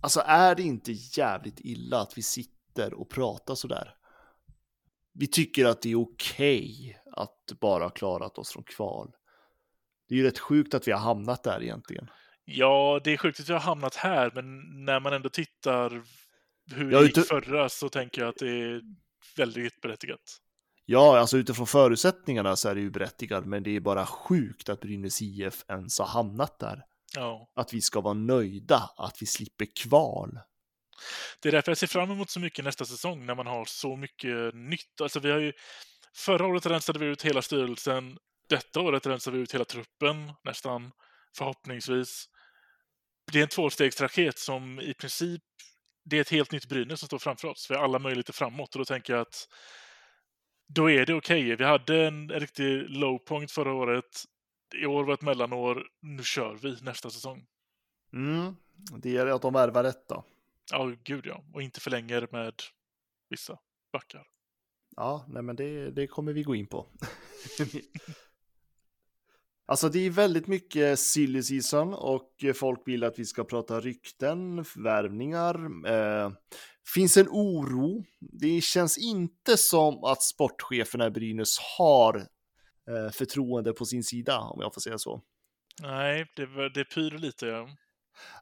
Alltså 0.00 0.22
är 0.26 0.54
det 0.54 0.62
inte 0.62 0.92
jävligt 0.92 1.60
illa 1.60 2.00
att 2.00 2.18
vi 2.18 2.22
sitter 2.22 2.94
och 2.94 3.10
pratar 3.10 3.54
sådär? 3.54 3.96
Vi 5.12 5.26
tycker 5.26 5.64
att 5.64 5.82
det 5.82 5.90
är 5.90 6.00
okej 6.00 6.96
okay 7.00 7.12
att 7.12 7.60
bara 7.60 7.84
ha 7.84 7.90
klarat 7.90 8.38
oss 8.38 8.52
från 8.52 8.64
kval. 8.64 9.12
Det 10.08 10.14
är 10.14 10.18
ju 10.18 10.24
rätt 10.24 10.38
sjukt 10.38 10.74
att 10.74 10.88
vi 10.88 10.92
har 10.92 11.00
hamnat 11.00 11.42
där 11.42 11.62
egentligen. 11.62 12.10
Ja, 12.44 13.00
det 13.04 13.10
är 13.12 13.16
sjukt 13.16 13.40
att 13.40 13.48
vi 13.48 13.52
har 13.52 13.60
hamnat 13.60 13.94
här, 13.94 14.30
men 14.34 14.60
när 14.84 15.00
man 15.00 15.12
ändå 15.12 15.28
tittar 15.28 16.02
hur 16.74 16.90
det 16.90 17.02
gick 17.02 17.26
förra 17.26 17.68
så 17.68 17.88
tänker 17.88 18.20
jag 18.20 18.28
att 18.28 18.38
det 18.38 18.48
är 18.48 18.82
väldigt 19.36 19.80
berättigat. 19.80 20.40
Ja, 20.84 21.18
alltså 21.18 21.36
utifrån 21.36 21.66
förutsättningarna 21.66 22.56
så 22.56 22.68
är 22.68 22.74
det 22.74 22.80
ju 22.80 22.90
berättigat, 22.90 23.46
men 23.46 23.62
det 23.62 23.76
är 23.76 23.80
bara 23.80 24.06
sjukt 24.06 24.68
att 24.68 24.80
Brynäs 24.80 25.22
IF 25.22 25.64
ens 25.68 25.98
har 25.98 26.06
hamnat 26.06 26.58
där. 26.58 26.84
Ja. 27.14 27.50
Att 27.54 27.74
vi 27.74 27.80
ska 27.80 28.00
vara 28.00 28.14
nöjda, 28.14 28.90
att 28.96 29.22
vi 29.22 29.26
slipper 29.26 29.66
kval. 29.76 30.38
Det 31.40 31.48
är 31.48 31.52
därför 31.52 31.70
jag 31.70 31.78
ser 31.78 31.86
fram 31.86 32.10
emot 32.10 32.30
så 32.30 32.40
mycket 32.40 32.64
nästa 32.64 32.84
säsong, 32.84 33.26
när 33.26 33.34
man 33.34 33.46
har 33.46 33.64
så 33.64 33.96
mycket 33.96 34.54
nytt. 34.54 35.00
Alltså 35.00 35.20
vi 35.20 35.30
har 35.30 35.38
ju, 35.38 35.52
förra 36.14 36.46
året 36.46 36.66
rensade 36.66 36.98
vi 36.98 37.06
ut 37.06 37.22
hela 37.22 37.42
styrelsen, 37.42 38.18
detta 38.48 38.80
året 38.80 39.06
rensar 39.06 39.32
vi 39.32 39.38
ut 39.38 39.54
hela 39.54 39.64
truppen, 39.64 40.32
nästan, 40.44 40.92
förhoppningsvis. 41.36 42.28
Det 43.32 43.38
är 43.38 43.42
en 43.42 43.48
tvåstegsraket 43.48 44.38
som 44.38 44.80
i 44.80 44.94
princip 44.94 45.42
det 46.04 46.16
är 46.16 46.20
ett 46.20 46.30
helt 46.30 46.52
nytt 46.52 46.68
Brynäs 46.68 47.00
som 47.00 47.06
står 47.06 47.18
framför 47.18 47.48
oss. 47.48 47.70
Vi 47.70 47.74
har 47.74 47.84
alla 47.84 47.98
möjligheter 47.98 48.32
framåt 48.32 48.74
och 48.74 48.78
då 48.78 48.84
tänker 48.84 49.12
jag 49.12 49.22
att 49.22 49.48
då 50.66 50.90
är 50.90 51.06
det 51.06 51.14
okej. 51.14 51.44
Okay. 51.44 51.56
Vi 51.56 51.64
hade 51.64 52.06
en 52.06 52.28
riktig 52.28 52.90
low 52.90 53.18
point 53.18 53.50
förra 53.50 53.72
året. 53.72 54.24
I 54.82 54.86
år 54.86 55.04
var 55.04 55.14
ett 55.14 55.22
mellanår. 55.22 55.86
Nu 56.00 56.22
kör 56.22 56.54
vi 56.54 56.76
nästa 56.82 57.10
säsong. 57.10 57.46
Mm, 58.12 58.56
det 58.98 59.10
gäller 59.10 59.32
att 59.32 59.42
de 59.42 59.52
värvar 59.52 59.82
rätt 59.82 60.08
då. 60.08 60.24
Ja, 60.70 60.92
gud 61.04 61.26
ja. 61.26 61.44
Och 61.52 61.62
inte 61.62 61.80
förlänger 61.80 62.28
med 62.32 62.54
vissa 63.30 63.58
backar. 63.92 64.26
Ja, 64.96 65.24
nej 65.28 65.42
men 65.42 65.56
det, 65.56 65.90
det 65.90 66.06
kommer 66.06 66.32
vi 66.32 66.42
gå 66.42 66.54
in 66.54 66.66
på. 66.66 66.86
Alltså 69.66 69.88
det 69.88 70.06
är 70.06 70.10
väldigt 70.10 70.46
mycket 70.46 70.98
silly 70.98 71.42
season 71.42 71.94
och 71.94 72.30
folk 72.54 72.82
vill 72.86 73.04
att 73.04 73.18
vi 73.18 73.24
ska 73.24 73.44
prata 73.44 73.80
rykten, 73.80 74.64
värvningar. 74.76 75.54
Eh, 75.88 76.30
finns 76.94 77.16
en 77.16 77.28
oro. 77.30 78.04
Det 78.20 78.60
känns 78.60 78.98
inte 78.98 79.56
som 79.56 80.04
att 80.04 80.22
sportcheferna 80.22 81.06
i 81.06 81.10
Brynäs 81.10 81.58
har 81.78 82.16
eh, 82.88 83.12
förtroende 83.12 83.72
på 83.72 83.84
sin 83.84 84.04
sida, 84.04 84.38
om 84.38 84.60
jag 84.60 84.74
får 84.74 84.80
säga 84.80 84.98
så. 84.98 85.20
Nej, 85.82 86.26
det, 86.36 86.68
det 86.68 86.84
pyr 86.84 87.18
lite. 87.18 87.46
Ja. 87.46 87.68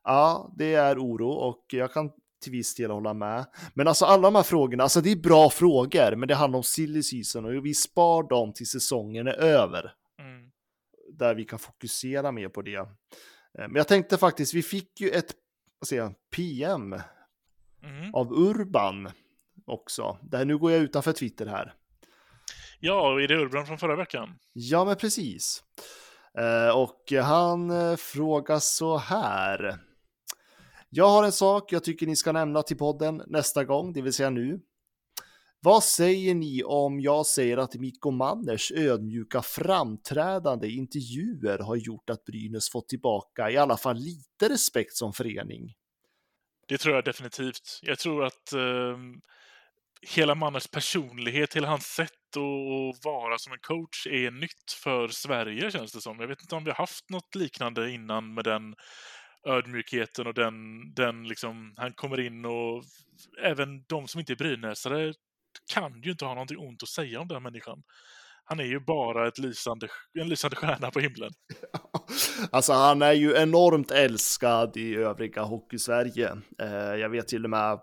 ja, 0.05 0.55
det 0.59 0.75
är 0.75 0.99
oro 0.99 1.29
och 1.29 1.65
jag 1.69 1.93
kan 1.93 2.11
till 2.43 2.53
viss 2.53 2.75
del 2.75 2.91
hålla 2.91 3.15
med. 3.15 3.47
Men 3.75 3.89
alltså 3.89 4.05
alla 4.05 4.23
de 4.23 4.35
här 4.35 4.43
frågorna, 4.43 4.83
alltså 4.83 5.01
det 5.01 5.13
är 5.13 5.17
bra 5.17 5.51
frågor, 5.51 6.17
men 6.17 6.29
det 6.29 6.35
handlar 6.35 6.57
om 6.57 6.63
silly 6.63 7.03
season 7.03 7.45
och 7.45 7.67
vi 7.67 7.75
spar 7.75 8.29
dem 8.29 8.53
till 8.53 8.67
säsongen 8.67 9.27
är 9.27 9.35
över. 9.35 9.93
Där 11.19 11.35
vi 11.35 11.45
kan 11.45 11.59
fokusera 11.59 12.33
mer 12.33 12.49
på 12.49 12.63
det. 12.63 12.75
Eh, 12.75 12.87
men 13.55 13.75
jag 13.75 13.89
tänkte 13.89 14.19
faktiskt, 14.19 14.55
vi 14.55 14.63
fick 14.63 15.01
ju 15.01 15.11
ett 15.11 15.35
vad 15.83 15.89
säger 15.89 16.03
jag, 16.03 16.15
PM 16.31 16.93
mm. 17.83 18.15
av 18.15 18.33
Urban 18.33 19.11
också. 19.67 20.19
Där, 20.23 20.45
nu 20.45 20.59
går 20.59 20.73
jag 20.73 20.81
utanför 20.81 21.13
Twitter 21.13 21.47
här. 21.47 21.75
Ja, 22.81 23.21
är 23.21 23.29
det 23.29 23.37
Urban 23.37 23.67
från 23.67 23.79
förra 23.79 23.97
veckan? 23.97 24.39
Ja, 24.53 24.85
men 24.85 24.97
precis. 24.97 25.63
Eh, 26.39 26.79
och 26.79 27.13
han 27.23 27.71
eh, 27.71 27.97
frågar 27.97 28.59
så 28.59 28.97
här. 28.97 29.79
Jag 30.89 31.09
har 31.09 31.25
en 31.25 31.33
sak 31.33 31.73
jag 31.73 31.85
tycker 31.85 32.07
ni 32.07 32.17
ska 32.17 32.33
nämna 32.33 32.63
till 32.63 32.79
podden 32.79 33.23
nästa 33.27 33.65
gång, 33.65 33.93
det 33.93 34.03
vill 34.03 34.13
säga 34.13 34.31
nu. 34.31 34.61
Vad 35.65 35.85
säger 35.85 36.35
ni 36.35 36.63
om 36.65 37.01
jag 37.01 37.27
säger 37.27 37.57
att 37.57 37.75
Mikko 37.75 38.11
Manners 38.11 38.73
ödmjuka 38.73 39.43
framträdande 39.43 40.69
intervjuer 40.69 41.59
har 41.59 41.77
gjort 41.77 42.11
att 42.11 42.25
Brynäs 42.25 42.71
fått 42.71 42.89
tillbaka 42.89 43.51
i 43.51 43.57
alla 43.57 43.77
fall 43.77 43.97
lite 43.97 44.49
respekt 44.49 44.97
som 44.97 45.13
förening? 45.13 45.75
Det 46.69 46.79
tror 46.79 46.95
jag 46.95 47.05
definitivt. 47.05 47.81
Jag 47.83 47.99
tror 47.99 48.25
att 48.25 48.53
eh, 48.53 48.99
hela 50.17 50.35
Manners 50.35 50.67
personlighet, 50.67 51.57
hela 51.57 51.69
hans 51.69 51.87
sätt 51.87 52.37
att 52.37 53.05
vara 53.05 53.39
som 53.39 53.53
en 53.53 53.59
coach 53.59 54.07
är 54.07 54.31
nytt 54.31 54.73
för 54.83 55.09
Sverige 55.09 55.71
känns 55.71 55.93
det 55.93 56.01
som. 56.01 56.21
Jag 56.21 56.29
vet 56.29 56.43
inte 56.43 56.55
om 56.55 56.65
vi 56.65 56.71
har 56.71 56.77
haft 56.77 57.11
något 57.11 57.35
liknande 57.35 57.91
innan 57.91 58.35
med 58.35 58.45
den 58.45 58.75
ödmjukheten 59.47 60.27
och 60.27 60.35
den, 60.35 60.55
den 60.95 61.29
liksom, 61.29 61.75
han 61.77 61.93
kommer 61.93 62.21
in 62.21 62.45
och 62.45 62.85
även 63.43 63.85
de 63.89 64.09
som 64.09 64.21
inte 64.21 64.33
är 64.33 64.37
brynäsare 64.37 65.15
kan 65.75 66.03
ju 66.03 66.11
inte 66.11 66.25
ha 66.25 66.35
någonting 66.35 66.59
ont 66.59 66.83
att 66.83 66.89
säga 66.89 67.21
om 67.21 67.29
den 67.29 67.43
människan. 67.43 67.83
Han 68.45 68.61
är 68.61 68.65
ju 68.65 68.81
bara 68.81 69.29
ett 69.29 69.39
lysande, 69.39 69.89
en 70.21 70.29
lysande 70.29 70.57
stjärna 70.57 70.91
på 70.91 71.01
himlen. 71.01 71.31
Alltså 72.51 72.73
han 72.73 73.03
är 73.03 73.13
ju 73.13 73.37
enormt 73.37 73.91
älskad 73.91 74.77
i 74.77 74.97
övriga 74.97 75.43
Hockeysverige. 75.43 76.37
Eh, 76.63 76.73
jag 76.73 77.09
vet 77.09 77.29
till 77.29 77.45
och 77.45 77.51
med 77.51 77.79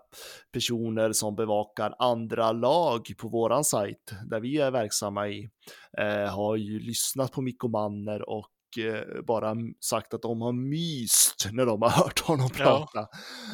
personer 0.52 1.12
som 1.12 1.36
bevakar 1.36 1.94
andra 1.98 2.52
lag 2.52 3.12
på 3.18 3.28
våran 3.28 3.64
sajt 3.64 4.12
där 4.30 4.40
vi 4.40 4.58
är 4.58 4.70
verksamma 4.70 5.28
i 5.28 5.50
eh, 5.98 6.34
har 6.34 6.56
ju 6.56 6.80
lyssnat 6.80 7.32
på 7.32 7.42
Mikko 7.42 7.68
Manner 7.68 8.28
och 8.28 8.50
eh, 8.78 9.22
bara 9.26 9.54
sagt 9.80 10.14
att 10.14 10.22
de 10.22 10.40
har 10.40 10.52
myst 10.52 11.48
när 11.52 11.66
de 11.66 11.82
har 11.82 11.90
hört 12.04 12.20
honom 12.20 12.50
prata. 12.50 13.08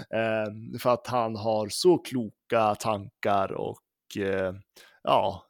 Ja. 0.09 0.47
För 0.81 0.91
att 0.91 1.07
han 1.07 1.37
har 1.37 1.69
så 1.69 1.99
kloka 1.99 2.75
tankar 2.75 3.53
och 3.53 3.79
ja, 5.03 5.43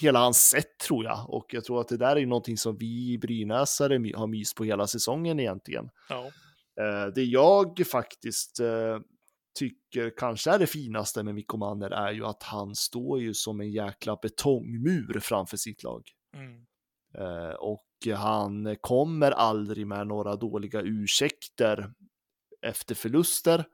hela 0.00 0.18
hans 0.18 0.48
sätt 0.48 0.78
tror 0.86 1.04
jag. 1.04 1.30
Och 1.30 1.54
jag 1.54 1.64
tror 1.64 1.80
att 1.80 1.88
det 1.88 1.96
där 1.96 2.16
är 2.16 2.26
någonting 2.26 2.58
som 2.58 2.76
vi 2.76 3.18
brynäsare 3.18 4.12
har 4.16 4.26
mys 4.26 4.54
på 4.54 4.64
hela 4.64 4.86
säsongen 4.86 5.40
egentligen. 5.40 5.90
Ja. 6.08 6.30
Eh, 6.80 7.06
det 7.14 7.22
jag 7.22 7.82
faktiskt 7.90 8.60
eh, 8.60 8.98
tycker 9.58 10.12
kanske 10.16 10.50
är 10.50 10.58
det 10.58 10.66
finaste 10.66 11.22
med 11.22 11.34
Mikko 11.34 11.56
Manner 11.56 11.90
är 11.90 12.12
ju 12.12 12.24
att 12.24 12.42
han 12.42 12.74
står 12.74 13.20
ju 13.20 13.34
som 13.34 13.60
en 13.60 13.70
jäkla 13.70 14.18
betongmur 14.22 15.20
framför 15.20 15.56
sitt 15.56 15.82
lag. 15.82 16.02
Mm. 16.36 16.64
Och 17.58 18.16
han 18.16 18.76
kommer 18.80 19.30
aldrig 19.30 19.86
med 19.86 20.06
några 20.06 20.36
dåliga 20.36 20.80
ursäkter 20.80 21.92
efter 22.62 22.94
förluster 22.94 23.64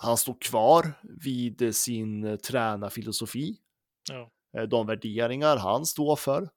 han 0.00 0.16
står 0.16 0.36
kvar 0.40 0.92
vid 1.02 1.76
sin 1.76 2.24
eh, 2.24 2.36
tränarfilosofi. 2.36 3.56
Ja. 4.10 4.30
Eh, 4.56 4.62
de 4.62 4.86
värderingar 4.86 5.56
han 5.56 5.86
står 5.86 6.16
för. 6.16 6.48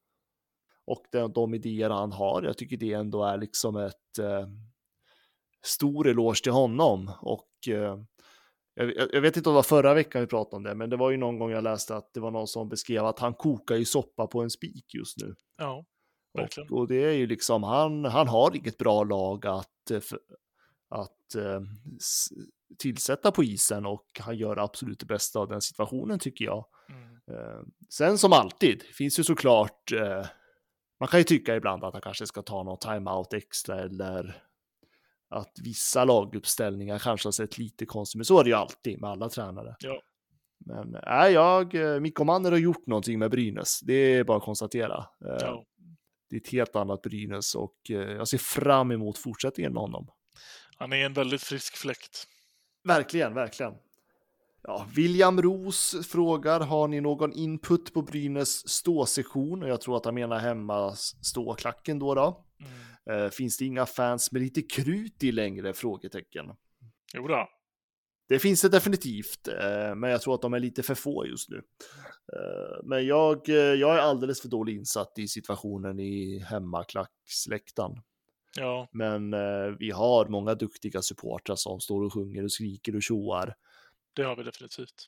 Och 0.86 1.06
de, 1.12 1.34
de 1.34 1.54
idéer 1.54 1.90
han 1.90 2.12
har. 2.12 2.44
Jag 2.44 2.58
tycker 2.58 2.78
det 2.78 2.94
ändå 2.94 3.24
är 3.24 3.38
liksom 3.38 3.76
ett 3.76 4.20
eh, 4.20 4.48
stor 5.64 6.08
eloge 6.08 6.44
till 6.44 6.52
honom. 6.52 7.12
Och 7.22 7.50
eh, 7.68 7.98
jag, 8.74 8.94
jag, 9.14 9.22
vet 9.22 9.38
inte 9.38 9.50
om 9.50 9.54
det 9.54 9.58
var 9.58 9.64
förra 9.64 9.94
veckan 9.94 10.22
vi 10.22 10.28
pratade 10.28 10.56
om 10.56 10.64
det, 10.64 10.76
men 10.76 10.90
det 10.90 10.98
var 10.98 11.12
ju 11.12 11.18
någon 11.18 11.40
gång 11.40 11.52
jag 11.52 11.64
läste 11.64 11.96
att 11.96 12.14
det 12.14 12.20
var 12.20 12.32
någon 12.32 12.48
som 12.48 12.70
beskrev 12.70 13.06
att 13.06 13.20
han 13.20 13.34
kokar 13.34 13.76
ju 13.76 13.86
soppa 13.86 14.28
på 14.28 14.42
en 14.42 14.50
spik 14.50 14.94
just 14.94 15.18
nu. 15.18 15.36
Ja, 15.58 15.86
verkligen. 16.34 16.70
Och, 16.72 16.78
och 16.78 16.88
det 16.88 17.04
är 17.04 17.12
ju 17.12 17.28
liksom, 17.28 17.64
han, 17.64 18.06
han 18.06 18.28
har 18.28 18.56
inget 18.56 18.78
bra 18.78 19.04
lag 19.04 19.46
att, 19.46 19.92
eh, 19.92 20.02
att 20.90 21.36
uh, 21.36 21.62
tillsätta 22.78 23.32
på 23.32 23.44
isen 23.44 23.86
och 23.86 24.06
han 24.20 24.38
gör 24.38 24.58
absolut 24.58 25.00
det 25.00 25.06
bästa 25.06 25.40
av 25.40 25.48
den 25.48 25.62
situationen 25.62 26.20
tycker 26.20 26.46
jag. 26.46 26.66
Mm. 26.90 27.40
Uh, 27.40 27.64
sen 27.90 28.18
som 28.18 28.34
alltid, 28.34 28.84
finns 28.84 29.20
ju 29.20 29.24
såklart, 29.24 29.92
uh, 29.94 30.26
man 31.00 31.08
kan 31.08 31.20
ju 31.20 31.24
tycka 31.24 31.56
ibland 31.56 31.84
att 31.84 31.94
han 31.94 32.02
kanske 32.02 32.28
ska 32.28 32.42
ta 32.42 32.64
någon 32.64 32.80
timeout 32.80 33.34
extra 33.34 33.82
eller 33.82 34.44
att 35.30 35.54
vissa 35.64 36.06
laguppställningar 36.06 37.00
kanske 37.00 37.28
har 37.28 37.32
sett 37.32 37.58
lite 37.58 37.86
konstigt, 37.86 38.18
men 38.18 38.26
så 38.26 38.40
är 38.40 38.44
det 38.44 38.50
ju 38.50 38.56
alltid 38.56 39.02
med 39.02 39.10
alla 39.10 39.30
tränare. 39.30 39.76
Ja. 39.80 40.02
Men 40.66 40.96
är 40.96 41.30
jag, 41.30 41.74
Mikko 42.02 42.24
Manner 42.24 42.52
har 42.52 42.58
gjort 42.58 42.88
någonting 42.88 43.20
med 43.20 43.32
Brynäs, 43.32 43.80
det 43.80 43.94
är 43.94 44.24
bara 44.24 44.38
att 44.38 44.44
konstatera. 44.44 45.06
Ja. 45.20 45.66
Det 46.30 46.36
är 46.36 46.40
ett 46.40 46.52
helt 46.52 46.76
annat 46.76 47.02
Brynäs 47.02 47.56
och 47.56 47.76
jag 47.90 48.28
ser 48.28 48.38
fram 48.38 48.92
emot 48.92 49.18
fortsättningen 49.18 49.74
med 49.74 49.82
honom. 49.82 50.08
Han 50.78 50.94
är 50.94 51.06
en 51.06 51.14
väldigt 51.14 51.42
frisk 51.42 51.76
fläkt. 51.76 52.28
Verkligen, 52.84 53.34
verkligen. 53.34 53.74
Ja, 54.64 54.88
William 54.96 55.42
Ros 55.42 55.96
frågar, 56.08 56.60
har 56.60 56.88
ni 56.88 57.02
någon 57.02 57.34
input 57.34 57.94
på 57.94 58.02
Brynäs 58.02 58.70
ståsession? 58.70 59.64
Och 59.64 59.70
jag 59.70 59.82
tror 59.82 59.98
att 59.98 60.06
han 60.06 60.16
menar 60.16 60.40
hemma 60.40 60.96
ståklacken 61.22 62.00
då. 62.00 62.16
då. 62.16 62.46
Mm. 62.60 63.24
Eh, 63.26 63.30
finns 63.30 63.58
det 63.58 63.66
inga 63.66 63.86
fans 63.86 64.32
med 64.32 64.42
lite 64.42 64.62
krut 64.62 65.24
i 65.24 65.32
längre? 65.32 65.74
Frågetecken. 65.74 66.46
Jo 67.14 67.28
då. 67.28 67.50
Det 68.30 68.40
finns 68.40 68.62
det 68.62 68.70
definitivt, 68.70 69.48
eh, 69.48 69.96
men 69.96 70.10
jag 70.10 70.22
tror 70.22 70.36
att 70.36 70.42
de 70.42 70.54
är 70.54 70.60
lite 70.60 70.84
för 70.84 70.96
få 70.96 71.26
just 71.26 71.50
nu. 71.50 71.58
Eh, 72.34 72.84
men 72.84 73.06
jag, 73.06 73.50
jag 73.50 73.96
är 73.96 74.00
alldeles 74.00 74.42
för 74.42 74.50
dåligt 74.50 74.76
insatt 74.76 75.14
i 75.18 75.28
situationen 75.28 76.00
i 76.00 76.40
hemmaklacksläktaren. 76.40 78.02
Ja. 78.58 78.88
Men 78.92 79.34
eh, 79.34 79.76
vi 79.80 79.92
har 79.92 80.26
många 80.26 80.56
duktiga 80.56 81.02
supportrar 81.02 81.56
som 81.56 81.80
står 81.80 82.04
och 82.04 82.14
sjunger 82.14 82.44
och 82.44 82.52
skriker 82.52 82.96
och 82.96 83.04
tjoar. 83.04 83.56
Det 84.16 84.24
har 84.24 84.36
vi 84.36 84.44
definitivt. 84.44 85.08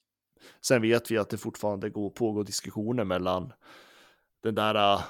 Sen 0.61 0.81
vet 0.81 1.11
vi 1.11 1.17
att 1.17 1.29
det 1.29 1.37
fortfarande 1.37 1.89
går, 1.89 2.09
pågår 2.09 2.43
diskussioner 2.43 3.03
mellan 3.03 3.53
den 4.43 4.55
där 4.55 4.93
uh, 4.95 5.03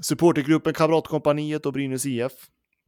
supportergruppen 0.00 0.74
Kamratkompaniet 0.74 1.66
och 1.66 1.72
Brynäs 1.72 2.06
IF. 2.06 2.32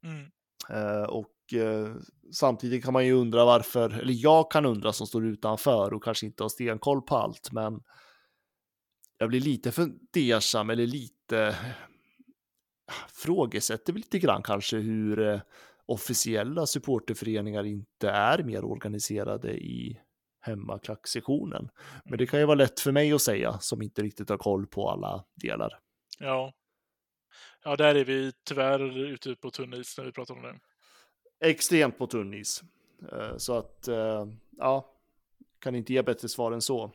Mm. 0.02 0.30
Uh, 0.70 1.08
och 1.08 1.34
uh, 1.54 1.96
samtidigt 2.32 2.84
kan 2.84 2.92
man 2.92 3.06
ju 3.06 3.12
undra 3.12 3.44
varför, 3.44 3.90
eller 3.90 4.14
jag 4.16 4.50
kan 4.50 4.66
undra 4.66 4.92
som 4.92 5.06
står 5.06 5.26
utanför 5.26 5.94
och 5.94 6.04
kanske 6.04 6.26
inte 6.26 6.44
har 6.44 6.48
stenkoll 6.48 7.02
på 7.02 7.16
allt, 7.16 7.52
men 7.52 7.82
jag 9.18 9.28
blir 9.28 9.40
lite 9.40 9.72
fundersam 9.72 10.70
eller 10.70 10.86
lite 10.86 11.56
frågesätter 13.14 13.92
vi 13.92 13.98
lite 13.98 14.18
grann 14.18 14.42
kanske 14.42 14.76
hur 14.76 15.20
eh, 15.20 15.40
officiella 15.86 16.66
supporterföreningar 16.66 17.66
inte 17.66 18.10
är 18.10 18.42
mer 18.42 18.64
organiserade 18.64 19.52
i 19.52 20.00
hemmaklacksektionen. 20.40 21.68
Men 22.04 22.18
det 22.18 22.26
kan 22.26 22.40
ju 22.40 22.46
vara 22.46 22.54
lätt 22.54 22.80
för 22.80 22.92
mig 22.92 23.12
att 23.12 23.22
säga 23.22 23.58
som 23.58 23.82
inte 23.82 24.02
riktigt 24.02 24.28
har 24.28 24.36
koll 24.36 24.66
på 24.66 24.90
alla 24.90 25.24
delar. 25.34 25.78
Ja, 26.18 26.52
ja 27.64 27.76
där 27.76 27.94
är 27.94 28.04
vi 28.04 28.32
tyvärr 28.44 28.98
ute 28.98 29.34
på 29.34 29.50
tunn 29.50 29.74
is 29.74 29.98
när 29.98 30.04
vi 30.04 30.12
pratar 30.12 30.34
om 30.34 30.42
det. 30.42 30.58
Extremt 31.48 31.98
på 31.98 32.06
tunn 32.06 32.34
is. 32.34 32.62
Eh, 33.12 33.36
så 33.36 33.58
att, 33.58 33.88
eh, 33.88 34.26
ja, 34.56 34.94
kan 35.58 35.74
inte 35.74 35.92
ge 35.92 36.02
bättre 36.02 36.28
svar 36.28 36.52
än 36.52 36.62
så. 36.62 36.92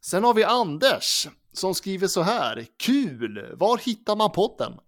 Sen 0.00 0.24
har 0.24 0.34
vi 0.34 0.44
Anders 0.44 1.28
som 1.52 1.74
skriver 1.74 2.06
så 2.06 2.22
här. 2.22 2.66
Kul! 2.76 3.56
Var 3.56 3.78
hittar 3.78 4.16
man 4.16 4.32
podden? 4.32 4.72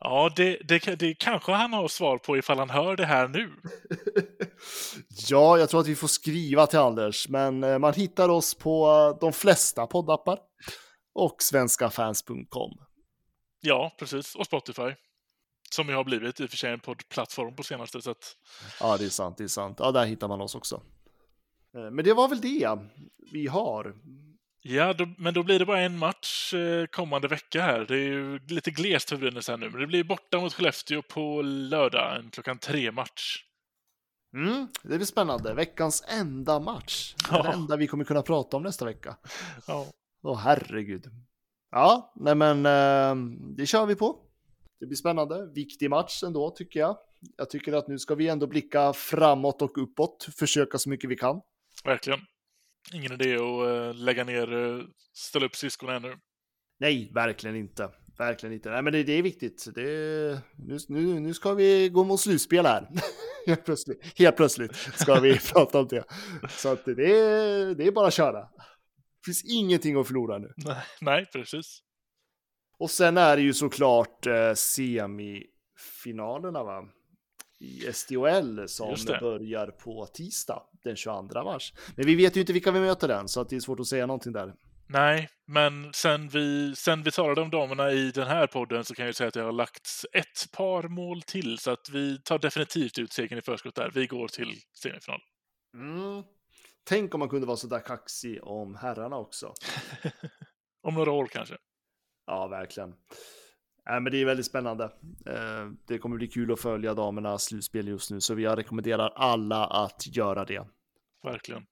ja, 0.00 0.32
det, 0.36 0.58
det, 0.64 0.98
det 0.98 1.14
kanske 1.14 1.52
han 1.52 1.72
har 1.72 1.88
svar 1.88 2.18
på 2.18 2.36
ifall 2.36 2.58
han 2.58 2.70
hör 2.70 2.96
det 2.96 3.06
här 3.06 3.28
nu. 3.28 3.52
ja, 5.28 5.58
jag 5.58 5.70
tror 5.70 5.80
att 5.80 5.86
vi 5.86 5.96
får 5.96 6.08
skriva 6.08 6.66
till 6.66 6.78
Anders, 6.78 7.28
men 7.28 7.64
eh, 7.64 7.78
man 7.78 7.94
hittar 7.94 8.28
oss 8.28 8.54
på 8.54 9.18
de 9.20 9.32
flesta 9.32 9.86
poddappar 9.86 10.38
och 11.14 11.42
svenskafans.com. 11.42 12.70
Ja, 13.60 13.92
precis. 13.98 14.34
Och 14.34 14.46
Spotify. 14.46 14.94
Som 15.74 15.88
ju 15.88 15.94
har 15.94 16.04
blivit 16.04 16.40
i 16.40 16.46
och 16.46 16.50
för 16.50 16.56
sig 16.56 16.72
en 16.72 16.80
poddplattform 16.80 17.56
på 17.56 17.62
senaste 17.62 18.02
sätt. 18.02 18.36
Ja, 18.80 18.96
det 18.96 19.04
är 19.04 19.08
sant, 19.08 19.38
det 19.38 19.44
är 19.44 19.48
sant. 19.48 19.76
Ja, 19.80 19.92
där 19.92 20.06
hittar 20.06 20.28
man 20.28 20.40
oss 20.40 20.54
också. 20.54 20.82
Eh, 21.76 21.90
men 21.90 22.04
det 22.04 22.14
var 22.14 22.28
väl 22.28 22.40
det 22.40 22.78
vi 23.32 23.46
har. 23.46 23.94
Ja, 24.62 24.92
då, 24.92 25.08
men 25.18 25.34
då 25.34 25.42
blir 25.42 25.58
det 25.58 25.66
bara 25.66 25.80
en 25.80 25.98
match 25.98 26.54
eh, 26.54 26.86
kommande 26.86 27.28
vecka 27.28 27.62
här. 27.62 27.84
Det 27.88 27.94
är 27.94 28.08
ju 28.08 28.38
lite 28.38 28.70
glest 28.70 29.08
för 29.08 29.16
Brynäs 29.16 29.48
här 29.48 29.56
nu, 29.56 29.70
men 29.70 29.80
det 29.80 29.86
blir 29.86 30.04
borta 30.04 30.40
mot 30.40 30.52
Skellefteå 30.52 31.02
på 31.02 31.42
lördag, 31.42 32.16
en 32.16 32.30
klockan 32.30 32.58
tre 32.58 32.92
match. 32.92 33.44
Mm, 34.34 34.68
det 34.82 34.96
blir 34.96 35.06
spännande. 35.06 35.54
Veckans 35.54 36.04
enda 36.08 36.60
match. 36.60 37.14
Ja. 37.30 37.42
Den 37.42 37.52
enda 37.52 37.76
vi 37.76 37.86
kommer 37.86 38.04
kunna 38.04 38.22
prata 38.22 38.56
om 38.56 38.62
nästa 38.62 38.84
vecka. 38.84 39.16
Ja. 39.66 39.86
Åh, 40.22 40.38
herregud. 40.38 41.06
Ja, 41.70 42.12
nej 42.16 42.34
men 42.34 42.66
eh, 42.66 43.38
det 43.56 43.66
kör 43.66 43.86
vi 43.86 43.94
på. 43.94 44.18
Det 44.80 44.86
blir 44.86 44.96
spännande. 44.96 45.46
Viktig 45.54 45.90
match 45.90 46.22
ändå, 46.22 46.50
tycker 46.50 46.80
jag. 46.80 46.96
Jag 47.36 47.50
tycker 47.50 47.72
att 47.72 47.88
nu 47.88 47.98
ska 47.98 48.14
vi 48.14 48.28
ändå 48.28 48.46
blicka 48.46 48.92
framåt 48.92 49.62
och 49.62 49.82
uppåt, 49.82 50.28
försöka 50.38 50.78
så 50.78 50.88
mycket 50.88 51.10
vi 51.10 51.16
kan. 51.16 51.40
Verkligen. 51.84 52.20
Ingen 52.92 53.12
idé 53.12 53.34
att 53.34 53.40
uh, 53.40 53.94
lägga 53.94 54.24
ner, 54.24 54.52
uh, 54.52 54.84
ställa 55.12 55.46
upp 55.46 55.56
skridskorna 55.56 55.96
ännu. 55.96 56.16
Nej, 56.80 57.10
verkligen 57.14 57.56
inte. 57.56 57.90
Verkligen 58.18 58.52
inte. 58.52 58.70
Nej, 58.70 58.82
men 58.82 58.92
det, 58.92 59.02
det 59.02 59.12
är 59.12 59.22
viktigt. 59.22 59.68
Det, 59.74 59.82
nu, 60.56 60.78
nu, 60.88 61.20
nu 61.20 61.34
ska 61.34 61.54
vi 61.54 61.88
gå 61.88 62.04
mot 62.04 62.20
slutspel 62.20 62.66
här. 62.66 62.88
Helt 63.46 63.64
plötsligt, 63.64 64.18
helt 64.18 64.36
plötsligt 64.36 64.76
ska 64.76 65.20
vi 65.20 65.38
prata 65.52 65.80
om 65.80 65.88
det. 65.88 66.04
Så 66.48 66.72
att 66.72 66.84
det, 66.84 66.94
det 67.74 67.86
är 67.86 67.92
bara 67.92 68.06
att 68.06 68.14
köra. 68.14 68.40
Det 68.40 69.24
finns 69.24 69.44
ingenting 69.44 70.00
att 70.00 70.06
förlora 70.06 70.38
nu. 70.38 70.52
Nej, 70.56 70.84
nej 71.00 71.26
precis. 71.32 71.80
Och 72.78 72.90
sen 72.90 73.16
är 73.16 73.36
det 73.36 73.42
ju 73.42 73.54
såklart 73.54 74.26
eh, 74.26 74.54
semifinalerna, 74.54 76.64
va? 76.64 76.82
I 77.60 77.92
SDHL 77.92 78.68
som 78.68 78.96
börjar 79.20 79.66
på 79.66 80.06
tisdag 80.06 80.62
den 80.84 80.96
22 80.96 81.44
mars. 81.44 81.72
Men 81.96 82.06
vi 82.06 82.14
vet 82.14 82.36
ju 82.36 82.40
inte 82.40 82.52
vilka 82.52 82.70
vi 82.70 82.80
möter 82.80 83.08
än, 83.08 83.28
så 83.28 83.44
det 83.44 83.56
är 83.56 83.60
svårt 83.60 83.80
att 83.80 83.86
säga 83.86 84.06
någonting 84.06 84.32
där. 84.32 84.54
Nej, 84.86 85.28
men 85.46 85.92
sen 85.92 86.28
vi, 86.28 86.76
sen 86.76 87.02
vi 87.02 87.10
talade 87.10 87.40
om 87.40 87.50
damerna 87.50 87.90
i 87.92 88.10
den 88.10 88.26
här 88.26 88.46
podden 88.46 88.84
så 88.84 88.94
kan 88.94 89.06
jag 89.06 89.14
säga 89.14 89.28
att 89.28 89.34
det 89.34 89.42
har 89.42 89.52
lagts 89.52 90.06
ett 90.12 90.52
par 90.52 90.88
mål 90.88 91.22
till, 91.22 91.58
så 91.58 91.70
att 91.70 91.90
vi 91.92 92.18
tar 92.18 92.38
definitivt 92.38 92.98
ut 92.98 93.12
segern 93.12 93.38
i 93.38 93.42
förskott 93.42 93.74
där. 93.74 93.90
Vi 93.94 94.06
går 94.06 94.28
till 94.28 94.54
semifinal. 94.82 95.20
Mm. 95.74 96.22
Tänk 96.84 97.14
om 97.14 97.18
man 97.18 97.28
kunde 97.28 97.46
vara 97.46 97.56
så 97.56 97.66
där 97.66 97.80
kaxig 97.80 98.38
om 98.42 98.74
herrarna 98.74 99.16
också. 99.16 99.54
om 100.82 100.94
några 100.94 101.12
år 101.12 101.26
kanske. 101.26 101.56
Ja, 102.26 102.46
verkligen. 102.48 102.94
Äh, 103.90 104.00
men 104.00 104.12
det 104.12 104.18
är 104.22 104.24
väldigt 104.24 104.46
spännande. 104.46 104.84
Eh, 105.26 105.70
det 105.86 105.98
kommer 105.98 106.16
bli 106.16 106.28
kul 106.28 106.52
att 106.52 106.60
följa 106.60 106.94
damernas 106.94 107.44
slutspel 107.44 107.88
just 107.88 108.10
nu, 108.10 108.20
så 108.20 108.40
jag 108.40 108.58
rekommenderar 108.58 109.12
alla 109.16 109.66
att 109.66 110.16
göra 110.16 110.44
det. 110.44 110.66
Verkligen. 111.24 111.62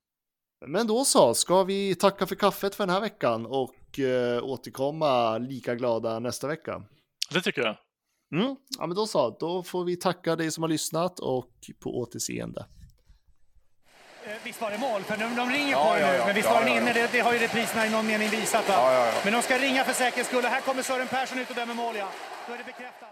Men 0.66 0.86
då 0.86 1.04
så, 1.04 1.34
ska 1.34 1.64
vi 1.64 1.94
tacka 1.94 2.26
för 2.26 2.34
kaffet 2.34 2.74
för 2.74 2.86
den 2.86 2.94
här 2.94 3.00
veckan 3.00 3.46
och 3.46 3.98
eh, 3.98 4.44
återkomma 4.44 5.38
lika 5.38 5.74
glada 5.74 6.18
nästa 6.18 6.48
vecka? 6.48 6.82
Det 7.32 7.40
tycker 7.40 7.62
jag. 7.62 7.76
Mm, 8.34 8.56
ja, 8.78 8.86
men 8.86 8.96
då 8.96 9.06
så, 9.06 9.36
då 9.40 9.62
får 9.62 9.84
vi 9.84 9.96
tacka 9.96 10.36
dig 10.36 10.50
som 10.50 10.62
har 10.62 10.68
lyssnat 10.68 11.20
och 11.20 11.52
på 11.80 11.98
återseende. 11.98 12.66
Visst 14.42 14.60
var 14.60 14.70
det 14.70 14.78
mål? 14.78 15.02
För 15.02 15.16
de, 15.16 15.34
de 15.34 15.50
ringer 15.50 15.72
ja, 15.72 15.84
på 15.84 16.00
ja, 16.00 16.06
nu, 16.06 16.16
ja, 16.16 16.26
men 16.26 16.34
visst 16.34 16.50
var 16.50 16.60
den 16.60 16.68
inne? 16.68 16.92
Det, 16.92 17.08
det, 17.12 17.20
har 17.20 17.32
ju 17.32 17.38
repriserna 17.38 17.86
i 17.86 17.90
någon 17.90 18.06
mening 18.06 18.28
visat. 18.28 18.64
Men 19.24 19.32
de 19.32 19.42
ska 19.42 19.58
ringa 19.58 19.84
för 19.84 19.92
säkerhets 19.92 20.28
skull. 20.28 20.44
Och 20.44 20.50
här 20.50 20.60
kommer 20.60 20.82
Sören 20.82 21.06
Persson 21.06 21.38
ut 21.38 21.50
och 21.50 21.56
dömer 21.56 21.74
mål, 21.74 21.96
ja. 21.96 22.08
Då 22.46 22.54
är 22.54 22.58
det 22.58 22.64
bekräftat. 22.64 23.08